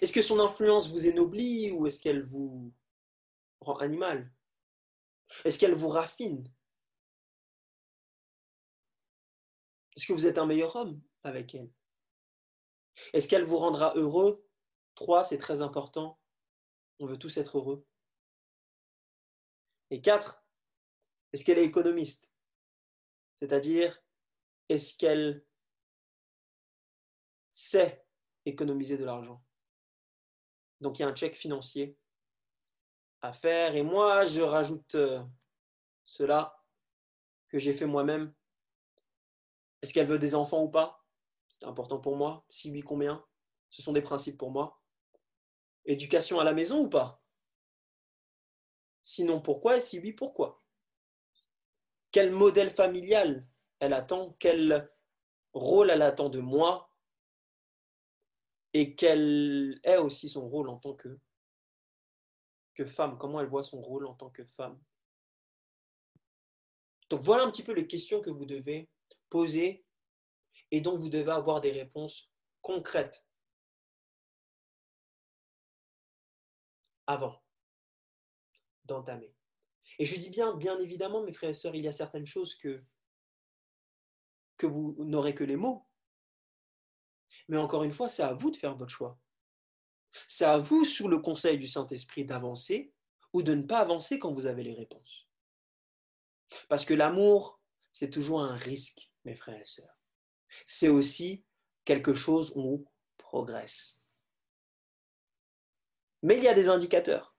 Est-ce 0.00 0.12
que 0.12 0.22
son 0.22 0.40
influence 0.40 0.88
vous 0.90 1.06
ennoblit 1.08 1.70
ou 1.72 1.86
est-ce 1.86 2.00
qu'elle 2.00 2.24
vous 2.24 2.72
rend 3.60 3.76
animal? 3.78 4.32
Est-ce 5.44 5.58
qu'elle 5.58 5.74
vous 5.74 5.88
raffine? 5.88 6.50
Est-ce 9.96 10.06
que 10.06 10.12
vous 10.12 10.26
êtes 10.26 10.38
un 10.38 10.46
meilleur 10.46 10.74
homme 10.76 11.00
avec 11.22 11.54
elle? 11.54 11.70
Est-ce 13.12 13.28
qu'elle 13.28 13.44
vous 13.44 13.58
rendra 13.58 13.94
heureux? 13.96 14.46
Trois, 14.94 15.24
c'est 15.24 15.38
très 15.38 15.60
important. 15.60 16.18
On 17.00 17.06
veut 17.06 17.18
tous 17.18 17.36
être 17.36 17.58
heureux. 17.58 17.84
Et 19.90 20.00
quatre, 20.00 20.44
est-ce 21.32 21.44
qu'elle 21.44 21.58
est 21.58 21.64
économiste? 21.64 22.30
C'est-à-dire, 23.40 24.03
est-ce 24.68 24.96
qu'elle 24.96 25.44
sait 27.52 28.04
économiser 28.44 28.98
de 28.98 29.04
l'argent. 29.04 29.42
Donc 30.80 30.98
il 30.98 31.02
y 31.02 31.04
a 31.04 31.08
un 31.08 31.14
chèque 31.14 31.36
financier 31.36 31.96
à 33.22 33.32
faire. 33.32 33.74
Et 33.76 33.82
moi, 33.82 34.24
je 34.24 34.40
rajoute 34.40 34.96
euh, 34.96 35.22
cela 36.02 36.60
que 37.48 37.58
j'ai 37.58 37.72
fait 37.72 37.86
moi-même. 37.86 38.34
Est-ce 39.80 39.94
qu'elle 39.94 40.06
veut 40.06 40.18
des 40.18 40.34
enfants 40.34 40.62
ou 40.62 40.68
pas? 40.68 41.04
C'est 41.48 41.64
important 41.64 42.00
pour 42.00 42.16
moi. 42.16 42.44
Si 42.48 42.70
oui, 42.70 42.82
combien? 42.82 43.24
Ce 43.70 43.82
sont 43.82 43.92
des 43.92 44.02
principes 44.02 44.38
pour 44.38 44.50
moi. 44.50 44.80
Éducation 45.84 46.40
à 46.40 46.44
la 46.44 46.52
maison 46.52 46.80
ou 46.80 46.88
pas? 46.88 47.22
Sinon, 49.02 49.40
pourquoi? 49.40 49.76
Et 49.76 49.80
si 49.80 50.00
oui, 50.00 50.12
pourquoi? 50.12 50.62
Quel 52.10 52.30
modèle 52.30 52.70
familial? 52.70 53.46
Elle 53.84 53.92
attend 53.92 54.36
Quel 54.38 54.90
rôle 55.52 55.90
elle 55.90 56.02
attend 56.02 56.28
de 56.28 56.40
moi 56.40 56.90
Et 58.72 58.94
quel 58.94 59.80
est 59.84 59.98
aussi 59.98 60.28
son 60.28 60.48
rôle 60.48 60.68
en 60.68 60.78
tant 60.78 60.94
que, 60.94 61.18
que 62.74 62.84
femme 62.84 63.18
Comment 63.18 63.40
elle 63.40 63.48
voit 63.48 63.62
son 63.62 63.80
rôle 63.80 64.06
en 64.06 64.14
tant 64.14 64.30
que 64.30 64.44
femme 64.44 64.80
Donc 67.10 67.20
voilà 67.20 67.44
un 67.44 67.50
petit 67.50 67.62
peu 67.62 67.72
les 67.72 67.86
questions 67.86 68.20
que 68.20 68.30
vous 68.30 68.46
devez 68.46 68.90
poser 69.30 69.84
et 70.70 70.80
donc 70.80 70.98
vous 70.98 71.08
devez 71.08 71.32
avoir 71.32 71.60
des 71.60 71.72
réponses 71.72 72.32
concrètes 72.62 73.24
avant 77.06 77.42
d'entamer. 78.84 79.34
Et 79.98 80.04
je 80.04 80.18
dis 80.18 80.30
bien, 80.30 80.54
bien 80.54 80.78
évidemment, 80.80 81.22
mes 81.22 81.32
frères 81.32 81.50
et 81.50 81.54
sœurs, 81.54 81.74
il 81.74 81.84
y 81.84 81.88
a 81.88 81.92
certaines 81.92 82.26
choses 82.26 82.56
que, 82.56 82.82
que 84.56 84.66
vous 84.66 84.96
n'aurez 84.98 85.34
que 85.34 85.44
les 85.44 85.56
mots. 85.56 85.86
Mais 87.48 87.56
encore 87.56 87.84
une 87.84 87.92
fois, 87.92 88.08
c'est 88.08 88.22
à 88.22 88.32
vous 88.32 88.50
de 88.50 88.56
faire 88.56 88.76
votre 88.76 88.90
choix. 88.90 89.18
C'est 90.28 90.44
à 90.44 90.58
vous, 90.58 90.84
sous 90.84 91.08
le 91.08 91.18
conseil 91.18 91.58
du 91.58 91.66
Saint-Esprit, 91.66 92.24
d'avancer 92.24 92.92
ou 93.32 93.42
de 93.42 93.54
ne 93.54 93.62
pas 93.62 93.80
avancer 93.80 94.18
quand 94.18 94.32
vous 94.32 94.46
avez 94.46 94.62
les 94.62 94.74
réponses. 94.74 95.28
Parce 96.68 96.84
que 96.84 96.94
l'amour, 96.94 97.60
c'est 97.92 98.10
toujours 98.10 98.40
un 98.40 98.54
risque, 98.54 99.10
mes 99.24 99.34
frères 99.34 99.60
et 99.60 99.66
sœurs. 99.66 99.98
C'est 100.66 100.88
aussi 100.88 101.44
quelque 101.84 102.14
chose 102.14 102.52
où 102.54 102.62
on 102.62 102.84
progresse. 103.18 104.04
Mais 106.22 106.38
il 106.38 106.44
y 106.44 106.48
a 106.48 106.54
des 106.54 106.68
indicateurs. 106.68 107.36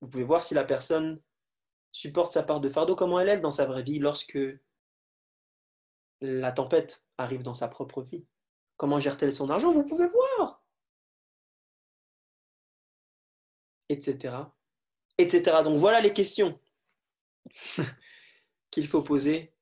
Vous 0.00 0.08
pouvez 0.08 0.24
voir 0.24 0.42
si 0.42 0.54
la 0.54 0.64
personne 0.64 1.20
supporte 1.92 2.32
sa 2.32 2.42
part 2.42 2.60
de 2.60 2.68
fardeau, 2.68 2.96
comment 2.96 3.20
elle 3.20 3.28
est 3.28 3.40
dans 3.40 3.50
sa 3.50 3.66
vraie 3.66 3.82
vie 3.82 3.98
lorsque 3.98 4.38
la 6.20 6.52
tempête 6.52 7.06
arrive 7.16 7.42
dans 7.42 7.54
sa 7.54 7.68
propre 7.68 8.02
vie. 8.02 8.26
Comment 8.76 9.00
gère-t-elle 9.00 9.32
son 9.32 9.50
argent? 9.50 9.72
Vous 9.72 9.84
pouvez 9.84 10.08
voir. 10.08 10.62
Etc. 13.88 14.36
Etc. 15.18 15.42
Donc 15.64 15.78
voilà 15.78 16.00
les 16.00 16.12
questions 16.12 16.60
qu'il 18.70 18.86
faut 18.86 19.02
poser, 19.02 19.52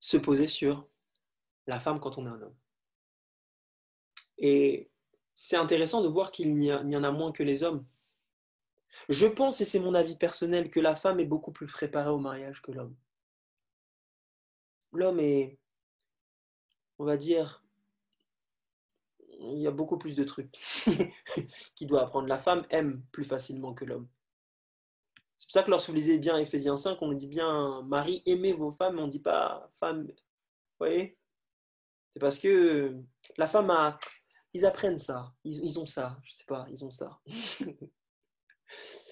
se 0.00 0.16
poser 0.16 0.46
sur 0.46 0.88
la 1.66 1.78
femme 1.78 2.00
quand 2.00 2.18
on 2.18 2.26
est 2.26 2.30
un 2.30 2.42
homme. 2.42 2.56
Et 4.38 4.90
c'est 5.34 5.56
intéressant 5.56 6.02
de 6.02 6.08
voir 6.08 6.30
qu'il 6.30 6.54
n'y 6.56 6.72
en 6.72 7.04
a 7.04 7.10
moins 7.10 7.32
que 7.32 7.42
les 7.42 7.62
hommes. 7.62 7.86
Je 9.08 9.26
pense, 9.26 9.60
et 9.60 9.64
c'est 9.64 9.80
mon 9.80 9.94
avis 9.94 10.16
personnel, 10.16 10.70
que 10.70 10.80
la 10.80 10.96
femme 10.96 11.20
est 11.20 11.24
beaucoup 11.24 11.52
plus 11.52 11.66
préparée 11.66 12.10
au 12.10 12.18
mariage 12.18 12.62
que 12.62 12.72
l'homme. 12.72 12.96
L'homme 14.94 15.20
est, 15.20 15.58
on 16.98 17.04
va 17.04 17.16
dire, 17.16 17.64
il 19.40 19.58
y 19.58 19.66
a 19.66 19.70
beaucoup 19.70 19.98
plus 19.98 20.14
de 20.14 20.24
trucs 20.24 20.52
qu'il 21.74 21.86
doit 21.86 22.02
apprendre. 22.02 22.28
La 22.28 22.38
femme 22.38 22.64
aime 22.70 23.04
plus 23.12 23.24
facilement 23.24 23.74
que 23.74 23.84
l'homme. 23.84 24.08
C'est 25.36 25.46
pour 25.48 25.52
ça 25.52 25.62
que 25.62 25.70
lorsque 25.70 25.88
vous 25.88 25.96
lisez 25.96 26.18
bien 26.18 26.38
Ephésiens 26.38 26.76
5, 26.76 26.98
on 27.02 27.12
dit 27.12 27.26
bien 27.26 27.82
Marie, 27.82 28.22
aimez 28.24 28.52
vos 28.52 28.70
femmes, 28.70 28.98
on 28.98 29.06
ne 29.06 29.10
dit 29.10 29.20
pas 29.20 29.68
femme. 29.78 30.04
Vous 30.06 30.14
voyez? 30.78 31.18
C'est 32.12 32.20
parce 32.20 32.38
que 32.38 32.96
la 33.36 33.48
femme 33.48 33.70
a. 33.70 33.98
Ils 34.56 34.64
apprennent 34.64 35.00
ça, 35.00 35.34
ils, 35.42 35.64
ils 35.64 35.80
ont 35.80 35.86
ça, 35.86 36.16
je 36.22 36.30
ne 36.32 36.36
sais 36.36 36.44
pas, 36.46 36.66
ils 36.70 36.84
ont 36.84 36.90
ça. 36.92 37.18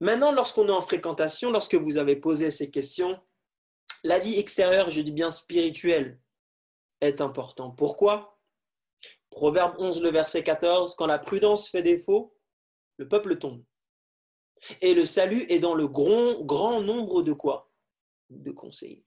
Maintenant, 0.00 0.32
lorsqu'on 0.32 0.68
est 0.68 0.72
en 0.72 0.80
fréquentation, 0.80 1.50
lorsque 1.50 1.74
vous 1.74 1.96
avez 1.96 2.16
posé 2.16 2.50
ces 2.50 2.70
questions, 2.70 3.18
la 4.04 4.18
vie 4.18 4.38
extérieure, 4.38 4.90
je 4.90 5.00
dis 5.00 5.12
bien 5.12 5.30
spirituelle, 5.30 6.20
est 7.00 7.20
important. 7.20 7.70
Pourquoi? 7.70 8.38
Proverbe 9.30 9.74
11, 9.78 10.02
le 10.02 10.10
verset 10.10 10.42
14, 10.42 10.94
quand 10.94 11.06
la 11.06 11.18
prudence 11.18 11.68
fait 11.68 11.82
défaut, 11.82 12.36
le 12.98 13.08
peuple 13.08 13.38
tombe. 13.38 13.64
Et 14.80 14.94
le 14.94 15.04
salut 15.04 15.44
est 15.48 15.58
dans 15.58 15.74
le 15.74 15.88
grand, 15.88 16.42
grand 16.42 16.80
nombre 16.80 17.22
de 17.22 17.32
quoi? 17.32 17.70
De 18.30 18.52
conseillers. 18.52 19.04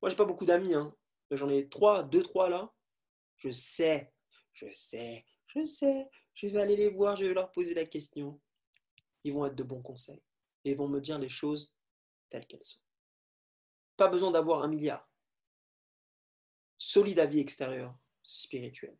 Moi, 0.00 0.10
j'ai 0.10 0.16
pas 0.16 0.24
beaucoup 0.24 0.46
d'amis, 0.46 0.74
hein. 0.74 0.94
j'en 1.30 1.48
ai 1.48 1.68
trois, 1.68 2.02
deux, 2.02 2.22
trois 2.22 2.48
là. 2.48 2.72
Je 3.36 3.50
sais, 3.50 4.12
je 4.52 4.66
sais, 4.72 5.24
je 5.46 5.64
sais, 5.64 6.08
je 6.34 6.46
vais 6.48 6.60
aller 6.60 6.76
les 6.76 6.90
voir, 6.90 7.16
je 7.16 7.26
vais 7.26 7.34
leur 7.34 7.50
poser 7.52 7.74
la 7.74 7.84
question 7.84 8.40
ils 9.24 9.32
vont 9.32 9.46
être 9.46 9.54
de 9.54 9.62
bons 9.62 9.82
conseils 9.82 10.22
et 10.64 10.74
vont 10.74 10.88
me 10.88 11.00
dire 11.00 11.18
les 11.18 11.28
choses 11.28 11.74
telles 12.28 12.46
qu'elles 12.46 12.64
sont. 12.64 12.80
Pas 13.96 14.08
besoin 14.08 14.30
d'avoir 14.30 14.62
un 14.62 14.68
milliard. 14.68 15.08
Solide 16.78 17.18
à 17.18 17.26
vie 17.26 17.40
extérieure, 17.40 17.94
spirituelle. 18.22 18.98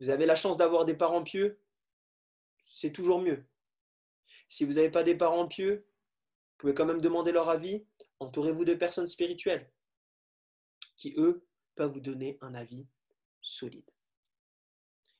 Vous 0.00 0.10
avez 0.10 0.26
la 0.26 0.36
chance 0.36 0.56
d'avoir 0.56 0.84
des 0.84 0.94
parents 0.94 1.24
pieux, 1.24 1.60
c'est 2.60 2.92
toujours 2.92 3.20
mieux. 3.20 3.46
Si 4.48 4.64
vous 4.64 4.74
n'avez 4.74 4.90
pas 4.90 5.02
des 5.02 5.16
parents 5.16 5.48
pieux, 5.48 5.86
vous 5.86 6.56
pouvez 6.58 6.74
quand 6.74 6.86
même 6.86 7.00
demander 7.00 7.32
leur 7.32 7.48
avis. 7.48 7.86
Entourez-vous 8.20 8.64
de 8.64 8.74
personnes 8.74 9.06
spirituelles 9.06 9.70
qui, 10.96 11.14
eux, 11.18 11.46
peuvent 11.74 11.92
vous 11.92 12.00
donner 12.00 12.38
un 12.40 12.54
avis 12.54 12.86
solide. 13.42 13.88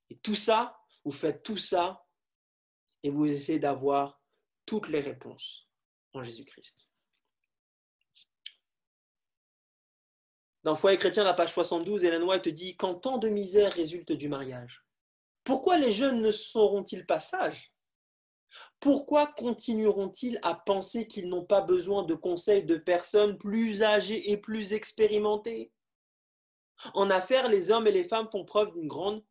Et 0.09 0.19
tout 0.19 0.35
ça, 0.35 0.79
vous 1.05 1.13
faites 1.13 1.43
tout 1.43 1.59
ça 1.59 2.06
et 3.07 3.11
vous 3.11 3.33
essayez 3.33 3.61
d'avoir 3.61 4.21
toutes 4.67 4.89
les 4.89 4.99
réponses 4.99 5.69
en 6.13 6.25
Jésus-Christ. 6.25 6.89
Dans 10.65 10.75
Foyer 10.75 10.99
chrétien, 10.99 11.23
la 11.23 11.33
page 11.33 11.53
72, 11.53 12.05
Hélène 12.05 12.25
White 12.25 12.49
dit 12.49 12.77
Quand 12.77 12.97
tant 12.97 13.19
de 13.19 13.29
misère 13.29 13.73
résulte 13.73 14.11
du 14.11 14.29
mariage, 14.29 14.85
pourquoi 15.45 15.79
les 15.79 15.93
jeunes 15.93 16.21
ne 16.21 16.33
seront-ils 16.33 17.07
pas 17.07 17.21
sages? 17.21 17.73
Pourquoi 18.81 19.29
continueront-ils 19.29 20.41
à 20.43 20.55
penser 20.55 21.07
qu'ils 21.07 21.29
n'ont 21.29 21.45
pas 21.45 21.61
besoin 21.61 22.03
de 22.03 22.15
conseils 22.17 22.65
de 22.65 22.77
personnes 22.77 23.39
plus 23.39 23.85
âgées 23.85 24.33
et 24.33 24.37
plus 24.37 24.73
expérimentées? 24.73 25.71
En 26.93 27.09
affaires, 27.11 27.47
les 27.47 27.71
hommes 27.71 27.87
et 27.87 27.93
les 27.93 28.05
femmes 28.05 28.29
font 28.29 28.45
preuve 28.45 28.73
d'une 28.73 28.89
grande 28.89 29.25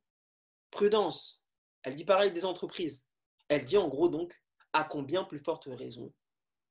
prudence. 0.72 1.46
Elle 1.84 1.96
dit 1.96 2.06
pareil 2.06 2.32
des 2.32 2.46
entreprises. 2.46 3.06
Elle 3.48 3.66
dit 3.66 3.78
en 3.78 3.88
gros 3.88 4.10
donc 4.10 4.42
à 4.74 4.84
combien 4.84 5.24
plus 5.24 5.40
forte 5.40 5.68
raison 5.72 6.14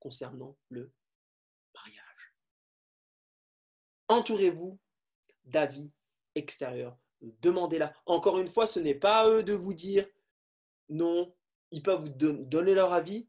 concernant 0.01 0.57
le 0.69 0.93
mariage? 1.75 2.35
Entourez-vous 4.09 4.79
d'avis 5.45 5.93
extérieurs. 6.35 6.99
Demandez-la. 7.21 7.95
Encore 8.07 8.39
une 8.39 8.49
fois, 8.49 8.67
ce 8.67 8.81
n'est 8.81 8.95
pas 8.95 9.21
à 9.21 9.31
eux 9.31 9.43
de 9.43 9.55
vous 9.55 9.75
dire 9.75 10.07
non, 10.89 11.35
ils 11.71 11.83
peuvent 11.83 12.03
vous 12.03 12.09
donner 12.09 12.75
leur 12.75 12.93
avis, 12.93 13.29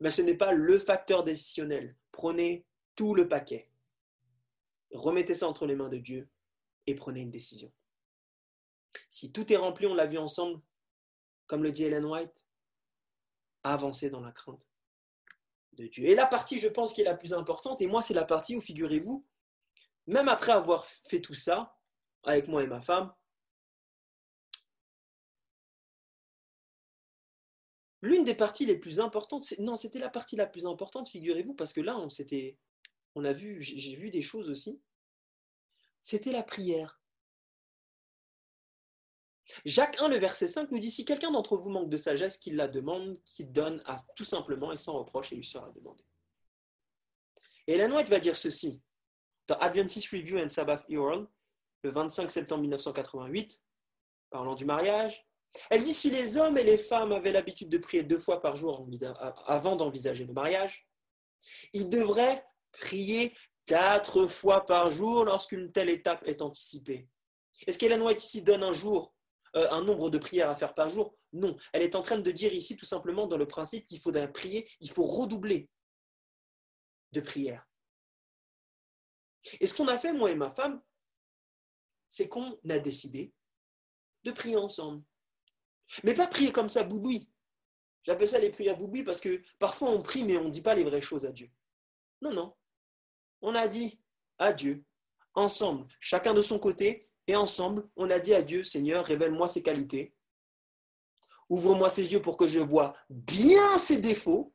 mais 0.00 0.10
ce 0.10 0.22
n'est 0.22 0.36
pas 0.36 0.52
le 0.52 0.78
facteur 0.78 1.24
décisionnel. 1.24 1.96
Prenez 2.12 2.66
tout 2.94 3.14
le 3.14 3.28
paquet. 3.28 3.70
Remettez 4.92 5.34
ça 5.34 5.46
entre 5.46 5.66
les 5.66 5.76
mains 5.76 5.90
de 5.90 5.98
Dieu 5.98 6.28
et 6.86 6.94
prenez 6.94 7.20
une 7.20 7.30
décision. 7.30 7.70
Si 9.10 9.32
tout 9.32 9.52
est 9.52 9.56
rempli, 9.56 9.86
on 9.86 9.94
l'a 9.94 10.06
vu 10.06 10.16
ensemble, 10.16 10.62
comme 11.46 11.62
le 11.62 11.70
dit 11.70 11.84
Ellen 11.84 12.06
White, 12.06 12.47
avancer 13.72 14.10
dans 14.10 14.20
la 14.20 14.32
crainte 14.32 14.64
de 15.72 15.86
Dieu. 15.86 16.06
Et 16.06 16.14
la 16.14 16.26
partie, 16.26 16.58
je 16.58 16.68
pense, 16.68 16.94
qui 16.94 17.00
est 17.02 17.04
la 17.04 17.16
plus 17.16 17.32
importante, 17.32 17.80
et 17.82 17.86
moi, 17.86 18.02
c'est 18.02 18.14
la 18.14 18.24
partie 18.24 18.56
où, 18.56 18.60
figurez-vous, 18.60 19.24
même 20.06 20.28
après 20.28 20.52
avoir 20.52 20.86
fait 20.86 21.20
tout 21.20 21.34
ça, 21.34 21.78
avec 22.24 22.48
moi 22.48 22.62
et 22.62 22.66
ma 22.66 22.80
femme, 22.80 23.12
l'une 28.02 28.24
des 28.24 28.34
parties 28.34 28.66
les 28.66 28.76
plus 28.76 29.00
importantes, 29.00 29.44
non, 29.58 29.76
c'était 29.76 29.98
la 29.98 30.08
partie 30.08 30.36
la 30.36 30.46
plus 30.46 30.66
importante, 30.66 31.08
figurez-vous, 31.08 31.54
parce 31.54 31.72
que 31.72 31.80
là, 31.80 31.96
on 31.98 32.10
s'était, 32.10 32.58
on 33.14 33.24
a 33.24 33.32
vu, 33.32 33.62
j'ai 33.62 33.96
vu 33.96 34.10
des 34.10 34.22
choses 34.22 34.50
aussi. 34.50 34.80
C'était 36.00 36.32
la 36.32 36.42
prière. 36.42 36.97
Jacques 39.64 40.00
1, 40.00 40.08
le 40.08 40.18
verset 40.18 40.46
5 40.46 40.70
nous 40.70 40.78
dit 40.78 40.90
Si 40.90 41.04
quelqu'un 41.04 41.30
d'entre 41.30 41.56
vous 41.56 41.70
manque 41.70 41.90
de 41.90 41.96
sagesse, 41.96 42.38
qu'il 42.38 42.56
la 42.56 42.68
demande, 42.68 43.18
qu'il 43.24 43.52
donne 43.52 43.82
à, 43.86 43.96
tout 44.16 44.24
simplement 44.24 44.72
et 44.72 44.76
sans 44.76 44.98
reproche, 44.98 45.32
et 45.32 45.36
lui 45.36 45.44
sera 45.44 45.70
demandé. 45.74 46.04
Et 47.66 47.74
Ellen 47.74 47.92
White 47.92 48.08
va 48.08 48.20
dire 48.20 48.36
ceci 48.36 48.80
dans 49.46 49.56
Adventist 49.58 50.10
Review 50.10 50.38
and 50.38 50.50
Sabbath 50.50 50.84
Herald, 50.88 51.26
le 51.82 51.90
25 51.90 52.30
septembre 52.30 52.62
1988, 52.62 53.62
parlant 54.30 54.54
du 54.54 54.64
mariage. 54.64 55.26
Elle 55.70 55.82
dit 55.82 55.94
Si 55.94 56.10
les 56.10 56.36
hommes 56.36 56.58
et 56.58 56.64
les 56.64 56.76
femmes 56.76 57.12
avaient 57.12 57.32
l'habitude 57.32 57.68
de 57.68 57.78
prier 57.78 58.02
deux 58.02 58.18
fois 58.18 58.40
par 58.40 58.56
jour 58.56 58.86
avant 59.46 59.76
d'envisager 59.76 60.24
le 60.24 60.32
mariage, 60.32 60.86
ils 61.72 61.88
devraient 61.88 62.44
prier 62.72 63.34
quatre 63.66 64.26
fois 64.28 64.66
par 64.66 64.90
jour 64.90 65.24
lorsqu'une 65.24 65.72
telle 65.72 65.90
étape 65.90 66.22
est 66.26 66.42
anticipée. 66.42 67.08
Est-ce 67.66 67.78
qu'Ellen 67.78 68.02
White 68.02 68.22
ici 68.22 68.42
donne 68.42 68.62
un 68.62 68.72
jour 68.72 69.14
un 69.54 69.82
nombre 69.82 70.10
de 70.10 70.18
prières 70.18 70.50
à 70.50 70.56
faire 70.56 70.74
par 70.74 70.90
jour? 70.90 71.16
Non, 71.32 71.56
elle 71.72 71.82
est 71.82 71.94
en 71.94 72.02
train 72.02 72.18
de 72.18 72.30
dire 72.30 72.52
ici 72.52 72.76
tout 72.76 72.86
simplement 72.86 73.26
dans 73.26 73.36
le 73.36 73.46
principe 73.46 73.86
qu'il 73.86 74.00
faudrait 74.00 74.32
prier, 74.32 74.70
il 74.80 74.90
faut 74.90 75.04
redoubler 75.04 75.68
de 77.12 77.20
prières. 77.20 77.66
Et 79.60 79.66
ce 79.66 79.76
qu'on 79.76 79.88
a 79.88 79.98
fait, 79.98 80.12
moi 80.12 80.30
et 80.30 80.34
ma 80.34 80.50
femme, 80.50 80.82
c'est 82.08 82.28
qu'on 82.28 82.58
a 82.68 82.78
décidé 82.78 83.32
de 84.24 84.32
prier 84.32 84.56
ensemble. 84.56 85.02
Mais 86.04 86.14
pas 86.14 86.26
prier 86.26 86.52
comme 86.52 86.68
ça, 86.68 86.82
bouboui. 86.82 87.30
J'appelle 88.02 88.28
ça 88.28 88.38
les 88.38 88.50
prières 88.50 88.76
bouboui 88.76 89.02
parce 89.02 89.20
que 89.20 89.42
parfois 89.58 89.90
on 89.90 90.02
prie 90.02 90.24
mais 90.24 90.38
on 90.38 90.44
ne 90.44 90.50
dit 90.50 90.62
pas 90.62 90.74
les 90.74 90.84
vraies 90.84 91.00
choses 91.00 91.26
à 91.26 91.32
Dieu. 91.32 91.50
Non, 92.22 92.32
non. 92.32 92.56
On 93.40 93.54
a 93.54 93.68
dit 93.68 94.00
à 94.38 94.52
Dieu, 94.52 94.84
ensemble, 95.34 95.86
chacun 96.00 96.34
de 96.34 96.42
son 96.42 96.58
côté, 96.58 97.07
et 97.28 97.36
ensemble, 97.36 97.88
on 97.94 98.10
a 98.10 98.18
dit 98.18 98.34
à 98.34 98.42
Dieu, 98.42 98.64
Seigneur, 98.64 99.04
révèle-moi 99.04 99.48
ses 99.48 99.62
qualités. 99.62 100.14
Ouvre-moi 101.50 101.90
ses 101.90 102.10
yeux 102.10 102.22
pour 102.22 102.38
que 102.38 102.46
je 102.46 102.58
vois 102.58 102.96
bien 103.10 103.78
ses 103.78 104.00
défauts. 104.00 104.54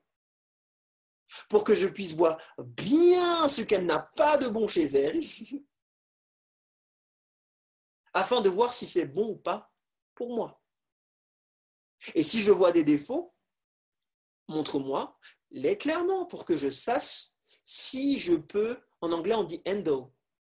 pour 1.50 1.64
que 1.64 1.74
je 1.74 1.88
puisse 1.88 2.14
voir 2.14 2.38
bien 2.60 3.48
ce 3.48 3.62
qu'elle 3.62 3.88
n'a 3.88 4.00
pas 4.00 4.38
de 4.38 4.48
bon 4.48 4.68
chez 4.68 4.86
elle, 4.86 5.20
afin 8.14 8.42
de 8.42 8.50
voir 8.50 8.74
si 8.74 8.86
c'est 8.86 9.06
bon 9.06 9.30
ou 9.32 9.36
pas 9.36 9.72
pour 10.14 10.36
moi. 10.36 10.62
Et 12.14 12.22
si 12.22 12.44
je 12.44 12.52
vois 12.52 12.72
des 12.72 12.84
défauts, 12.84 13.34
montre-moi 14.48 15.18
les 15.50 15.78
clairement 15.78 16.26
pour 16.26 16.46
que 16.46 16.56
je 16.56 16.70
sache 16.70 17.30
si 17.64 18.20
je 18.20 18.36
peux, 18.36 18.80
en 19.02 19.12
anglais 19.12 19.36
on 19.36 19.44
dit 19.44 19.62
handle, 19.68 20.12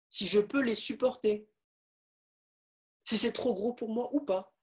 si 0.09 0.27
je 0.27 0.39
peux 0.39 0.61
les 0.61 0.75
supporter, 0.75 1.47
si 3.05 3.17
c'est 3.17 3.31
trop 3.31 3.53
gros 3.53 3.73
pour 3.73 3.89
moi 3.89 4.09
ou 4.13 4.19
pas. 4.19 4.53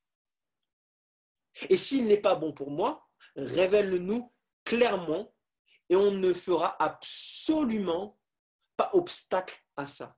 Et 1.71 1.77
s'il 1.77 2.07
n'est 2.07 2.21
pas 2.21 2.35
bon 2.35 2.53
pour 2.53 2.71
moi, 2.71 3.09
révèle-le-nous 3.37 4.33
clairement 4.65 5.35
et 5.89 5.97
on 5.97 6.11
ne 6.11 6.33
fera 6.33 6.77
absolument 6.83 8.19
pas 8.77 8.91
obstacle 8.95 9.63
à 9.77 9.87
ça. 9.87 10.17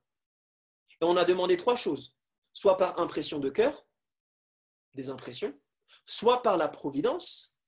Et 1.01 1.05
on 1.05 1.17
a 1.17 1.25
demandé 1.25 1.57
trois 1.57 1.75
choses, 1.75 2.17
soit 2.53 2.77
par 2.77 2.99
impression 2.99 3.39
de 3.39 3.49
cœur, 3.49 3.85
des 4.93 5.09
impressions, 5.09 5.53
soit 6.05 6.41
par 6.41 6.57
la 6.57 6.69
providence, 6.69 7.59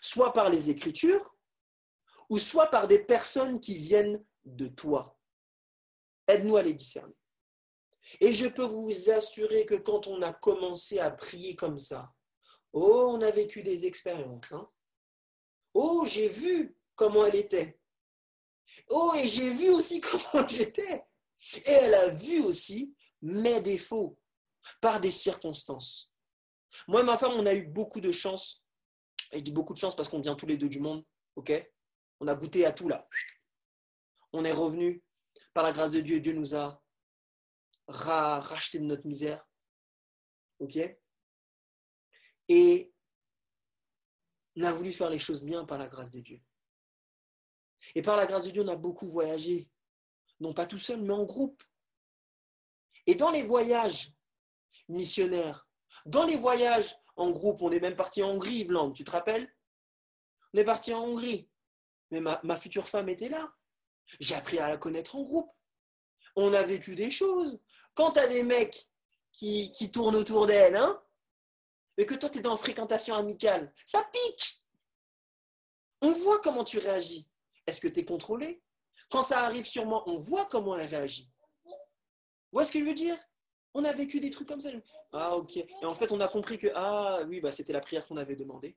soit 0.00 0.32
par 0.32 0.48
les 0.48 0.70
écritures, 0.70 1.34
ou 2.28 2.38
soit 2.38 2.68
par 2.68 2.86
des 2.86 2.98
personnes 2.98 3.58
qui 3.58 3.74
viennent 3.74 4.24
de 4.44 4.68
toi. 4.68 5.18
Aide-nous 6.28 6.56
à 6.56 6.62
les 6.62 6.74
discerner. 6.74 7.17
Et 8.20 8.32
je 8.32 8.46
peux 8.46 8.64
vous 8.64 9.10
assurer 9.10 9.66
que 9.66 9.74
quand 9.74 10.06
on 10.06 10.22
a 10.22 10.32
commencé 10.32 10.98
à 10.98 11.10
prier 11.10 11.56
comme 11.56 11.78
ça, 11.78 12.12
oh, 12.72 13.12
on 13.14 13.20
a 13.20 13.30
vécu 13.30 13.62
des 13.62 13.84
expériences. 13.86 14.52
Hein. 14.52 14.68
Oh, 15.74 16.04
j'ai 16.06 16.28
vu 16.28 16.76
comment 16.94 17.26
elle 17.26 17.36
était. 17.36 17.78
Oh, 18.88 19.12
et 19.16 19.28
j'ai 19.28 19.50
vu 19.50 19.70
aussi 19.70 20.00
comment 20.00 20.46
j'étais. 20.48 21.04
Et 21.54 21.70
elle 21.70 21.94
a 21.94 22.08
vu 22.08 22.40
aussi 22.40 22.94
mes 23.22 23.60
défauts 23.60 24.18
par 24.80 25.00
des 25.00 25.10
circonstances. 25.10 26.12
Moi 26.86 27.00
et 27.00 27.04
ma 27.04 27.18
femme, 27.18 27.32
on 27.32 27.46
a 27.46 27.54
eu 27.54 27.66
beaucoup 27.66 28.00
de 28.00 28.12
chance. 28.12 28.64
Et 29.32 29.42
dis 29.42 29.52
beaucoup 29.52 29.74
de 29.74 29.78
chance 29.78 29.94
parce 29.94 30.08
qu'on 30.08 30.20
vient 30.20 30.34
tous 30.34 30.46
les 30.46 30.56
deux 30.56 30.68
du 30.68 30.80
monde. 30.80 31.04
OK? 31.36 31.52
On 32.20 32.28
a 32.28 32.34
goûté 32.34 32.64
à 32.64 32.72
tout 32.72 32.88
là. 32.88 33.06
On 34.32 34.44
est 34.44 34.52
revenu. 34.52 35.02
Par 35.54 35.64
la 35.64 35.72
grâce 35.72 35.92
de 35.92 36.00
Dieu, 36.00 36.20
Dieu 36.20 36.32
nous 36.32 36.54
a 36.54 36.82
racheté 37.88 38.78
de 38.78 38.84
notre 38.84 39.06
misère. 39.06 39.44
OK? 40.60 40.78
Et 42.48 42.92
on 44.56 44.62
a 44.62 44.72
voulu 44.72 44.92
faire 44.92 45.10
les 45.10 45.18
choses 45.18 45.42
bien 45.42 45.64
par 45.64 45.78
la 45.78 45.88
grâce 45.88 46.10
de 46.10 46.20
Dieu. 46.20 46.40
Et 47.94 48.02
par 48.02 48.16
la 48.16 48.26
grâce 48.26 48.44
de 48.44 48.50
Dieu, 48.50 48.62
on 48.62 48.68
a 48.68 48.76
beaucoup 48.76 49.06
voyagé. 49.06 49.68
Non 50.40 50.52
pas 50.52 50.66
tout 50.66 50.78
seul, 50.78 51.00
mais 51.00 51.14
en 51.14 51.24
groupe. 51.24 51.62
Et 53.06 53.14
dans 53.14 53.30
les 53.30 53.42
voyages 53.42 54.12
missionnaires, 54.88 55.68
dans 56.04 56.24
les 56.24 56.36
voyages 56.36 56.94
en 57.16 57.30
groupe, 57.30 57.62
on 57.62 57.70
est 57.70 57.80
même 57.80 57.96
parti 57.96 58.22
en 58.22 58.30
Hongrie, 58.30 58.64
Vland, 58.64 58.92
tu 58.92 59.04
te 59.04 59.10
rappelles? 59.10 59.52
On 60.52 60.58
est 60.58 60.64
parti 60.64 60.92
en 60.92 61.04
Hongrie. 61.04 61.48
Mais 62.10 62.20
ma, 62.20 62.40
ma 62.44 62.56
future 62.56 62.88
femme 62.88 63.08
était 63.08 63.28
là. 63.28 63.52
J'ai 64.20 64.34
appris 64.34 64.58
à 64.58 64.68
la 64.68 64.78
connaître 64.78 65.16
en 65.16 65.22
groupe. 65.22 65.50
On 66.36 66.52
a 66.54 66.62
vécu 66.62 66.94
des 66.94 67.10
choses. 67.10 67.60
Quand 67.98 68.12
tu 68.12 68.20
as 68.20 68.28
des 68.28 68.44
mecs 68.44 68.88
qui, 69.32 69.90
tournent 69.92 70.14
autour 70.14 70.46
d'elle, 70.46 70.76
hein, 70.76 71.02
et 71.96 72.06
que 72.06 72.14
toi, 72.14 72.30
tu 72.30 72.38
es 72.38 72.40
dans 72.40 72.56
fréquentation 72.56 73.16
amicale, 73.16 73.74
ça 73.84 74.08
pique. 74.12 74.62
On 76.00 76.12
voit 76.12 76.40
comment 76.40 76.62
tu 76.62 76.78
réagis. 76.78 77.28
Est-ce 77.66 77.80
que 77.80 77.88
tu 77.88 77.98
es 77.98 78.04
contrôlé? 78.04 78.62
Quand 79.10 79.24
ça 79.24 79.40
arrive 79.44 79.66
sur 79.66 79.84
moi, 79.84 80.04
on 80.06 80.16
voit 80.16 80.46
comment 80.46 80.78
elle 80.78 80.86
réagit. 80.86 81.28
Vous 82.52 82.62
ce 82.62 82.70
que 82.70 82.78
je 82.78 82.84
veux 82.84 82.94
dire? 82.94 83.18
On 83.74 83.82
a 83.82 83.92
vécu 83.92 84.20
des 84.20 84.30
trucs 84.30 84.46
comme 84.46 84.60
ça. 84.60 84.70
Ah, 85.12 85.34
ok. 85.34 85.56
Et 85.56 85.84
en 85.84 85.96
fait, 85.96 86.12
on 86.12 86.20
a 86.20 86.28
compris 86.28 86.56
que, 86.56 86.68
ah 86.76 87.24
oui, 87.26 87.40
bah, 87.40 87.50
c'était 87.50 87.72
la 87.72 87.80
prière 87.80 88.06
qu'on 88.06 88.16
avait 88.16 88.36
demandée. 88.36 88.76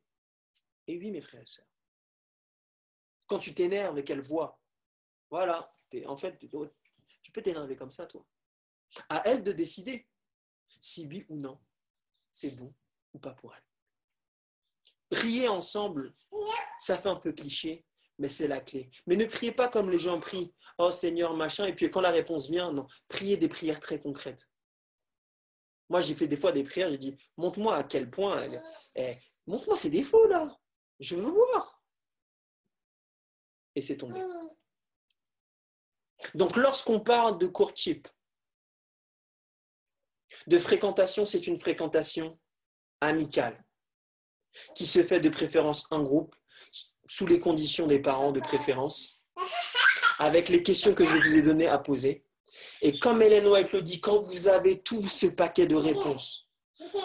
Et 0.87 0.97
oui, 0.97 1.11
mes 1.11 1.21
frères 1.21 1.43
et 1.43 1.45
sœurs. 1.45 1.69
Quand 3.27 3.37
tu 3.37 3.53
t'énerves 3.53 3.99
et 3.99 4.03
qu'elle 4.03 4.21
voit, 4.21 4.59
voilà, 5.29 5.71
en 6.07 6.17
fait, 6.17 6.39
tu 6.39 7.31
peux 7.31 7.43
t'énerver 7.43 7.75
comme 7.75 7.91
ça, 7.91 8.07
toi. 8.07 8.25
À 9.09 9.21
elle 9.25 9.43
de 9.43 9.51
décider 9.51 10.07
si 10.79 11.05
oui 11.07 11.25
ou 11.29 11.37
non, 11.37 11.59
c'est 12.31 12.51
bon 12.51 12.73
ou 13.13 13.19
pas 13.19 13.33
pour 13.33 13.53
elle. 13.53 13.63
Prier 15.09 15.47
ensemble, 15.47 16.13
ça 16.79 16.97
fait 16.97 17.09
un 17.09 17.17
peu 17.17 17.33
cliché, 17.33 17.85
mais 18.17 18.29
c'est 18.29 18.47
la 18.47 18.61
clé. 18.61 18.89
Mais 19.05 19.15
ne 19.15 19.25
priez 19.25 19.51
pas 19.51 19.67
comme 19.67 19.89
les 19.89 19.99
gens 19.99 20.19
prient, 20.19 20.53
oh 20.77 20.89
Seigneur, 20.89 21.35
machin, 21.35 21.65
et 21.65 21.75
puis 21.75 21.91
quand 21.91 22.01
la 22.01 22.11
réponse 22.11 22.49
vient, 22.49 22.71
non, 22.71 22.87
priez 23.07 23.37
des 23.37 23.49
prières 23.49 23.79
très 23.79 23.99
concrètes. 23.99 24.47
Moi, 25.89 25.99
j'ai 25.99 26.15
fait 26.15 26.27
des 26.27 26.37
fois 26.37 26.53
des 26.53 26.63
prières, 26.63 26.89
j'ai 26.89 26.97
dit, 26.97 27.17
montre-moi 27.35 27.75
à 27.75 27.83
quel 27.83 28.09
point, 28.09 28.41
elle, 28.41 28.63
eh, 28.95 29.17
montre-moi 29.45 29.75
ses 29.75 29.89
défauts 29.89 30.27
là, 30.27 30.57
je 30.99 31.15
veux 31.15 31.29
voir. 31.29 31.83
Et 33.75 33.81
c'est 33.81 33.97
tombé. 33.97 34.21
Donc, 36.35 36.55
lorsqu'on 36.55 36.99
parle 36.99 37.37
de 37.37 37.47
courtship, 37.47 38.07
de 40.47 40.57
fréquentation, 40.57 41.25
c'est 41.25 41.47
une 41.47 41.57
fréquentation 41.57 42.37
amicale 42.99 43.63
qui 44.75 44.85
se 44.85 45.03
fait 45.03 45.19
de 45.19 45.29
préférence 45.29 45.85
en 45.91 46.01
groupe 46.01 46.35
sous 47.07 47.27
les 47.27 47.39
conditions 47.39 47.87
des 47.87 47.99
parents 47.99 48.31
de 48.31 48.39
préférence, 48.39 49.23
avec 50.19 50.49
les 50.49 50.63
questions 50.63 50.93
que 50.93 51.05
je 51.05 51.17
vous 51.17 51.35
ai 51.35 51.41
données 51.41 51.67
à 51.67 51.77
poser. 51.77 52.25
Et 52.81 52.97
comme 52.97 53.21
Hélène 53.21 53.47
White 53.47 53.71
le 53.73 53.81
dit, 53.81 53.99
quand 53.99 54.21
vous 54.21 54.47
avez 54.47 54.81
tout 54.81 55.07
ce 55.07 55.27
paquet 55.27 55.67
de 55.67 55.75
réponses, 55.75 56.47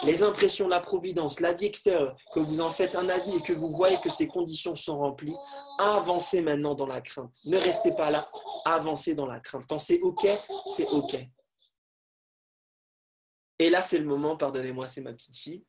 les 0.03 0.23
impressions, 0.23 0.67
la 0.67 0.79
providence, 0.79 1.39
la 1.39 1.53
vie 1.53 1.65
extérieure, 1.65 2.15
que 2.33 2.39
vous 2.39 2.61
en 2.61 2.69
faites 2.69 2.95
un 2.95 3.09
avis 3.09 3.35
et 3.35 3.41
que 3.41 3.53
vous 3.53 3.69
voyez 3.69 3.97
que 4.03 4.09
ces 4.09 4.27
conditions 4.27 4.75
sont 4.75 4.99
remplies, 4.99 5.35
avancez 5.77 6.41
maintenant 6.41 6.73
dans 6.73 6.87
la 6.87 7.01
crainte. 7.01 7.33
Ne 7.45 7.57
restez 7.57 7.91
pas 7.91 8.09
là, 8.09 8.27
avancez 8.65 9.13
dans 9.13 9.27
la 9.27 9.39
crainte. 9.39 9.65
Quand 9.67 9.79
c'est 9.79 9.99
OK, 10.01 10.27
c'est 10.65 10.87
OK. 10.89 11.17
Et 13.59 13.69
là, 13.69 13.81
c'est 13.81 13.97
le 13.97 14.05
moment, 14.05 14.37
pardonnez-moi, 14.37 14.87
c'est 14.87 15.01
ma 15.01 15.13
petite 15.13 15.35
fille, 15.35 15.65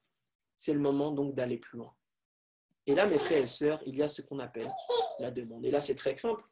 c'est 0.56 0.74
le 0.74 0.80
moment 0.80 1.12
donc 1.12 1.34
d'aller 1.34 1.58
plus 1.58 1.78
loin. 1.78 1.94
Et 2.86 2.94
là, 2.94 3.06
mes 3.06 3.18
frères 3.18 3.42
et 3.42 3.46
sœurs, 3.46 3.82
il 3.86 3.96
y 3.96 4.02
a 4.02 4.08
ce 4.08 4.22
qu'on 4.22 4.38
appelle 4.38 4.70
la 5.18 5.30
demande. 5.30 5.64
Et 5.64 5.70
là, 5.70 5.80
c'est 5.80 5.94
très 5.94 6.16
simple. 6.16 6.42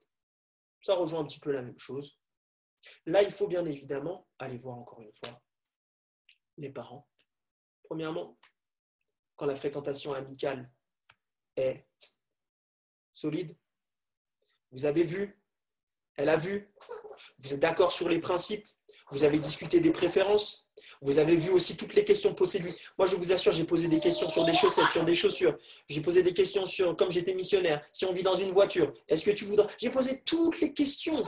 Ça 0.83 0.95
rejoint 0.95 1.21
un 1.21 1.25
petit 1.25 1.41
peu 1.41 1.51
la 1.51 1.63
même 1.63 1.79
chose. 1.79 2.19
Là, 3.07 3.23
il 3.23 3.33
faut 3.33 3.49
bien 3.49 3.65
évidemment 3.65 4.29
aller 4.39 4.59
voir 4.59 4.79
encore 4.79 5.01
une 5.01 5.13
fois 5.15 5.43
les 6.59 6.71
parents. 6.71 7.09
Premièrement, 7.85 8.39
quand 9.37 9.47
la 9.47 9.55
fréquentation 9.55 10.13
amicale 10.13 10.71
est 11.57 11.87
solide, 13.15 13.57
vous 14.73 14.85
avez 14.85 15.05
vu, 15.05 15.41
elle 16.17 16.29
a 16.29 16.37
vu, 16.37 16.73
vous 17.39 17.55
êtes 17.55 17.61
d'accord 17.61 17.93
sur 17.93 18.09
les 18.09 18.21
principes, 18.21 18.67
vous 19.11 19.25
avez 19.25 19.39
discuté 19.39 19.81
des 19.81 19.93
préférences, 19.93 20.66
vous 21.03 21.19
avez 21.19 21.37
vu 21.37 21.51
aussi 21.51 21.77
toutes 21.77 21.95
les 21.95 22.05
questions 22.05 22.35
posées. 22.35 22.63
Moi, 22.99 23.07
je 23.07 23.17
vous 23.17 23.33
assure, 23.33 23.53
j'ai 23.53 23.65
posé 23.65 23.89
des 23.89 24.01
questions 24.01 24.29
sur 24.29 24.45
des 24.45 24.55
chaussettes, 24.55 24.91
sur 24.93 25.05
des 25.05 25.15
chaussures. 25.15 25.57
J'ai 25.89 26.01
posé 26.01 26.23
des 26.23 26.35
questions 26.35 26.67
sur, 26.67 26.97
comme 26.97 27.11
j'étais 27.11 27.35
missionnaire, 27.35 27.85
si 27.93 28.05
on 28.05 28.13
vit 28.13 28.23
dans 28.23 28.35
une 28.35 28.53
voiture, 28.53 28.93
est-ce 29.09 29.25
que 29.25 29.31
tu 29.31 29.45
voudrais? 29.45 29.67
J'ai 29.79 29.91
posé 29.91 30.23
toutes 30.23 30.61
les 30.61 30.73
questions. 30.73 31.23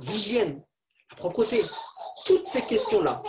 L'hygiène, 0.00 0.64
la 1.10 1.16
propreté, 1.16 1.60
toutes 2.26 2.46
ces 2.46 2.62
questions-là. 2.62 3.22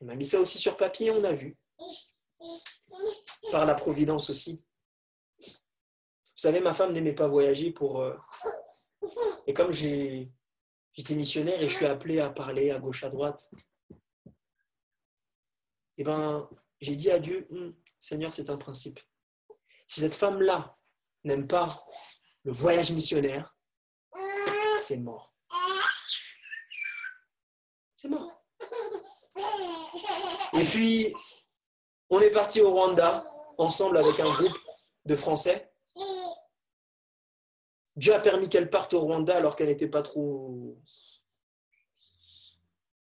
On 0.00 0.08
a 0.08 0.14
mis 0.14 0.26
ça 0.26 0.40
aussi 0.40 0.58
sur 0.58 0.76
papier, 0.76 1.10
on 1.10 1.24
a 1.24 1.32
vu. 1.32 1.56
Par 3.50 3.64
la 3.64 3.74
providence 3.74 4.30
aussi. 4.30 4.62
Vous 5.40 6.42
savez, 6.42 6.60
ma 6.60 6.72
femme 6.72 6.92
n'aimait 6.92 7.14
pas 7.14 7.26
voyager 7.26 7.72
pour. 7.72 8.00
Euh, 8.00 8.14
et 9.46 9.54
comme 9.54 9.72
j'ai 9.72 10.30
j'étais 10.98 11.14
missionnaire 11.14 11.62
et 11.62 11.68
je 11.68 11.74
suis 11.74 11.86
appelé 11.86 12.18
à 12.18 12.28
parler 12.28 12.72
à 12.72 12.80
gauche, 12.80 13.04
à 13.04 13.08
droite. 13.08 13.48
Eh 15.96 16.04
bien, 16.04 16.48
j'ai 16.80 16.96
dit 16.96 17.10
à 17.10 17.20
Dieu, 17.20 17.46
hum, 17.50 17.74
Seigneur, 18.00 18.32
c'est 18.32 18.50
un 18.50 18.56
principe. 18.56 18.98
Si 19.86 20.00
cette 20.00 20.14
femme-là 20.14 20.76
n'aime 21.22 21.46
pas 21.46 21.86
le 22.42 22.52
voyage 22.52 22.90
missionnaire, 22.90 23.56
c'est 24.80 24.98
mort. 24.98 25.32
C'est 27.94 28.08
mort. 28.08 28.44
Et 30.54 30.64
puis, 30.64 31.14
on 32.10 32.20
est 32.20 32.30
parti 32.30 32.60
au 32.60 32.72
Rwanda, 32.72 33.24
ensemble 33.56 33.98
avec 33.98 34.18
un 34.18 34.32
groupe 34.32 34.58
de 35.04 35.14
Français. 35.14 35.67
Dieu 37.98 38.14
a 38.14 38.20
permis 38.20 38.48
qu'elle 38.48 38.70
parte 38.70 38.94
au 38.94 39.00
Rwanda 39.00 39.36
alors 39.36 39.56
qu'elle 39.56 39.66
n'était 39.66 39.88
pas 39.88 40.02
trop. 40.02 40.78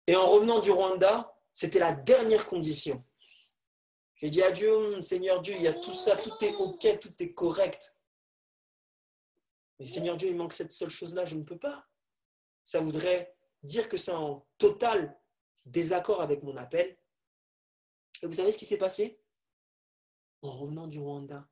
Et 0.09 0.17
en 0.17 0.27
revenant 0.27 0.59
du 0.59 0.73
Rwanda, 0.73 1.39
c'était 1.55 1.79
la 1.79 1.93
dernière 1.93 2.47
condition. 2.47 3.05
J'ai 4.17 4.29
dit 4.29 4.43
à 4.43 4.51
Dieu, 4.51 5.01
Seigneur 5.01 5.41
Dieu, 5.41 5.55
il 5.55 5.63
y 5.63 5.69
a 5.69 5.73
tout 5.73 5.93
ça, 5.93 6.17
tout 6.17 6.33
est 6.45 6.57
OK, 6.57 6.99
tout 6.99 7.15
est 7.21 7.33
correct. 7.33 7.97
Mais 9.79 9.87
Seigneur 9.87 10.17
Dieu, 10.17 10.31
il 10.31 10.37
manque 10.37 10.53
cette 10.53 10.73
seule 10.73 10.91
chose-là, 10.91 11.27
je 11.27 11.37
ne 11.37 11.45
peux 11.45 11.59
pas. 11.59 11.89
Ça 12.65 12.81
voudrait 12.81 13.37
dire 13.63 13.89
que 13.89 13.97
c'est 13.97 14.11
en 14.11 14.45
total 14.59 15.17
désaccord 15.65 16.21
avec 16.21 16.43
mon 16.43 16.57
appel. 16.57 16.99
Et 18.21 18.27
vous 18.27 18.33
savez 18.33 18.51
ce 18.51 18.59
qui 18.59 18.67
s'est 18.67 18.79
passé? 18.79 19.21
En 20.43 20.51
revenant 20.51 20.89
du 20.89 20.99
Rwanda, 20.99 21.49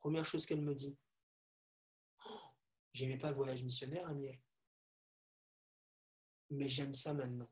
première 0.00 0.24
chose 0.24 0.46
qu'elle 0.46 0.62
me 0.62 0.74
dit, 0.74 0.96
j'aimais 2.96 3.18
pas 3.18 3.30
le 3.30 3.36
voyage 3.36 3.62
missionnaire, 3.62 4.08
Amiel. 4.08 4.40
Mais 6.50 6.68
j'aime 6.68 6.94
ça 6.94 7.12
maintenant. 7.12 7.50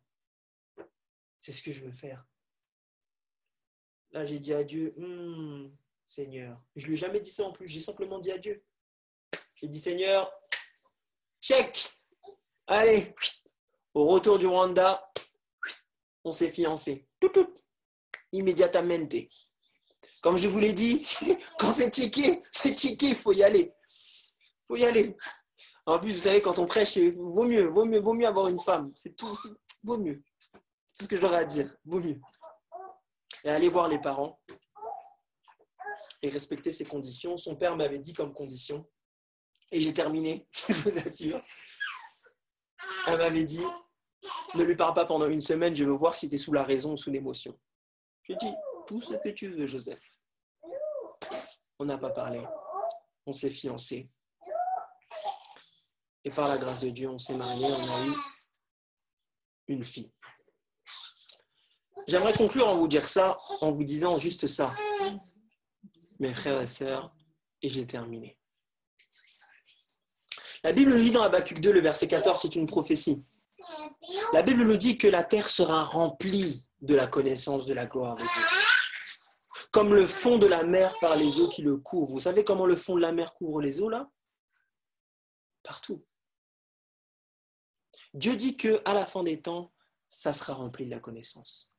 C'est 1.39 1.53
ce 1.53 1.63
que 1.63 1.73
je 1.73 1.85
veux 1.85 1.93
faire. 1.93 2.25
Là, 4.13 4.25
j'ai 4.25 4.39
dit 4.39 4.55
à 4.55 4.65
Dieu, 4.65 4.95
Hum, 4.97 5.77
Seigneur. 6.07 6.63
Je 6.77 6.85
ne 6.85 6.89
lui 6.89 6.95
ai 6.95 6.97
jamais 6.97 7.21
dit 7.21 7.31
ça 7.31 7.45
en 7.45 7.53
plus, 7.53 7.69
j'ai 7.69 7.81
simplement 7.81 8.19
dit 8.19 8.33
à 8.33 8.39
Dieu. 8.39 8.65
J'ai 9.55 9.69
dit, 9.69 9.79
Seigneur, 9.79 10.33
check. 11.43 11.91
Allez, 12.67 13.15
au 13.93 14.07
retour 14.07 14.39
du 14.39 14.47
Rwanda, 14.47 15.13
on 16.25 16.33
s'est 16.33 16.51
fiancés. 16.51 17.07
Immédiatement. 18.33 18.99
Comme 20.23 20.39
je 20.39 20.49
vous 20.49 20.59
l'ai 20.59 20.73
dit, 20.73 21.07
quand 21.59 21.73
c'est 21.73 21.95
checké, 21.95 22.43
c'est 22.51 22.77
checké, 22.77 23.09
il 23.11 23.17
faut 23.17 23.33
y 23.33 23.43
aller. 23.43 23.75
Faut 24.69 24.77
y 24.77 24.85
aller. 24.85 25.17
En 25.87 25.99
plus, 25.99 26.15
vous 26.15 26.21
savez, 26.21 26.41
quand 26.41 26.59
on 26.59 26.67
prêche, 26.67 26.93
c'est- 26.93 27.11
vaut 27.11 27.45
mieux, 27.45 27.67
vaut 27.69 27.85
mieux, 27.85 28.01
vaut 28.01 28.15
mieux 28.15 28.27
avoir 28.27 28.49
une 28.49 28.59
femme. 28.61 28.93
C'est 28.95 29.15
tout, 29.15 29.39
vaut 29.83 29.99
mieux. 29.99 30.23
C'est 30.93 31.05
ce 31.05 31.09
que 31.09 31.17
j'aurais 31.17 31.39
à 31.39 31.45
dire. 31.45 31.75
Vaut 31.85 32.01
mieux. 32.01 32.21
Et 33.45 33.51
aller 33.51 33.69
voir 33.69 33.89
les 33.89 33.99
parents 34.01 34.41
et 36.23 36.29
respecter 36.31 36.73
ses 36.73 36.87
conditions. 36.87 37.37
Son 37.37 37.55
père 37.57 37.77
m'avait 37.77 37.99
dit 37.99 38.15
comme 38.15 38.33
condition, 38.33 38.89
et 39.71 39.81
j'ai 39.81 39.93
terminé, 39.93 40.49
je 40.69 40.73
vous 40.73 40.99
assure. 40.99 41.43
Elle 43.07 43.19
m'avait 43.19 43.45
dit, 43.45 43.63
ne 44.55 44.63
lui 44.63 44.77
parle 44.77 44.95
pas 44.95 45.05
pendant 45.05 45.29
une 45.29 45.43
semaine, 45.43 45.77
je 45.77 45.85
veux 45.85 45.93
voir 45.93 46.15
si 46.17 46.29
tu 46.31 46.37
es 46.37 46.39
sous 46.39 46.53
la 46.53 46.63
raison 46.63 46.93
ou 46.93 46.97
sous 46.97 47.11
l'émotion. 47.11 47.59
J'ai 48.23 48.37
dit, 48.37 48.53
tout 48.87 49.03
ce 49.03 49.15
que 49.15 49.29
tu 49.29 49.49
veux, 49.49 49.67
Joseph. 49.67 50.01
On 51.79 51.85
n'a 51.85 51.99
pas 51.99 52.11
parlé. 52.11 52.43
On 53.27 53.33
s'est 53.33 53.51
fiancés. 53.51 54.09
Et 56.25 56.31
par 56.31 56.49
la 56.49 56.57
grâce 56.57 56.81
de 56.81 56.89
Dieu, 56.89 57.09
on 57.09 57.19
s'est 57.19 57.37
mariés, 57.37 57.67
on 57.67 57.95
a 57.95 58.07
eu 58.07 58.15
une 59.69 59.85
fille. 59.85 60.11
J'aimerais 62.07 62.33
conclure 62.33 62.69
en 62.69 62.77
vous 62.77 62.89
dire 62.89 63.09
ça, 63.09 63.37
en 63.61 63.73
vous 63.73 63.85
disant 63.85 64.19
juste 64.19 64.47
ça. 64.47 64.75
Mes 66.19 66.33
frères 66.33 66.61
et 66.61 66.67
sœurs, 66.67 67.15
et 67.61 67.69
j'ai 67.69 67.87
terminé. 67.87 68.39
La 70.63 70.73
Bible 70.73 70.95
nous 70.95 71.03
dit 71.03 71.11
dans 71.11 71.23
Habakkuk 71.23 71.61
2, 71.61 71.73
le 71.73 71.81
verset 71.81 72.09
14, 72.09 72.41
c'est 72.41 72.57
une 72.57 72.67
prophétie. 72.67 73.23
La 74.33 74.43
Bible 74.43 74.65
nous 74.65 74.77
dit 74.77 74.97
que 74.97 75.09
la 75.09 75.25
terre 75.25 75.49
sera 75.49 75.83
remplie 75.83 76.67
de 76.81 76.95
la 76.95 77.07
connaissance 77.07 77.67
de 77.67 77.75
la 77.75 77.87
gloire 77.87 78.15
de 78.15 78.23
Dieu. 78.23 78.59
Comme 79.73 79.95
le 79.95 80.07
fond 80.07 80.39
de 80.39 80.47
la 80.47 80.63
mer 80.63 80.95
par 81.01 81.17
les 81.17 81.41
eaux 81.41 81.49
qui 81.49 81.63
le 81.63 81.77
couvrent. 81.77 82.13
Vous 82.13 82.21
savez 82.21 82.45
comment 82.45 82.67
le 82.67 82.77
fond 82.77 82.97
de 82.97 83.01
la 83.01 83.13
mer 83.13 83.33
couvre 83.35 83.61
les 83.61 83.81
eaux 83.81 83.89
là? 83.89 84.09
Partout. 85.63 86.05
Dieu 88.15 88.37
dit 88.37 88.57
que 88.57 88.81
à 88.85 88.95
la 88.95 89.07
fin 89.07 89.25
des 89.25 89.43
temps, 89.43 89.73
ça 90.09 90.33
sera 90.33 90.55
rempli 90.55 90.87
de 90.87 90.93
la 90.93 91.01
connaissance. 91.01 91.77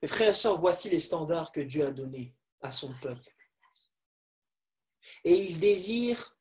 Mes 0.00 0.08
frères 0.08 0.30
et 0.30 0.34
sœurs, 0.34 0.58
voici 0.58 0.88
les 0.88 0.98
standards 0.98 1.52
que 1.52 1.60
Dieu 1.60 1.86
a 1.86 1.90
donnés 1.90 2.34
à 2.62 2.72
son 2.72 2.94
peuple. 3.00 3.30
Et 5.24 5.34
il 5.34 5.60
désire 5.60 6.38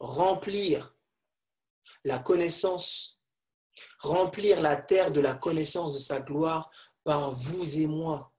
remplir 0.00 0.96
la 2.04 2.18
connaissance, 2.18 3.20
remplir 4.00 4.60
la 4.60 4.76
terre 4.76 5.12
de 5.12 5.20
la 5.20 5.34
connaissance 5.34 5.94
de 5.94 5.98
sa 5.98 6.20
gloire 6.20 6.68
par 7.04 7.32
vous 7.32 7.78
et 7.78 7.86
moi. 7.86 8.32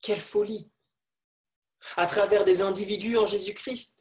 Quelle 0.00 0.20
folie 0.20 0.70
À 1.96 2.06
travers 2.06 2.44
des 2.44 2.60
individus 2.62 3.18
en 3.18 3.26
Jésus-Christ, 3.26 3.96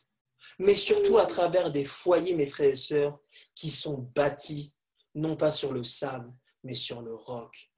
mais 0.60 0.76
surtout 0.76 1.18
à 1.18 1.26
travers 1.26 1.72
des 1.72 1.86
foyers, 1.86 2.36
mes 2.36 2.47
frères 2.47 2.72
et 2.72 2.76
sœurs, 2.76 3.20
qui 3.56 3.72
sont 3.72 3.97
bâtis 4.14 4.74
non 5.16 5.36
pas 5.36 5.51
sur 5.51 5.74
le 5.74 5.84
sable, 5.84 6.34
mais 6.64 6.74
sur 6.74 7.01
le 7.01 7.16
roc. 7.16 7.72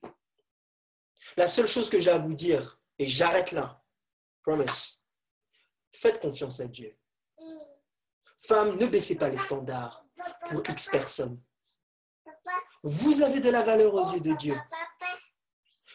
La 1.38 1.48
seule 1.48 1.68
chose 1.68 1.90
que 1.90 2.00
j'ai 2.00 2.12
à 2.12 2.18
vous 2.18 2.34
dire, 2.34 2.80
et 3.00 3.08
j'arrête 3.08 3.52
là, 3.52 3.84
promise, 4.42 5.06
faites 5.92 6.20
confiance 6.20 6.60
à 6.60 6.68
Dieu. 6.68 6.98
Femmes, 8.40 8.78
ne 8.78 8.86
baissez 8.88 9.18
pas 9.18 9.30
les 9.30 9.38
standards 9.38 10.06
pour 10.50 10.62
X 10.68 10.90
personnes. 10.90 11.42
Vous 12.84 13.22
avez 13.22 13.40
de 13.40 13.50
la 13.50 13.62
valeur 13.62 13.94
aux 13.94 14.14
yeux 14.14 14.20
de 14.20 14.34
Dieu. 14.34 14.60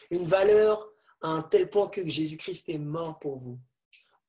Une 0.09 0.23
valeur 0.23 0.91
à 1.21 1.27
un 1.27 1.43
tel 1.43 1.69
point 1.69 1.89
que 1.89 2.07
Jésus-Christ 2.07 2.69
est 2.69 2.79
mort 2.79 3.19
pour 3.19 3.37
vous. 3.37 3.59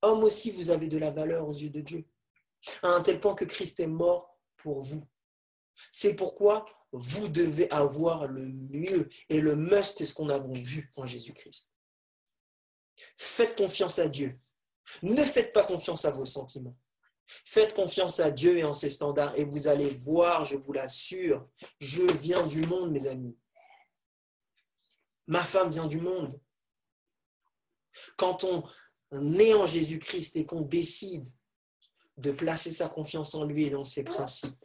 Homme 0.03 0.25
aussi, 0.25 0.51
vous 0.51 0.69
avez 0.69 0.89
de 0.89 0.99
la 0.99 1.11
valeur 1.11 1.49
aux 1.49 1.55
yeux 1.55 1.71
de 1.71 1.81
Dieu. 1.81 2.07
À 2.83 2.89
un 2.89 3.01
tel 3.01 3.21
point 3.21 3.35
que 3.35 3.47
Christ 3.47 3.81
est 3.81 3.87
mort 3.87 4.39
pour 4.59 4.83
vous. 4.83 5.07
C'est 5.91 6.15
pourquoi 6.15 6.67
vous 6.93 7.29
devez 7.29 7.71
avoir 7.71 8.27
le 8.27 8.47
mieux. 8.47 9.09
Et 9.29 9.41
le 9.41 9.57
must, 9.57 9.99
c'est 9.99 10.05
ce 10.05 10.15
qu'on 10.15 10.29
a 10.29 10.39
vu 10.39 10.91
en 10.97 11.07
Jésus-Christ. 11.07 11.71
Faites 13.17 13.57
confiance 13.57 13.99
à 13.99 14.09
Dieu. 14.09 14.33
Ne 15.03 15.25
faites 15.25 15.53
pas 15.53 15.65
confiance 15.65 16.05
à 16.05 16.11
vos 16.11 16.27
sentiments. 16.27 16.77
Faites 17.45 17.75
confiance 17.75 18.19
à 18.19 18.31
Dieu 18.31 18.59
et 18.59 18.65
en 18.65 18.75
ses 18.75 18.91
standards 18.91 19.37
et 19.39 19.45
vous 19.45 19.69
allez 19.69 19.91
voir, 19.91 20.45
je 20.45 20.57
vous 20.57 20.73
l'assure, 20.73 21.49
je 21.79 22.03
viens 22.03 22.45
du 22.45 22.67
monde, 22.67 22.91
mes 22.91 23.07
amis. 23.07 23.39
Ma 25.29 25.45
femme 25.45 25.71
vient 25.71 25.87
du 25.87 26.01
monde. 26.01 26.41
Quand 28.17 28.45
on 28.45 28.65
est 29.39 29.55
en 29.55 29.65
Jésus-Christ 29.65 30.35
et 30.37 30.45
qu'on 30.45 30.63
décide 30.63 31.29
de 32.17 32.33
placer 32.33 32.73
sa 32.73 32.89
confiance 32.89 33.35
en 33.35 33.45
lui 33.45 33.65
et 33.67 33.71
dans 33.71 33.85
ses 33.85 34.03
principes, 34.03 34.65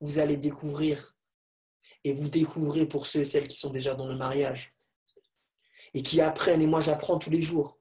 vous 0.00 0.18
allez 0.18 0.36
découvrir 0.36 1.15
et 2.06 2.12
vous 2.12 2.28
découvrez 2.28 2.86
pour 2.86 3.06
ceux 3.06 3.20
et 3.20 3.24
celles 3.24 3.48
qui 3.48 3.56
sont 3.56 3.70
déjà 3.70 3.94
dans 3.94 4.06
le 4.06 4.16
mariage 4.16 4.72
et 5.92 6.02
qui 6.02 6.20
apprennent, 6.20 6.62
et 6.62 6.66
moi 6.66 6.80
j'apprends 6.80 7.18
tous 7.18 7.30
les 7.30 7.42
jours, 7.42 7.80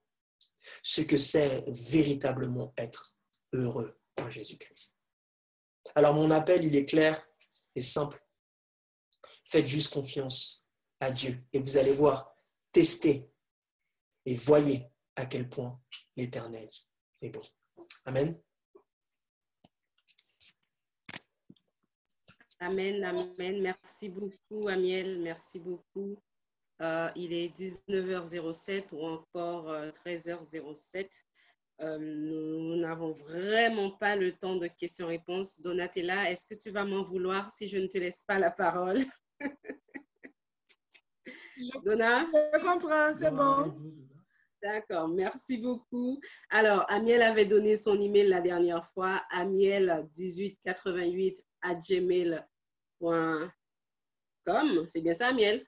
ce 0.82 1.02
que 1.02 1.18
c'est 1.18 1.64
véritablement 1.68 2.74
être 2.76 3.18
heureux 3.54 4.00
en 4.20 4.28
Jésus-Christ. 4.30 4.96
Alors 5.94 6.16
mon 6.16 6.32
appel, 6.32 6.64
il 6.64 6.76
est 6.76 6.86
clair 6.86 7.24
et 7.76 7.84
simple. 7.84 8.20
Faites 9.44 9.68
juste 9.68 9.94
confiance 9.94 10.66
à 11.00 11.12
Dieu 11.12 11.44
et 11.54 11.60
vous 11.60 11.78
allez 11.78 11.92
voir, 11.92 12.36
testez 12.72 13.30
et 14.26 14.36
voyez 14.36 14.88
à 15.16 15.28
quel 15.28 15.48
point 15.50 15.80
l'Éternel 16.16 16.70
est 17.22 17.30
bon. 17.30 17.44
Amen. 18.06 18.36
Amen, 22.60 23.04
amen. 23.04 23.62
Merci 23.62 24.10
beaucoup, 24.10 24.68
Amiel. 24.68 25.20
Merci 25.20 25.60
beaucoup. 25.60 26.18
Euh, 26.82 27.10
il 27.16 27.32
est 27.34 27.56
19h07 27.58 28.94
ou 28.94 29.06
encore 29.06 29.70
euh, 29.70 29.92
13h07. 29.92 31.10
Euh, 31.82 31.98
nous 31.98 32.78
n'avons 32.78 33.12
vraiment 33.12 33.92
pas 33.92 34.16
le 34.16 34.32
temps 34.32 34.56
de 34.56 34.68
questions-réponses. 34.68 35.60
Donatella, 35.62 36.32
est-ce 36.32 36.48
que 36.48 36.56
tu 36.56 36.72
vas 36.72 36.86
m'en 36.86 37.04
vouloir 37.04 37.52
si 37.52 37.68
je 37.68 37.78
ne 37.78 37.88
te 37.88 37.98
laisse 37.98 38.24
pas 38.24 38.40
la 38.40 38.52
parole? 38.52 39.00
Donna? 41.86 42.26
Je 42.34 42.64
comprends, 42.64 43.14
c'est 43.18 43.32
bon. 43.32 43.74
D'accord, 44.62 45.08
merci 45.10 45.58
beaucoup. 45.58 46.22
Alors, 46.50 46.86
Amiel 46.90 47.22
avait 47.22 47.46
donné 47.46 47.76
son 47.78 48.00
email 48.00 48.28
la 48.28 48.42
dernière 48.42 48.86
fois, 48.86 49.22
amiel1888 49.32 51.42
à 51.66 51.76
gmail.com. 51.76 53.52
C'est 54.88 55.02
bien 55.02 55.14
ça, 55.14 55.28
Amiel? 55.28 55.66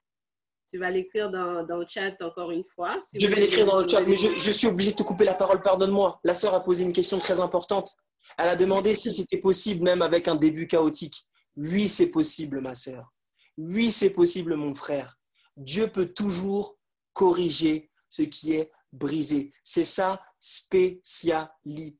Tu 0.70 0.78
vas 0.78 0.90
l'écrire 0.90 1.30
dans, 1.30 1.64
dans, 1.64 1.78
le 1.78 1.86
chat 1.88 2.20
encore 2.22 2.50
une 2.50 2.64
fois. 2.64 2.98
Si 3.00 3.20
je 3.20 3.26
vais 3.26 3.36
l'écrire 3.36 3.64
dans 3.66 3.80
le 3.80 3.88
chat, 3.88 4.02
mais 4.02 4.18
je, 4.18 4.36
je, 4.36 4.52
suis 4.52 4.66
obligé 4.66 4.90
de 4.90 4.96
te 4.96 5.02
couper 5.02 5.24
la 5.24 5.32
parole, 5.34 5.62
pardonne-moi. 5.62 6.20
La 6.24 6.34
sœur 6.34 6.52
a 6.54 6.62
posé 6.62 6.84
une 6.84 6.92
question 6.92 7.18
très 7.18 7.40
importante. 7.40 7.96
Elle 8.36 8.48
a 8.48 8.56
demandé 8.56 8.94
si 8.94 9.12
c'était 9.12 9.38
possible, 9.38 9.82
même 9.82 10.02
avec 10.02 10.28
un 10.28 10.34
début 10.36 10.66
chaotique. 10.66 11.26
Oui, 11.56 11.88
c'est 11.88 12.08
possible, 12.08 12.60
ma 12.60 12.74
sœur. 12.74 13.12
Oui, 13.56 13.90
c'est 13.90 14.10
possible, 14.10 14.54
mon 14.56 14.74
frère. 14.74 15.18
Dieu 15.56 15.88
peut 15.88 16.12
toujours 16.12 16.78
corriger 17.14 17.90
ce 18.10 18.22
qui 18.22 18.52
est 18.52 18.70
brisé. 18.92 19.52
C'est 19.64 19.84
sa 19.84 20.20
spécialité. 20.38 21.98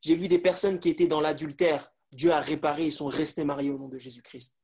J'ai 0.00 0.14
vu 0.14 0.26
des 0.26 0.38
personnes 0.38 0.80
qui 0.80 0.88
étaient 0.88 1.06
dans 1.06 1.20
l'adultère. 1.20 1.92
Dieu 2.16 2.32
a 2.32 2.40
réparé, 2.40 2.86
ils 2.86 2.92
sont 2.92 3.06
restés 3.06 3.44
mariés 3.44 3.70
au 3.70 3.78
nom 3.78 3.88
de 3.88 3.98
Jésus-Christ. 3.98 4.58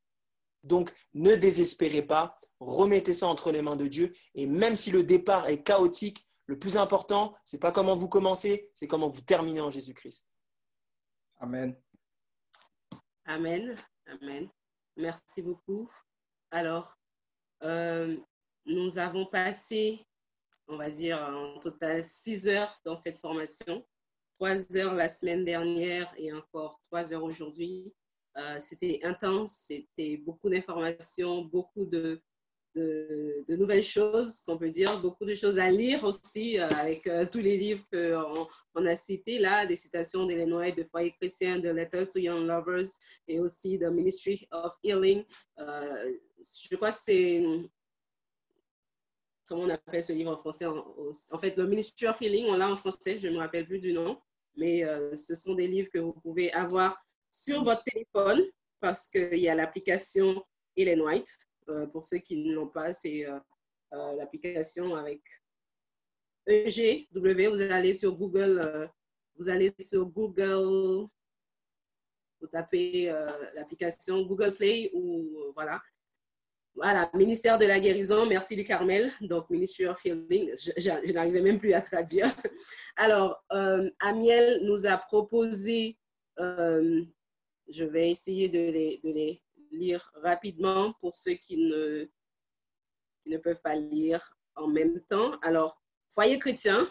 Donc, 0.64 0.92
ne 1.14 1.34
désespérez 1.34 2.02
pas, 2.02 2.40
remettez 2.60 3.12
ça 3.12 3.26
entre 3.26 3.52
les 3.52 3.62
mains 3.62 3.76
de 3.76 3.86
Dieu, 3.86 4.14
et 4.34 4.46
même 4.46 4.76
si 4.76 4.90
le 4.90 5.04
départ 5.04 5.48
est 5.48 5.62
chaotique, 5.62 6.26
Le 6.46 6.58
plus 6.58 6.76
important, 6.76 7.34
c'est 7.44 7.60
pas 7.60 7.72
comment 7.72 7.94
vous 7.94 8.08
commencez, 8.08 8.68
c'est 8.74 8.88
comment 8.88 9.08
vous 9.08 9.20
terminez 9.20 9.60
en 9.60 9.70
Jésus-Christ. 9.70 10.28
Amen. 11.38 11.80
Amen. 13.24 13.74
Amen. 14.06 14.50
Merci 14.96 15.40
beaucoup. 15.40 15.88
Alors, 16.50 16.98
euh, 17.62 18.16
nous 18.66 18.98
avons 18.98 19.24
passé, 19.26 20.04
on 20.66 20.76
va 20.76 20.90
dire, 20.90 21.18
en 21.18 21.60
total 21.60 22.02
six 22.04 22.48
heures 22.48 22.74
dans 22.84 22.96
cette 22.96 23.18
formation. 23.18 23.86
Trois 24.42 24.76
heures 24.76 24.94
la 24.94 25.08
semaine 25.08 25.44
dernière 25.44 26.12
et 26.18 26.32
encore 26.32 26.80
trois 26.90 27.14
heures 27.14 27.22
aujourd'hui. 27.22 27.94
Euh, 28.36 28.56
c'était 28.58 28.98
intense, 29.04 29.66
c'était 29.68 30.16
beaucoup 30.16 30.50
d'informations, 30.50 31.44
beaucoup 31.44 31.86
de, 31.86 32.20
de, 32.74 33.54
nouvelles 33.54 33.84
choses 33.84 34.40
qu'on 34.40 34.58
peut 34.58 34.70
dire, 34.70 34.90
beaucoup 35.00 35.24
de 35.24 35.34
choses 35.34 35.60
à 35.60 35.70
lire 35.70 36.02
aussi 36.02 36.58
euh, 36.58 36.66
avec 36.70 37.06
euh, 37.06 37.24
tous 37.24 37.38
les 37.38 37.56
livres 37.56 37.84
qu'on 37.92 38.48
on 38.74 38.84
a 38.84 38.96
cités 38.96 39.38
là, 39.38 39.64
des 39.64 39.76
citations 39.76 40.26
d'Illinois, 40.26 40.72
de 40.72 40.82
Foyer 40.90 41.12
chrétien, 41.12 41.60
de 41.60 41.68
Letters 41.68 42.08
to 42.08 42.18
Young 42.18 42.44
Lovers 42.44 42.88
et 43.28 43.38
aussi 43.38 43.78
de 43.78 43.88
Ministry 43.90 44.48
of 44.50 44.74
Healing. 44.82 45.22
Je 45.56 46.74
crois 46.74 46.90
que 46.90 46.98
c'est, 47.00 47.44
comment 49.46 49.62
on 49.62 49.70
appelle 49.70 50.02
ce 50.02 50.12
livre 50.12 50.32
en 50.32 50.38
français? 50.38 50.66
En, 50.66 51.38
fait, 51.38 51.56
le 51.56 51.68
Ministry 51.68 52.08
of 52.08 52.20
Healing, 52.20 52.46
on 52.46 52.56
l'a 52.56 52.68
en 52.68 52.76
français, 52.76 53.20
je 53.20 53.28
ne 53.28 53.34
me 53.34 53.38
rappelle 53.38 53.68
plus 53.68 53.78
du 53.78 53.92
nom, 53.92 54.18
mais 54.56 54.84
ce 55.14 55.34
sont 55.34 55.54
des 55.54 55.66
livres 55.66 55.88
que 55.92 55.98
vous 55.98 56.12
pouvez 56.12 56.52
avoir 56.52 56.96
sur 57.30 57.64
votre 57.64 57.82
téléphone 57.84 58.42
parce 58.80 59.08
qu'il 59.08 59.38
y 59.38 59.48
a 59.48 59.54
l'application 59.54 60.44
Ellen 60.76 61.00
White 61.00 61.38
euh, 61.68 61.86
pour 61.86 62.02
ceux 62.02 62.18
qui 62.18 62.44
ne 62.44 62.54
l'ont 62.54 62.68
pas, 62.68 62.92
c'est 62.92 63.26
euh, 63.26 63.38
euh, 63.94 64.14
l'application 64.16 64.94
avec 64.96 65.22
EGW. 66.46 67.48
Vous 67.48 67.62
allez 67.62 67.94
sur 67.94 68.16
Google, 68.16 68.90
vous 69.36 69.48
allez 69.48 69.72
sur 69.78 70.06
Google, 70.06 71.08
vous 72.40 72.46
tapez 72.50 73.06
l'application 73.54 74.22
Google 74.22 74.54
Play 74.54 74.90
ou 74.92 75.52
voilà. 75.54 75.80
Voilà, 76.74 77.10
ministère 77.12 77.58
de 77.58 77.66
la 77.66 77.78
guérison, 77.78 78.24
merci 78.24 78.56
du 78.56 78.64
Carmel, 78.64 79.10
donc 79.20 79.50
Ministry 79.50 79.86
of 79.86 80.02
Healing, 80.04 80.50
je, 80.56 81.12
n'arrivais 81.12 81.42
même 81.42 81.58
plus 81.58 81.74
à 81.74 81.82
traduire. 81.82 82.34
Alors, 82.96 83.44
Amiel 84.00 84.64
nous 84.64 84.86
a 84.86 84.96
proposé, 84.96 85.98
je 86.38 87.84
vais 87.84 88.10
essayer 88.10 88.48
de 88.48 88.58
les, 88.58 89.40
lire 89.70 90.10
rapidement 90.22 90.94
pour 91.00 91.14
ceux 91.14 91.34
qui 91.34 91.56
ne, 91.56 92.06
ne 93.26 93.36
peuvent 93.38 93.60
pas 93.62 93.74
lire 93.74 94.36
en 94.56 94.68
même 94.68 95.00
temps. 95.02 95.32
Alors, 95.42 95.82
foyer 96.08 96.38
chrétien. 96.38 96.86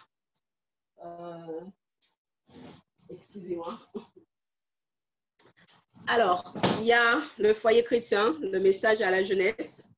Euh, 1.03 1.61
excusez-moi. 3.09 3.79
Alors, 6.07 6.53
il 6.79 6.87
y 6.87 6.93
a 6.93 7.19
le 7.37 7.53
foyer 7.53 7.83
chrétien, 7.83 8.35
le 8.41 8.59
message 8.59 9.01
à 9.01 9.11
la 9.11 9.23
jeunesse. 9.23 9.89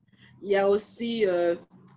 Il 0.41 0.49
y 0.49 0.55
a 0.55 0.69
aussi 0.69 1.25
euh, 1.25 1.55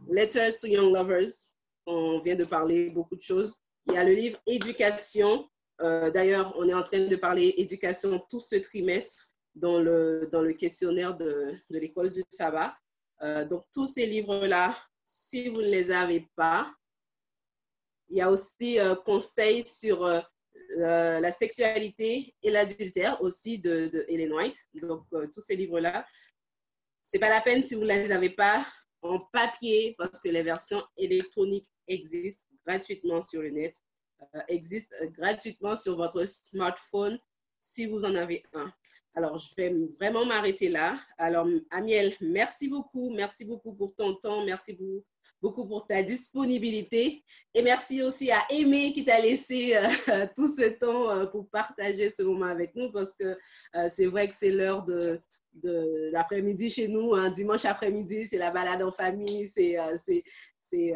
Letters 0.09 0.61
to 0.61 0.69
Young 0.69 0.95
Lovers. 0.95 1.55
On 1.87 2.21
vient 2.21 2.37
de 2.37 2.45
parler 2.45 2.91
beaucoup 2.91 3.17
de 3.17 3.23
choses. 3.23 3.57
Il 3.87 3.95
y 3.95 3.99
a 3.99 4.05
le 4.05 4.15
livre 4.15 4.39
Éducation. 4.47 5.49
Euh, 5.83 6.11
d'ailleurs, 6.11 6.55
on 6.57 6.69
est 6.69 6.75
en 6.75 6.83
train 6.83 7.07
de 7.07 7.17
parler 7.17 7.55
éducation 7.59 8.23
tout 8.31 8.41
ce 8.41 8.57
trimestre 8.57 9.27
dans 9.55 9.79
le, 9.79 10.29
dans 10.33 10.43
le 10.43 10.53
questionnaire 10.53 11.17
de, 11.17 11.53
de 11.71 11.79
l'école 11.79 12.11
du 12.11 12.23
sabbat. 12.31 12.75
Euh, 13.23 13.45
donc, 13.45 13.65
tous 13.73 13.87
ces 13.87 14.07
livres-là, 14.07 14.77
si 15.05 15.49
vous 15.49 15.63
ne 15.63 15.69
les 15.69 15.91
avez 15.91 16.29
pas, 16.37 16.73
il 18.09 18.19
y 18.19 18.21
a 18.21 18.31
aussi 18.31 18.79
un 18.79 18.93
euh, 18.93 18.95
conseil 18.95 19.67
sur 19.67 20.05
euh, 20.79 21.21
la 21.21 21.31
sexualité 21.31 22.35
et 22.43 22.51
l'adultère 22.51 23.21
aussi 23.23 23.59
de, 23.59 23.89
de, 23.89 24.05
Ellen 24.09 24.33
White. 24.33 24.57
Donc, 24.75 25.05
tous 25.33 25.41
ces 25.41 25.57
livres-là, 25.57 26.07
c'est 27.03 27.19
pas 27.19 27.31
la 27.31 27.41
peine 27.41 27.63
si 27.63 27.75
vous 27.75 27.83
ne 27.83 27.87
les 27.87 28.13
avez 28.13 28.31
pas 28.31 28.65
en 29.03 29.19
papier 29.33 29.95
parce 29.99 30.21
que 30.21 30.29
les 30.29 30.43
versions 30.43 30.83
électroniques 30.97 31.69
existent 31.87 32.45
gratuitement 32.67 33.23
sur 33.23 33.43
le 33.43 33.51
net, 33.51 33.77
existent 34.49 34.97
gratuitement 35.11 35.77
sur 35.77 35.97
votre 35.97 36.27
smartphone 36.27 37.19
si 37.61 37.87
vous 37.87 38.05
en 38.05 38.15
avez 38.15 38.43
un. 38.53 38.67
Alors, 39.15 39.39
je 39.39 39.55
vais 39.57 39.75
vraiment 39.99 40.25
m'arrêter 40.25 40.69
là. 40.69 40.99
Alors, 41.19 41.47
Amiel, 41.71 42.13
merci 42.21 42.69
beaucoup. 42.69 43.11
Merci 43.11 43.45
beaucoup 43.45 43.75
pour 43.75 43.95
ton 43.95 44.15
temps. 44.15 44.45
Merci 44.45 44.75
beaucoup 45.43 45.67
pour 45.67 45.87
ta 45.87 46.03
disponibilité. 46.03 47.23
Et 47.55 47.63
merci 47.63 48.03
aussi 48.03 48.31
à 48.31 48.45
Aimé 48.51 48.93
qui 48.93 49.05
t'a 49.05 49.21
laissé 49.21 49.77
euh, 49.77 50.27
tout 50.37 50.49
ce 50.49 50.69
temps 50.69 51.11
euh, 51.11 51.27
pour 51.27 51.49
partager 51.49 52.11
ce 52.11 52.23
moment 52.23 52.47
avec 52.47 52.75
nous 52.75 52.91
parce 52.91 53.17
que 53.17 53.37
euh, 53.77 53.89
c'est 53.89 54.07
vrai 54.07 54.29
que 54.29 54.35
c'est 54.35 54.51
l'heure 54.51 54.85
de, 54.85 55.21
de 55.55 56.11
l'après-midi 56.13 56.71
chez 56.71 56.89
nous, 56.89 57.15
un 57.15 57.31
dimanche 57.31 57.65
après-midi, 57.65 58.27
c'est 58.27 58.39
la 58.39 58.51
balade 58.51 58.83
en 58.83 58.91
famille, 58.91 59.49
c'est 59.49 59.77
c'est, 60.69 60.95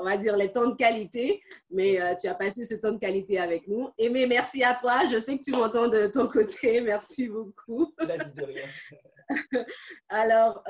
on 0.00 0.04
va 0.04 0.16
dire, 0.16 0.36
les 0.36 0.50
temps 0.50 0.66
de 0.66 0.74
qualité, 0.74 1.40
mais 1.70 2.00
tu 2.20 2.26
as 2.26 2.34
passé 2.34 2.64
ce 2.64 2.74
temps 2.74 2.90
de 2.90 2.98
qualité 2.98 3.38
avec 3.38 3.68
nous. 3.68 3.88
Aimé, 3.96 4.26
merci 4.26 4.64
à 4.64 4.74
toi. 4.74 5.06
Je 5.08 5.20
sais 5.20 5.38
que 5.38 5.44
tu 5.44 5.52
m'entends 5.52 5.86
de 5.86 6.08
ton 6.08 6.26
côté. 6.26 6.80
Merci 6.80 7.28
beaucoup. 7.28 7.94
Alors, 10.08 10.64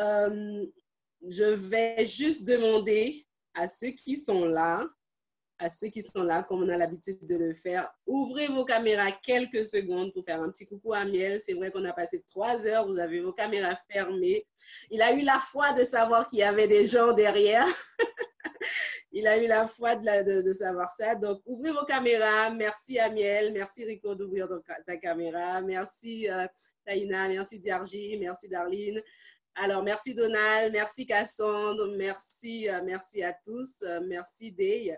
je 1.27 1.45
vais 1.45 2.05
juste 2.07 2.47
demander 2.47 3.15
à 3.55 3.67
ceux 3.67 3.91
qui 3.91 4.17
sont 4.17 4.45
là, 4.45 4.87
à 5.59 5.69
ceux 5.69 5.89
qui 5.89 6.03
sont 6.03 6.23
là, 6.23 6.43
comme 6.43 6.63
on 6.63 6.69
a 6.69 6.77
l'habitude 6.77 7.25
de 7.27 7.37
le 7.37 7.55
faire, 7.55 7.89
ouvrez 8.07 8.49
vos 8.49 8.65
caméras 8.65 9.13
quelques 9.23 9.67
secondes 9.67 10.13
pour 10.13 10.25
faire 10.25 10.43
un 10.43 10.51
petit 10.51 10.67
coucou 10.67 10.93
à 10.93 11.05
Miel. 11.05 11.41
C'est 11.41 11.55
vrai 11.55 11.71
qu'on 11.71 11.85
a 11.85 11.93
passé 11.93 12.23
trois 12.27 12.67
heures, 12.67 12.87
vous 12.87 12.99
avez 12.99 13.21
vos 13.21 13.33
caméras 13.33 13.77
fermées. 13.91 14.47
Il 14.91 15.01
a 15.01 15.13
eu 15.13 15.23
la 15.23 15.39
foi 15.39 15.73
de 15.73 15.85
savoir 15.85 16.27
qu'il 16.27 16.41
y 16.41 16.43
avait 16.43 16.69
des 16.69 16.87
gens 16.87 17.13
derrière. 17.13 17.67
il 19.13 19.29
a 19.29 19.43
eu 19.43 19.47
la 19.47 19.69
foi 19.69 19.95
de, 19.95 20.53
savoir 20.53 20.91
ça. 20.91 21.15
Donc, 21.15 21.41
ouvrez 21.47 21.71
vos 21.71 21.85
caméras. 21.85 22.51
Merci 22.51 22.99
Amiel. 22.99 23.53
Merci 23.53 23.85
Rico 23.85 24.15
d'ouvrir 24.17 24.49
ta 24.87 24.97
caméra. 24.97 25.63
Merci 25.63 26.29
euh, 26.29 26.47
Taïna. 26.85 27.29
Merci 27.29 27.61
Diarji. 27.61 28.19
Merci 28.19 28.49
Darline. 28.49 29.01
Alors, 29.57 29.83
merci 29.83 30.15
Donald. 30.15 30.73
Merci 30.73 31.07
Cassandre. 31.07 31.87
Merci, 31.97 32.69
euh, 32.69 32.81
merci 32.85 33.23
à 33.23 33.33
tous. 33.33 33.83
Euh, 33.83 34.01
merci 34.07 34.51
Day. 34.53 34.97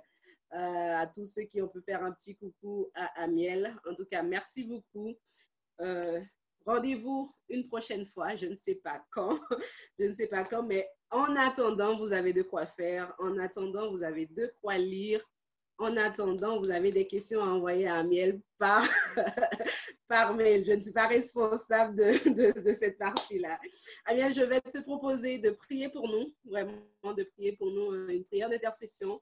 à 0.51 1.07
tous 1.09 1.25
ceux 1.25 1.43
qui 1.43 1.61
ont 1.61 1.69
pu 1.69 1.83
faire 1.83 2.03
un 2.03 2.13
petit 2.13 2.37
coucou 2.37 2.91
à 2.95 3.23
Amiel. 3.23 3.77
En 3.89 3.95
tout 3.95 4.07
cas, 4.07 4.23
merci 4.23 4.65
beaucoup. 4.65 5.15
Rendez-vous 6.67 7.31
une 7.49 7.69
prochaine 7.69 8.05
fois, 8.05 8.35
je 8.35 8.47
ne 8.47 8.57
sais 8.57 8.75
pas 8.75 9.01
quand, 9.11 9.39
je 10.01 10.07
ne 10.07 10.13
sais 10.13 10.27
pas 10.27 10.43
quand, 10.43 10.65
mais 10.65 10.89
en 11.11 11.37
attendant, 11.37 11.97
vous 11.97 12.13
avez 12.13 12.33
de 12.33 12.43
quoi 12.43 12.67
faire. 12.67 13.15
En 13.21 13.39
attendant, 13.39 13.91
vous 13.91 14.03
avez 14.03 14.27
de 14.27 14.53
quoi 14.61 14.77
lire. 14.77 15.25
En 15.79 15.95
attendant, 15.99 16.59
vous 16.59 16.71
avez 16.71 16.91
des 16.91 17.07
questions 17.07 17.43
à 17.43 17.49
envoyer 17.49 17.87
à 17.87 17.97
Amiel 17.97 18.41
par, 18.57 18.83
par 20.09 20.35
mail. 20.35 20.65
Je 20.65 20.73
ne 20.73 20.81
suis 20.81 20.93
pas 20.93 21.07
responsable 21.07 21.97
de, 21.97 22.63
de, 22.63 22.73
cette 22.73 22.97
partie-là. 22.97 23.59
Amiel, 24.07 24.33
je 24.33 24.41
vais 24.41 24.63
te 24.63 24.79
proposer 24.79 25.39
de 25.39 25.51
prier 25.51 25.91
pour 25.91 26.09
nous, 26.09 26.35
vraiment 26.47 26.81
de 27.15 27.25
prier 27.25 27.57
pour 27.57 27.71
nous 27.71 27.93
euh, 27.93 28.09
une 28.09 28.25
prière 28.25 28.49
d'intercession 28.49 29.21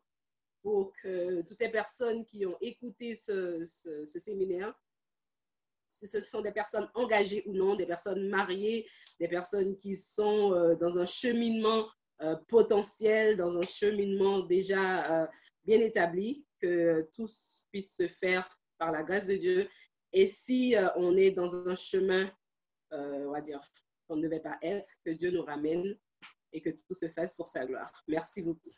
pour 0.62 0.92
que 1.02 1.42
toutes 1.42 1.60
les 1.60 1.70
personnes 1.70 2.24
qui 2.24 2.46
ont 2.46 2.56
écouté 2.60 3.16
ce, 3.16 3.64
ce, 3.66 4.18
séminaire 4.18 4.72
si 5.90 6.06
ce 6.06 6.20
sont 6.20 6.40
des 6.40 6.52
personnes 6.52 6.88
engagées 6.94 7.44
ou 7.46 7.52
non, 7.52 7.76
des 7.76 7.86
personnes 7.86 8.28
mariées, 8.28 8.88
des 9.20 9.28
personnes 9.28 9.76
qui 9.76 9.94
sont 9.94 10.52
euh, 10.52 10.74
dans 10.76 10.98
un 10.98 11.04
cheminement 11.04 11.88
euh, 12.20 12.36
potentiel, 12.48 13.36
dans 13.36 13.58
un 13.58 13.62
cheminement 13.62 14.40
déjà 14.40 15.28
bien 15.64 15.80
établi, 15.80 16.43
que 16.60 17.08
tous 17.14 17.66
puissent 17.70 17.96
se 17.96 18.08
faire 18.08 18.48
par 18.78 18.92
la 18.92 19.02
grâce 19.02 19.26
de 19.26 19.36
Dieu. 19.36 19.68
Et 20.12 20.26
si 20.26 20.74
on 20.96 21.16
est 21.16 21.30
dans 21.30 21.68
un 21.68 21.74
chemin, 21.74 22.30
on 22.90 23.30
va 23.30 23.40
dire, 23.40 23.60
qu'on 24.06 24.16
ne 24.16 24.22
devait 24.22 24.40
pas 24.40 24.58
être, 24.62 24.88
que 25.04 25.10
Dieu 25.10 25.30
nous 25.30 25.42
ramène 25.42 25.98
et 26.52 26.60
que 26.60 26.70
tout 26.70 26.94
se 26.94 27.08
fasse 27.08 27.34
pour 27.34 27.48
sa 27.48 27.66
gloire. 27.66 27.92
Merci 28.06 28.42
beaucoup. 28.42 28.70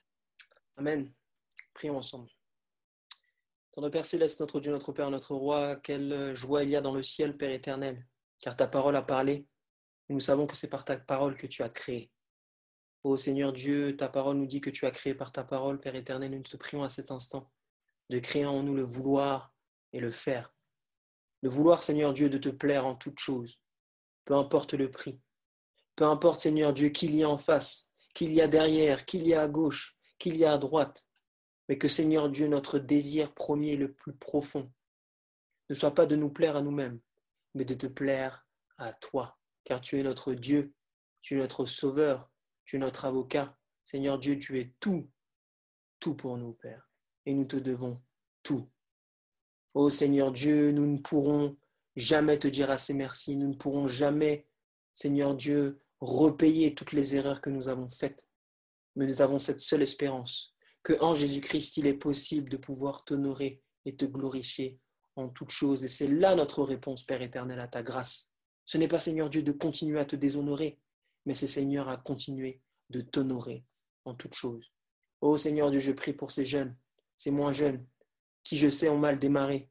Amen. 0.77 1.13
Prions 1.75 1.99
ensemble. 1.99 2.31
Notre 3.77 3.91
Père 3.91 4.07
céleste, 4.07 4.41
notre 4.41 4.61
Dieu, 4.61 4.73
notre 4.73 4.93
Père, 4.93 5.11
notre 5.11 5.35
Roi, 5.35 5.77
quelle 5.77 6.35
joie 6.35 6.63
il 6.63 6.71
y 6.71 6.77
a 6.77 6.81
dans 6.81 6.95
le 6.95 7.03
ciel, 7.03 7.37
Père 7.37 7.51
éternel, 7.51 8.07
car 8.41 8.57
ta 8.57 8.67
parole 8.67 8.97
a 8.97 9.03
parlé. 9.03 9.47
Nous 10.09 10.21
savons 10.21 10.47
que 10.47 10.57
c'est 10.57 10.71
par 10.71 10.87
ta 10.87 10.97
parole 10.97 11.37
que 11.37 11.47
tu 11.47 11.63
as 11.63 11.69
créé. 11.69 12.11
Ô 13.03 13.19
Seigneur 13.19 13.53
Dieu, 13.53 13.95
ta 13.95 14.09
parole 14.09 14.39
nous 14.39 14.47
dit 14.47 14.63
que 14.63 14.71
tu 14.71 14.87
as 14.87 14.91
créé 14.91 15.15
par 15.15 15.31
ta 15.31 15.45
parole, 15.45 15.79
Père 15.79 15.95
éternel. 15.95 16.31
Nous 16.31 16.43
te 16.43 16.57
prions 16.57 16.83
à 16.83 16.89
cet 16.89 17.11
instant 17.11 17.53
de 18.11 18.19
créer 18.19 18.47
en 18.47 18.63
nous 18.63 18.75
le 18.75 18.85
vouloir 18.85 19.53
et 19.93 20.01
le 20.01 20.11
faire. 20.11 20.55
Le 21.43 21.49
vouloir, 21.49 21.83
Seigneur 21.83 22.13
Dieu, 22.13 22.29
de 22.29 22.39
te 22.39 22.49
plaire 22.49 22.87
en 22.87 22.95
toutes 22.95 23.19
choses, 23.19 23.61
peu 24.25 24.35
importe 24.35 24.75
le 24.75 24.91
prix. 24.91 25.21
Peu 25.97 26.05
importe, 26.05 26.41
Seigneur 26.41 26.73
Dieu, 26.73 26.89
qu'il 26.91 27.15
y 27.15 27.23
a 27.23 27.29
en 27.29 27.39
face, 27.39 27.91
qu'il 28.15 28.33
y 28.33 28.41
a 28.41 28.49
derrière, 28.49 29.05
qu'il 29.05 29.27
y 29.27 29.35
a 29.35 29.43
à 29.43 29.49
gauche, 29.49 29.97
qu'il 30.19 30.37
y 30.37 30.45
a 30.45 30.53
à 30.53 30.59
droite. 30.59 31.07
mais 31.69 31.79
que 31.79 31.89
Seigneur 31.89 32.29
Dieu, 32.29 32.47
notre 32.47 32.79
désir 32.79 33.35
premier 33.35 33.77
le 33.77 33.93
plus 33.93 34.15
profond 34.15 34.73
ne 35.69 35.75
soit 35.75 35.95
pas 35.95 36.07
de 36.07 36.15
nous 36.15 36.31
plaire 36.31 36.57
à 36.57 36.63
nous-mêmes, 36.63 37.01
mais 37.55 37.65
de 37.65 37.75
te 37.75 37.87
plaire 37.87 38.47
à 38.79 38.93
toi, 38.93 39.37
car 39.65 39.81
tu 39.81 39.99
es 39.99 40.03
notre 40.03 40.33
Dieu, 40.35 40.73
tu 41.23 41.35
es 41.35 41.39
notre 41.39 41.67
Sauveur, 41.67 42.31
tu 42.65 42.77
es 42.77 42.79
notre 42.79 43.05
avocat. 43.05 43.57
Seigneur 43.85 44.19
Dieu, 44.19 44.39
tu 44.39 44.61
es 44.61 44.75
tout, 44.81 45.11
tout 45.99 46.15
pour 46.15 46.37
nous, 46.37 46.53
Père, 46.55 46.86
et 47.27 47.35
nous 47.35 47.45
te 47.45 47.57
devons 47.57 48.01
tout. 48.43 48.69
Ô 49.75 49.91
Seigneur 49.91 50.33
Dieu, 50.33 50.71
nous 50.71 50.87
ne 50.87 50.99
pourrons 50.99 51.57
jamais 51.97 52.39
te 52.39 52.49
dire 52.49 52.71
assez 52.71 52.95
merci, 52.95 53.37
nous 53.37 53.49
ne 53.49 53.55
pourrons 53.55 53.89
jamais, 53.89 54.47
Seigneur 54.95 55.35
Dieu, 55.35 55.83
repayer 56.01 56.75
toutes 56.75 56.93
les 56.93 57.17
erreurs 57.17 57.41
que 57.41 57.51
nous 57.51 57.69
avons 57.69 57.91
faites. 57.91 58.29
Mais 58.95 59.07
nous 59.07 59.21
avons 59.21 59.39
cette 59.39 59.61
seule 59.61 59.83
espérance, 59.83 60.55
que 60.83 60.99
en 61.01 61.15
Jésus-Christ, 61.15 61.77
il 61.77 61.87
est 61.87 61.95
possible 61.95 62.49
de 62.49 62.57
pouvoir 62.57 63.05
t'honorer 63.05 63.63
et 63.85 63.97
te 63.97 64.05
glorifier 64.05 64.79
en 65.17 65.29
toutes 65.29 65.51
choses. 65.51 65.85
Et 65.85 65.89
c'est 65.89 66.09
là 66.09 66.35
notre 66.35 66.63
réponse, 66.63 67.05
Père 67.05 67.23
éternel, 67.23 67.61
à 67.61 67.69
ta 67.69 67.83
grâce. 67.83 68.31
Ce 68.65 68.79
n'est 68.79 68.89
pas, 68.89 69.01
Seigneur 69.01 69.31
Dieu, 69.31 69.43
de 69.43 69.53
continuer 69.53 70.01
à 70.01 70.05
te 70.05 70.17
déshonorer, 70.17 70.79
mais 71.25 71.35
c'est, 71.35 71.47
Seigneur, 71.47 71.89
à 71.89 71.97
continuer 71.97 72.63
de 72.91 73.01
t'honorer 73.01 73.65
en 74.05 74.15
toutes 74.15 74.35
choses. 74.35 74.73
Ô 75.21 75.37
Seigneur 75.37 75.71
Dieu, 75.71 75.81
je 75.81 75.93
prie 75.93 76.13
pour 76.13 76.31
ces 76.31 76.47
jeunes, 76.47 76.77
ces 77.17 77.31
moins 77.31 77.53
jeunes, 77.53 77.85
qui, 78.45 78.57
je 78.57 78.69
sais, 78.69 78.89
ont 78.89 78.99
mal 78.99 79.19
démarré, 79.19 79.69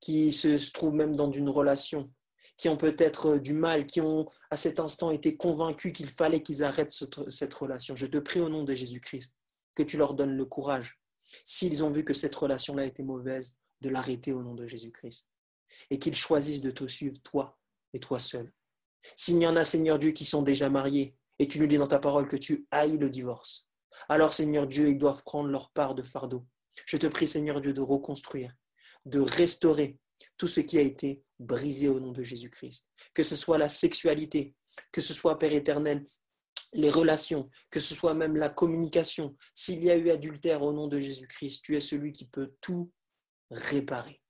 qui 0.00 0.32
se 0.32 0.70
trouvent 0.72 0.94
même 0.94 1.16
dans 1.16 1.30
une 1.30 1.48
relation, 1.48 2.12
qui 2.56 2.68
ont 2.68 2.76
peut-être 2.76 3.38
du 3.38 3.52
mal, 3.52 3.86
qui 3.86 4.00
ont 4.00 4.26
à 4.50 4.56
cet 4.56 4.80
instant 4.80 5.10
été 5.10 5.36
convaincus 5.36 5.92
qu'il 5.92 6.10
fallait 6.10 6.42
qu'ils 6.42 6.64
arrêtent 6.64 6.96
cette 7.28 7.54
relation. 7.54 7.96
Je 7.96 8.06
te 8.06 8.18
prie 8.18 8.40
au 8.40 8.48
nom 8.48 8.64
de 8.64 8.74
Jésus-Christ 8.74 9.32
que 9.74 9.82
tu 9.82 9.96
leur 9.96 10.14
donnes 10.14 10.36
le 10.36 10.44
courage, 10.44 10.98
s'ils 11.46 11.84
ont 11.84 11.90
vu 11.90 12.04
que 12.04 12.14
cette 12.14 12.34
relation-là 12.34 12.84
était 12.84 13.04
mauvaise, 13.04 13.58
de 13.80 13.88
l'arrêter 13.88 14.32
au 14.32 14.42
nom 14.42 14.54
de 14.54 14.66
Jésus-Christ. 14.66 15.28
Et 15.90 15.98
qu'ils 15.98 16.16
choisissent 16.16 16.60
de 16.60 16.72
te 16.72 16.88
suivre, 16.88 17.18
toi 17.22 17.56
et 17.92 18.00
toi 18.00 18.18
seul. 18.18 18.52
S'il 19.14 19.38
y 19.38 19.46
en 19.46 19.54
a, 19.54 19.64
Seigneur 19.64 19.98
Dieu, 19.98 20.10
qui 20.10 20.24
sont 20.24 20.42
déjà 20.42 20.68
mariés, 20.68 21.14
et 21.38 21.46
tu 21.46 21.60
nous 21.60 21.68
dis 21.68 21.78
dans 21.78 21.86
ta 21.86 22.00
parole 22.00 22.26
que 22.26 22.36
tu 22.36 22.66
haïs 22.72 22.98
le 22.98 23.08
divorce, 23.08 23.68
alors, 24.08 24.32
Seigneur 24.32 24.66
Dieu, 24.66 24.88
ils 24.88 24.98
doivent 24.98 25.22
prendre 25.22 25.48
leur 25.48 25.70
part 25.70 25.94
de 25.94 26.02
fardeau. 26.02 26.46
Je 26.86 26.96
te 26.96 27.06
prie, 27.06 27.28
Seigneur 27.28 27.60
Dieu, 27.60 27.72
de 27.72 27.80
reconstruire, 27.80 28.54
de 29.04 29.20
restaurer 29.20 29.98
tout 30.36 30.46
ce 30.46 30.60
qui 30.60 30.78
a 30.78 30.82
été 30.82 31.22
brisé 31.38 31.88
au 31.88 32.00
nom 32.00 32.12
de 32.12 32.22
Jésus-Christ. 32.22 32.90
Que 33.14 33.22
ce 33.22 33.36
soit 33.36 33.58
la 33.58 33.68
sexualité, 33.68 34.54
que 34.92 35.00
ce 35.00 35.14
soit, 35.14 35.38
Père 35.38 35.52
éternel, 35.52 36.06
les 36.72 36.90
relations, 36.90 37.50
que 37.70 37.80
ce 37.80 37.94
soit 37.94 38.14
même 38.14 38.36
la 38.36 38.50
communication. 38.50 39.36
S'il 39.54 39.82
y 39.82 39.90
a 39.90 39.96
eu 39.96 40.10
adultère 40.10 40.62
au 40.62 40.72
nom 40.72 40.86
de 40.86 40.98
Jésus-Christ, 40.98 41.62
tu 41.64 41.76
es 41.76 41.80
celui 41.80 42.12
qui 42.12 42.26
peut 42.26 42.54
tout 42.60 42.92
réparer. 43.50 44.20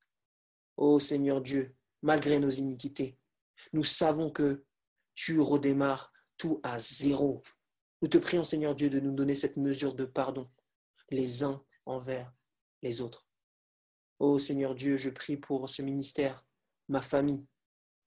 Ô 0.76 1.00
Seigneur 1.00 1.40
Dieu, 1.40 1.74
malgré 2.02 2.38
nos 2.38 2.50
iniquités, 2.50 3.18
nous 3.72 3.84
savons 3.84 4.30
que 4.30 4.64
tu 5.14 5.40
redémarres 5.40 6.12
tout 6.36 6.60
à 6.62 6.78
zéro. 6.78 7.42
Nous 8.00 8.08
te 8.08 8.18
prions, 8.18 8.44
Seigneur 8.44 8.76
Dieu, 8.76 8.88
de 8.88 9.00
nous 9.00 9.12
donner 9.12 9.34
cette 9.34 9.56
mesure 9.56 9.94
de 9.94 10.04
pardon, 10.04 10.48
les 11.10 11.42
uns 11.42 11.64
envers 11.84 12.32
les 12.82 13.00
autres. 13.00 13.26
Ô 14.18 14.38
Seigneur 14.38 14.74
Dieu, 14.74 14.98
je 14.98 15.10
prie 15.10 15.36
pour 15.36 15.68
ce 15.68 15.82
ministère, 15.82 16.44
ma 16.88 17.00
famille, 17.00 17.46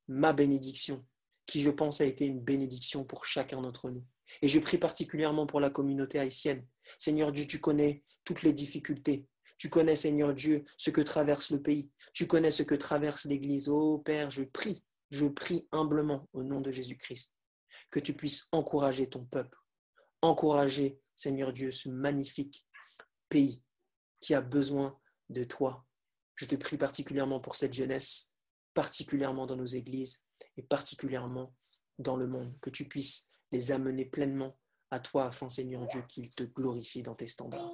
ma 0.07 0.33
bénédiction, 0.33 1.05
qui 1.45 1.61
je 1.61 1.69
pense 1.69 2.01
a 2.01 2.05
été 2.05 2.25
une 2.25 2.41
bénédiction 2.41 3.03
pour 3.03 3.25
chacun 3.25 3.61
d'entre 3.61 3.89
nous. 3.89 4.05
Et 4.41 4.47
je 4.47 4.59
prie 4.59 4.77
particulièrement 4.77 5.45
pour 5.45 5.59
la 5.59 5.69
communauté 5.69 6.19
haïtienne. 6.19 6.65
Seigneur 6.99 7.31
Dieu, 7.31 7.45
tu 7.47 7.59
connais 7.59 8.03
toutes 8.23 8.43
les 8.43 8.53
difficultés, 8.53 9.25
tu 9.61 9.69
connais, 9.69 9.95
Seigneur 9.95 10.33
Dieu, 10.33 10.65
ce 10.75 10.89
que 10.89 11.01
traverse 11.01 11.51
le 11.51 11.61
pays. 11.61 11.91
Tu 12.13 12.25
connais 12.25 12.49
ce 12.49 12.63
que 12.63 12.73
traverse 12.73 13.25
l'Église. 13.25 13.69
Oh 13.69 13.99
Père, 13.99 14.31
je 14.31 14.41
prie, 14.41 14.83
je 15.11 15.27
prie 15.27 15.67
humblement 15.71 16.27
au 16.33 16.41
nom 16.41 16.61
de 16.61 16.71
Jésus-Christ 16.71 17.35
que 17.91 17.99
tu 17.99 18.13
puisses 18.13 18.47
encourager 18.51 19.07
ton 19.07 19.23
peuple, 19.23 19.55
encourager, 20.23 20.99
Seigneur 21.13 21.53
Dieu, 21.53 21.69
ce 21.69 21.89
magnifique 21.89 22.65
pays 23.29 23.61
qui 24.21 24.33
a 24.33 24.41
besoin 24.41 24.97
de 25.29 25.43
toi. 25.43 25.85
Je 26.35 26.45
te 26.45 26.55
prie 26.55 26.77
particulièrement 26.77 27.39
pour 27.39 27.55
cette 27.55 27.73
jeunesse, 27.73 28.33
particulièrement 28.73 29.45
dans 29.45 29.57
nos 29.57 29.65
églises 29.65 30.23
et 30.57 30.63
particulièrement 30.63 31.53
dans 31.99 32.15
le 32.15 32.27
monde, 32.27 32.55
que 32.61 32.69
tu 32.69 32.87
puisses 32.87 33.29
les 33.51 33.71
amener 33.71 34.05
pleinement 34.05 34.57
à 34.91 34.99
toi 34.99 35.27
afin, 35.27 35.49
Seigneur 35.49 35.85
Dieu, 35.87 36.03
qu'ils 36.07 36.33
te 36.33 36.43
glorifient 36.43 37.03
dans 37.03 37.15
tes 37.15 37.27
standards. 37.27 37.71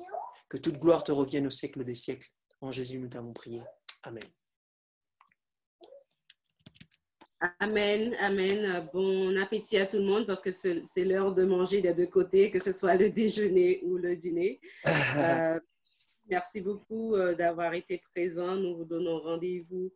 Que 0.49 0.57
toute 0.57 0.79
gloire 0.79 1.03
te 1.03 1.11
revienne 1.11 1.47
au 1.47 1.51
siècle 1.51 1.83
des 1.83 1.95
siècles. 1.95 2.29
En 2.61 2.71
Jésus, 2.71 2.99
nous 2.99 3.09
t'avons 3.09 3.33
prié. 3.33 3.61
Amen. 4.03 4.23
Amen, 7.59 8.15
amen. 8.19 8.89
Bon 8.93 9.37
appétit 9.37 9.77
à 9.77 9.85
tout 9.85 9.97
le 9.97 10.05
monde 10.05 10.25
parce 10.25 10.41
que 10.41 10.49
c'est 10.51 11.05
l'heure 11.05 11.33
de 11.33 11.43
manger 11.43 11.81
des 11.81 11.93
deux 11.93 12.07
côtés, 12.07 12.49
que 12.49 12.57
ce 12.57 12.71
soit 12.71 12.95
le 12.95 13.11
déjeuner 13.11 13.81
ou 13.83 13.97
le 13.97 14.15
dîner. 14.15 14.59
Euh, 15.17 15.59
merci 16.29 16.61
beaucoup 16.61 17.15
euh, 17.15 17.35
d'avoir 17.35 17.73
été 17.73 18.01
présent. 18.13 18.55
Nous 18.55 18.77
vous 18.77 18.85
donnons 18.85 19.19
rendez-vous 19.19 19.93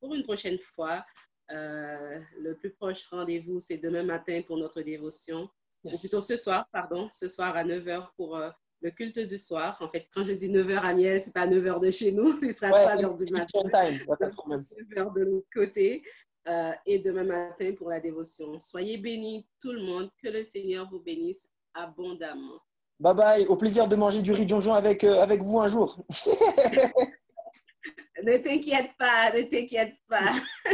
pour 0.00 0.14
une 0.14 0.22
prochaine 0.22 0.58
fois. 0.58 1.04
Euh, 1.50 2.18
le 2.38 2.54
plus 2.56 2.70
proche 2.70 3.06
rendez-vous, 3.06 3.60
c'est 3.60 3.78
demain 3.78 4.02
matin 4.02 4.42
pour 4.46 4.56
notre 4.56 4.82
dévotion. 4.82 5.48
Ou 5.84 5.98
plutôt 5.98 6.20
ce 6.20 6.36
soir, 6.36 6.66
pardon, 6.72 7.08
ce 7.10 7.28
soir 7.28 7.54
à 7.56 7.64
9h 7.64 8.08
pour 8.16 8.38
le 8.80 8.90
culte 8.90 9.18
du 9.18 9.36
soir. 9.36 9.76
En 9.80 9.88
fait, 9.88 10.06
quand 10.14 10.24
je 10.24 10.32
dis 10.32 10.48
9h 10.48 10.78
à 10.78 10.94
Miel, 10.94 11.20
ce 11.20 11.26
n'est 11.26 11.32
pas 11.32 11.46
9h 11.46 11.80
de 11.84 11.90
chez 11.90 12.12
nous, 12.12 12.32
ce 12.40 12.52
sera 12.52 12.70
3h 12.70 13.16
du 13.22 13.32
matin. 13.32 13.60
9h 13.64 15.14
de 15.14 15.20
l'autre 15.22 15.48
côté. 15.52 16.02
Euh, 16.46 16.72
et 16.84 16.98
demain 16.98 17.24
matin 17.24 17.72
pour 17.72 17.88
la 17.88 18.00
dévotion. 18.00 18.58
Soyez 18.60 18.98
bénis, 18.98 19.46
tout 19.60 19.72
le 19.72 19.80
monde. 19.82 20.10
Que 20.22 20.28
le 20.28 20.44
Seigneur 20.44 20.88
vous 20.90 21.00
bénisse 21.00 21.50
abondamment. 21.72 22.60
Bye 23.00 23.14
bye. 23.14 23.46
Au 23.46 23.56
plaisir 23.56 23.88
de 23.88 23.96
manger 23.96 24.22
du 24.22 24.32
riz 24.32 24.48
jonjon 24.48 24.74
avec, 24.74 25.04
euh, 25.04 25.20
avec 25.20 25.42
vous 25.42 25.58
un 25.60 25.68
jour. 25.68 26.04
ne 28.22 28.36
t'inquiète 28.38 28.90
pas, 28.98 29.32
ne 29.34 29.42
t'inquiète 29.42 29.96
pas. 30.08 30.32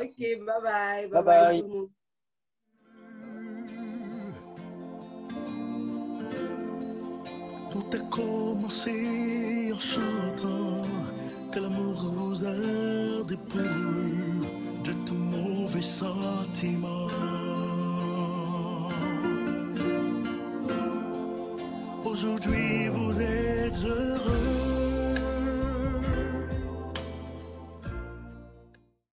ok, 0.00 0.18
bye 0.18 0.62
bye. 0.62 1.08
Bye 1.08 1.08
bye, 1.08 1.24
bye. 1.24 1.60
tout 1.60 1.66
le 1.66 1.74
monde. 1.74 1.90
Tout 7.70 7.90
a 7.92 8.00
commencé 8.08 9.72
en 9.72 9.78
chantant 9.78 10.82
que 11.50 11.58
l'amour 11.58 12.08
vous 12.12 12.44
a 12.44 13.24
dépouillé 13.24 14.48
de 14.84 14.92
tout 15.04 15.14
mauvais 15.14 15.82
sentiment. 15.82 17.08
Aujourd'hui 22.14 22.86
vous 22.90 23.20
êtes 23.20 23.84
heureux. 23.84 24.63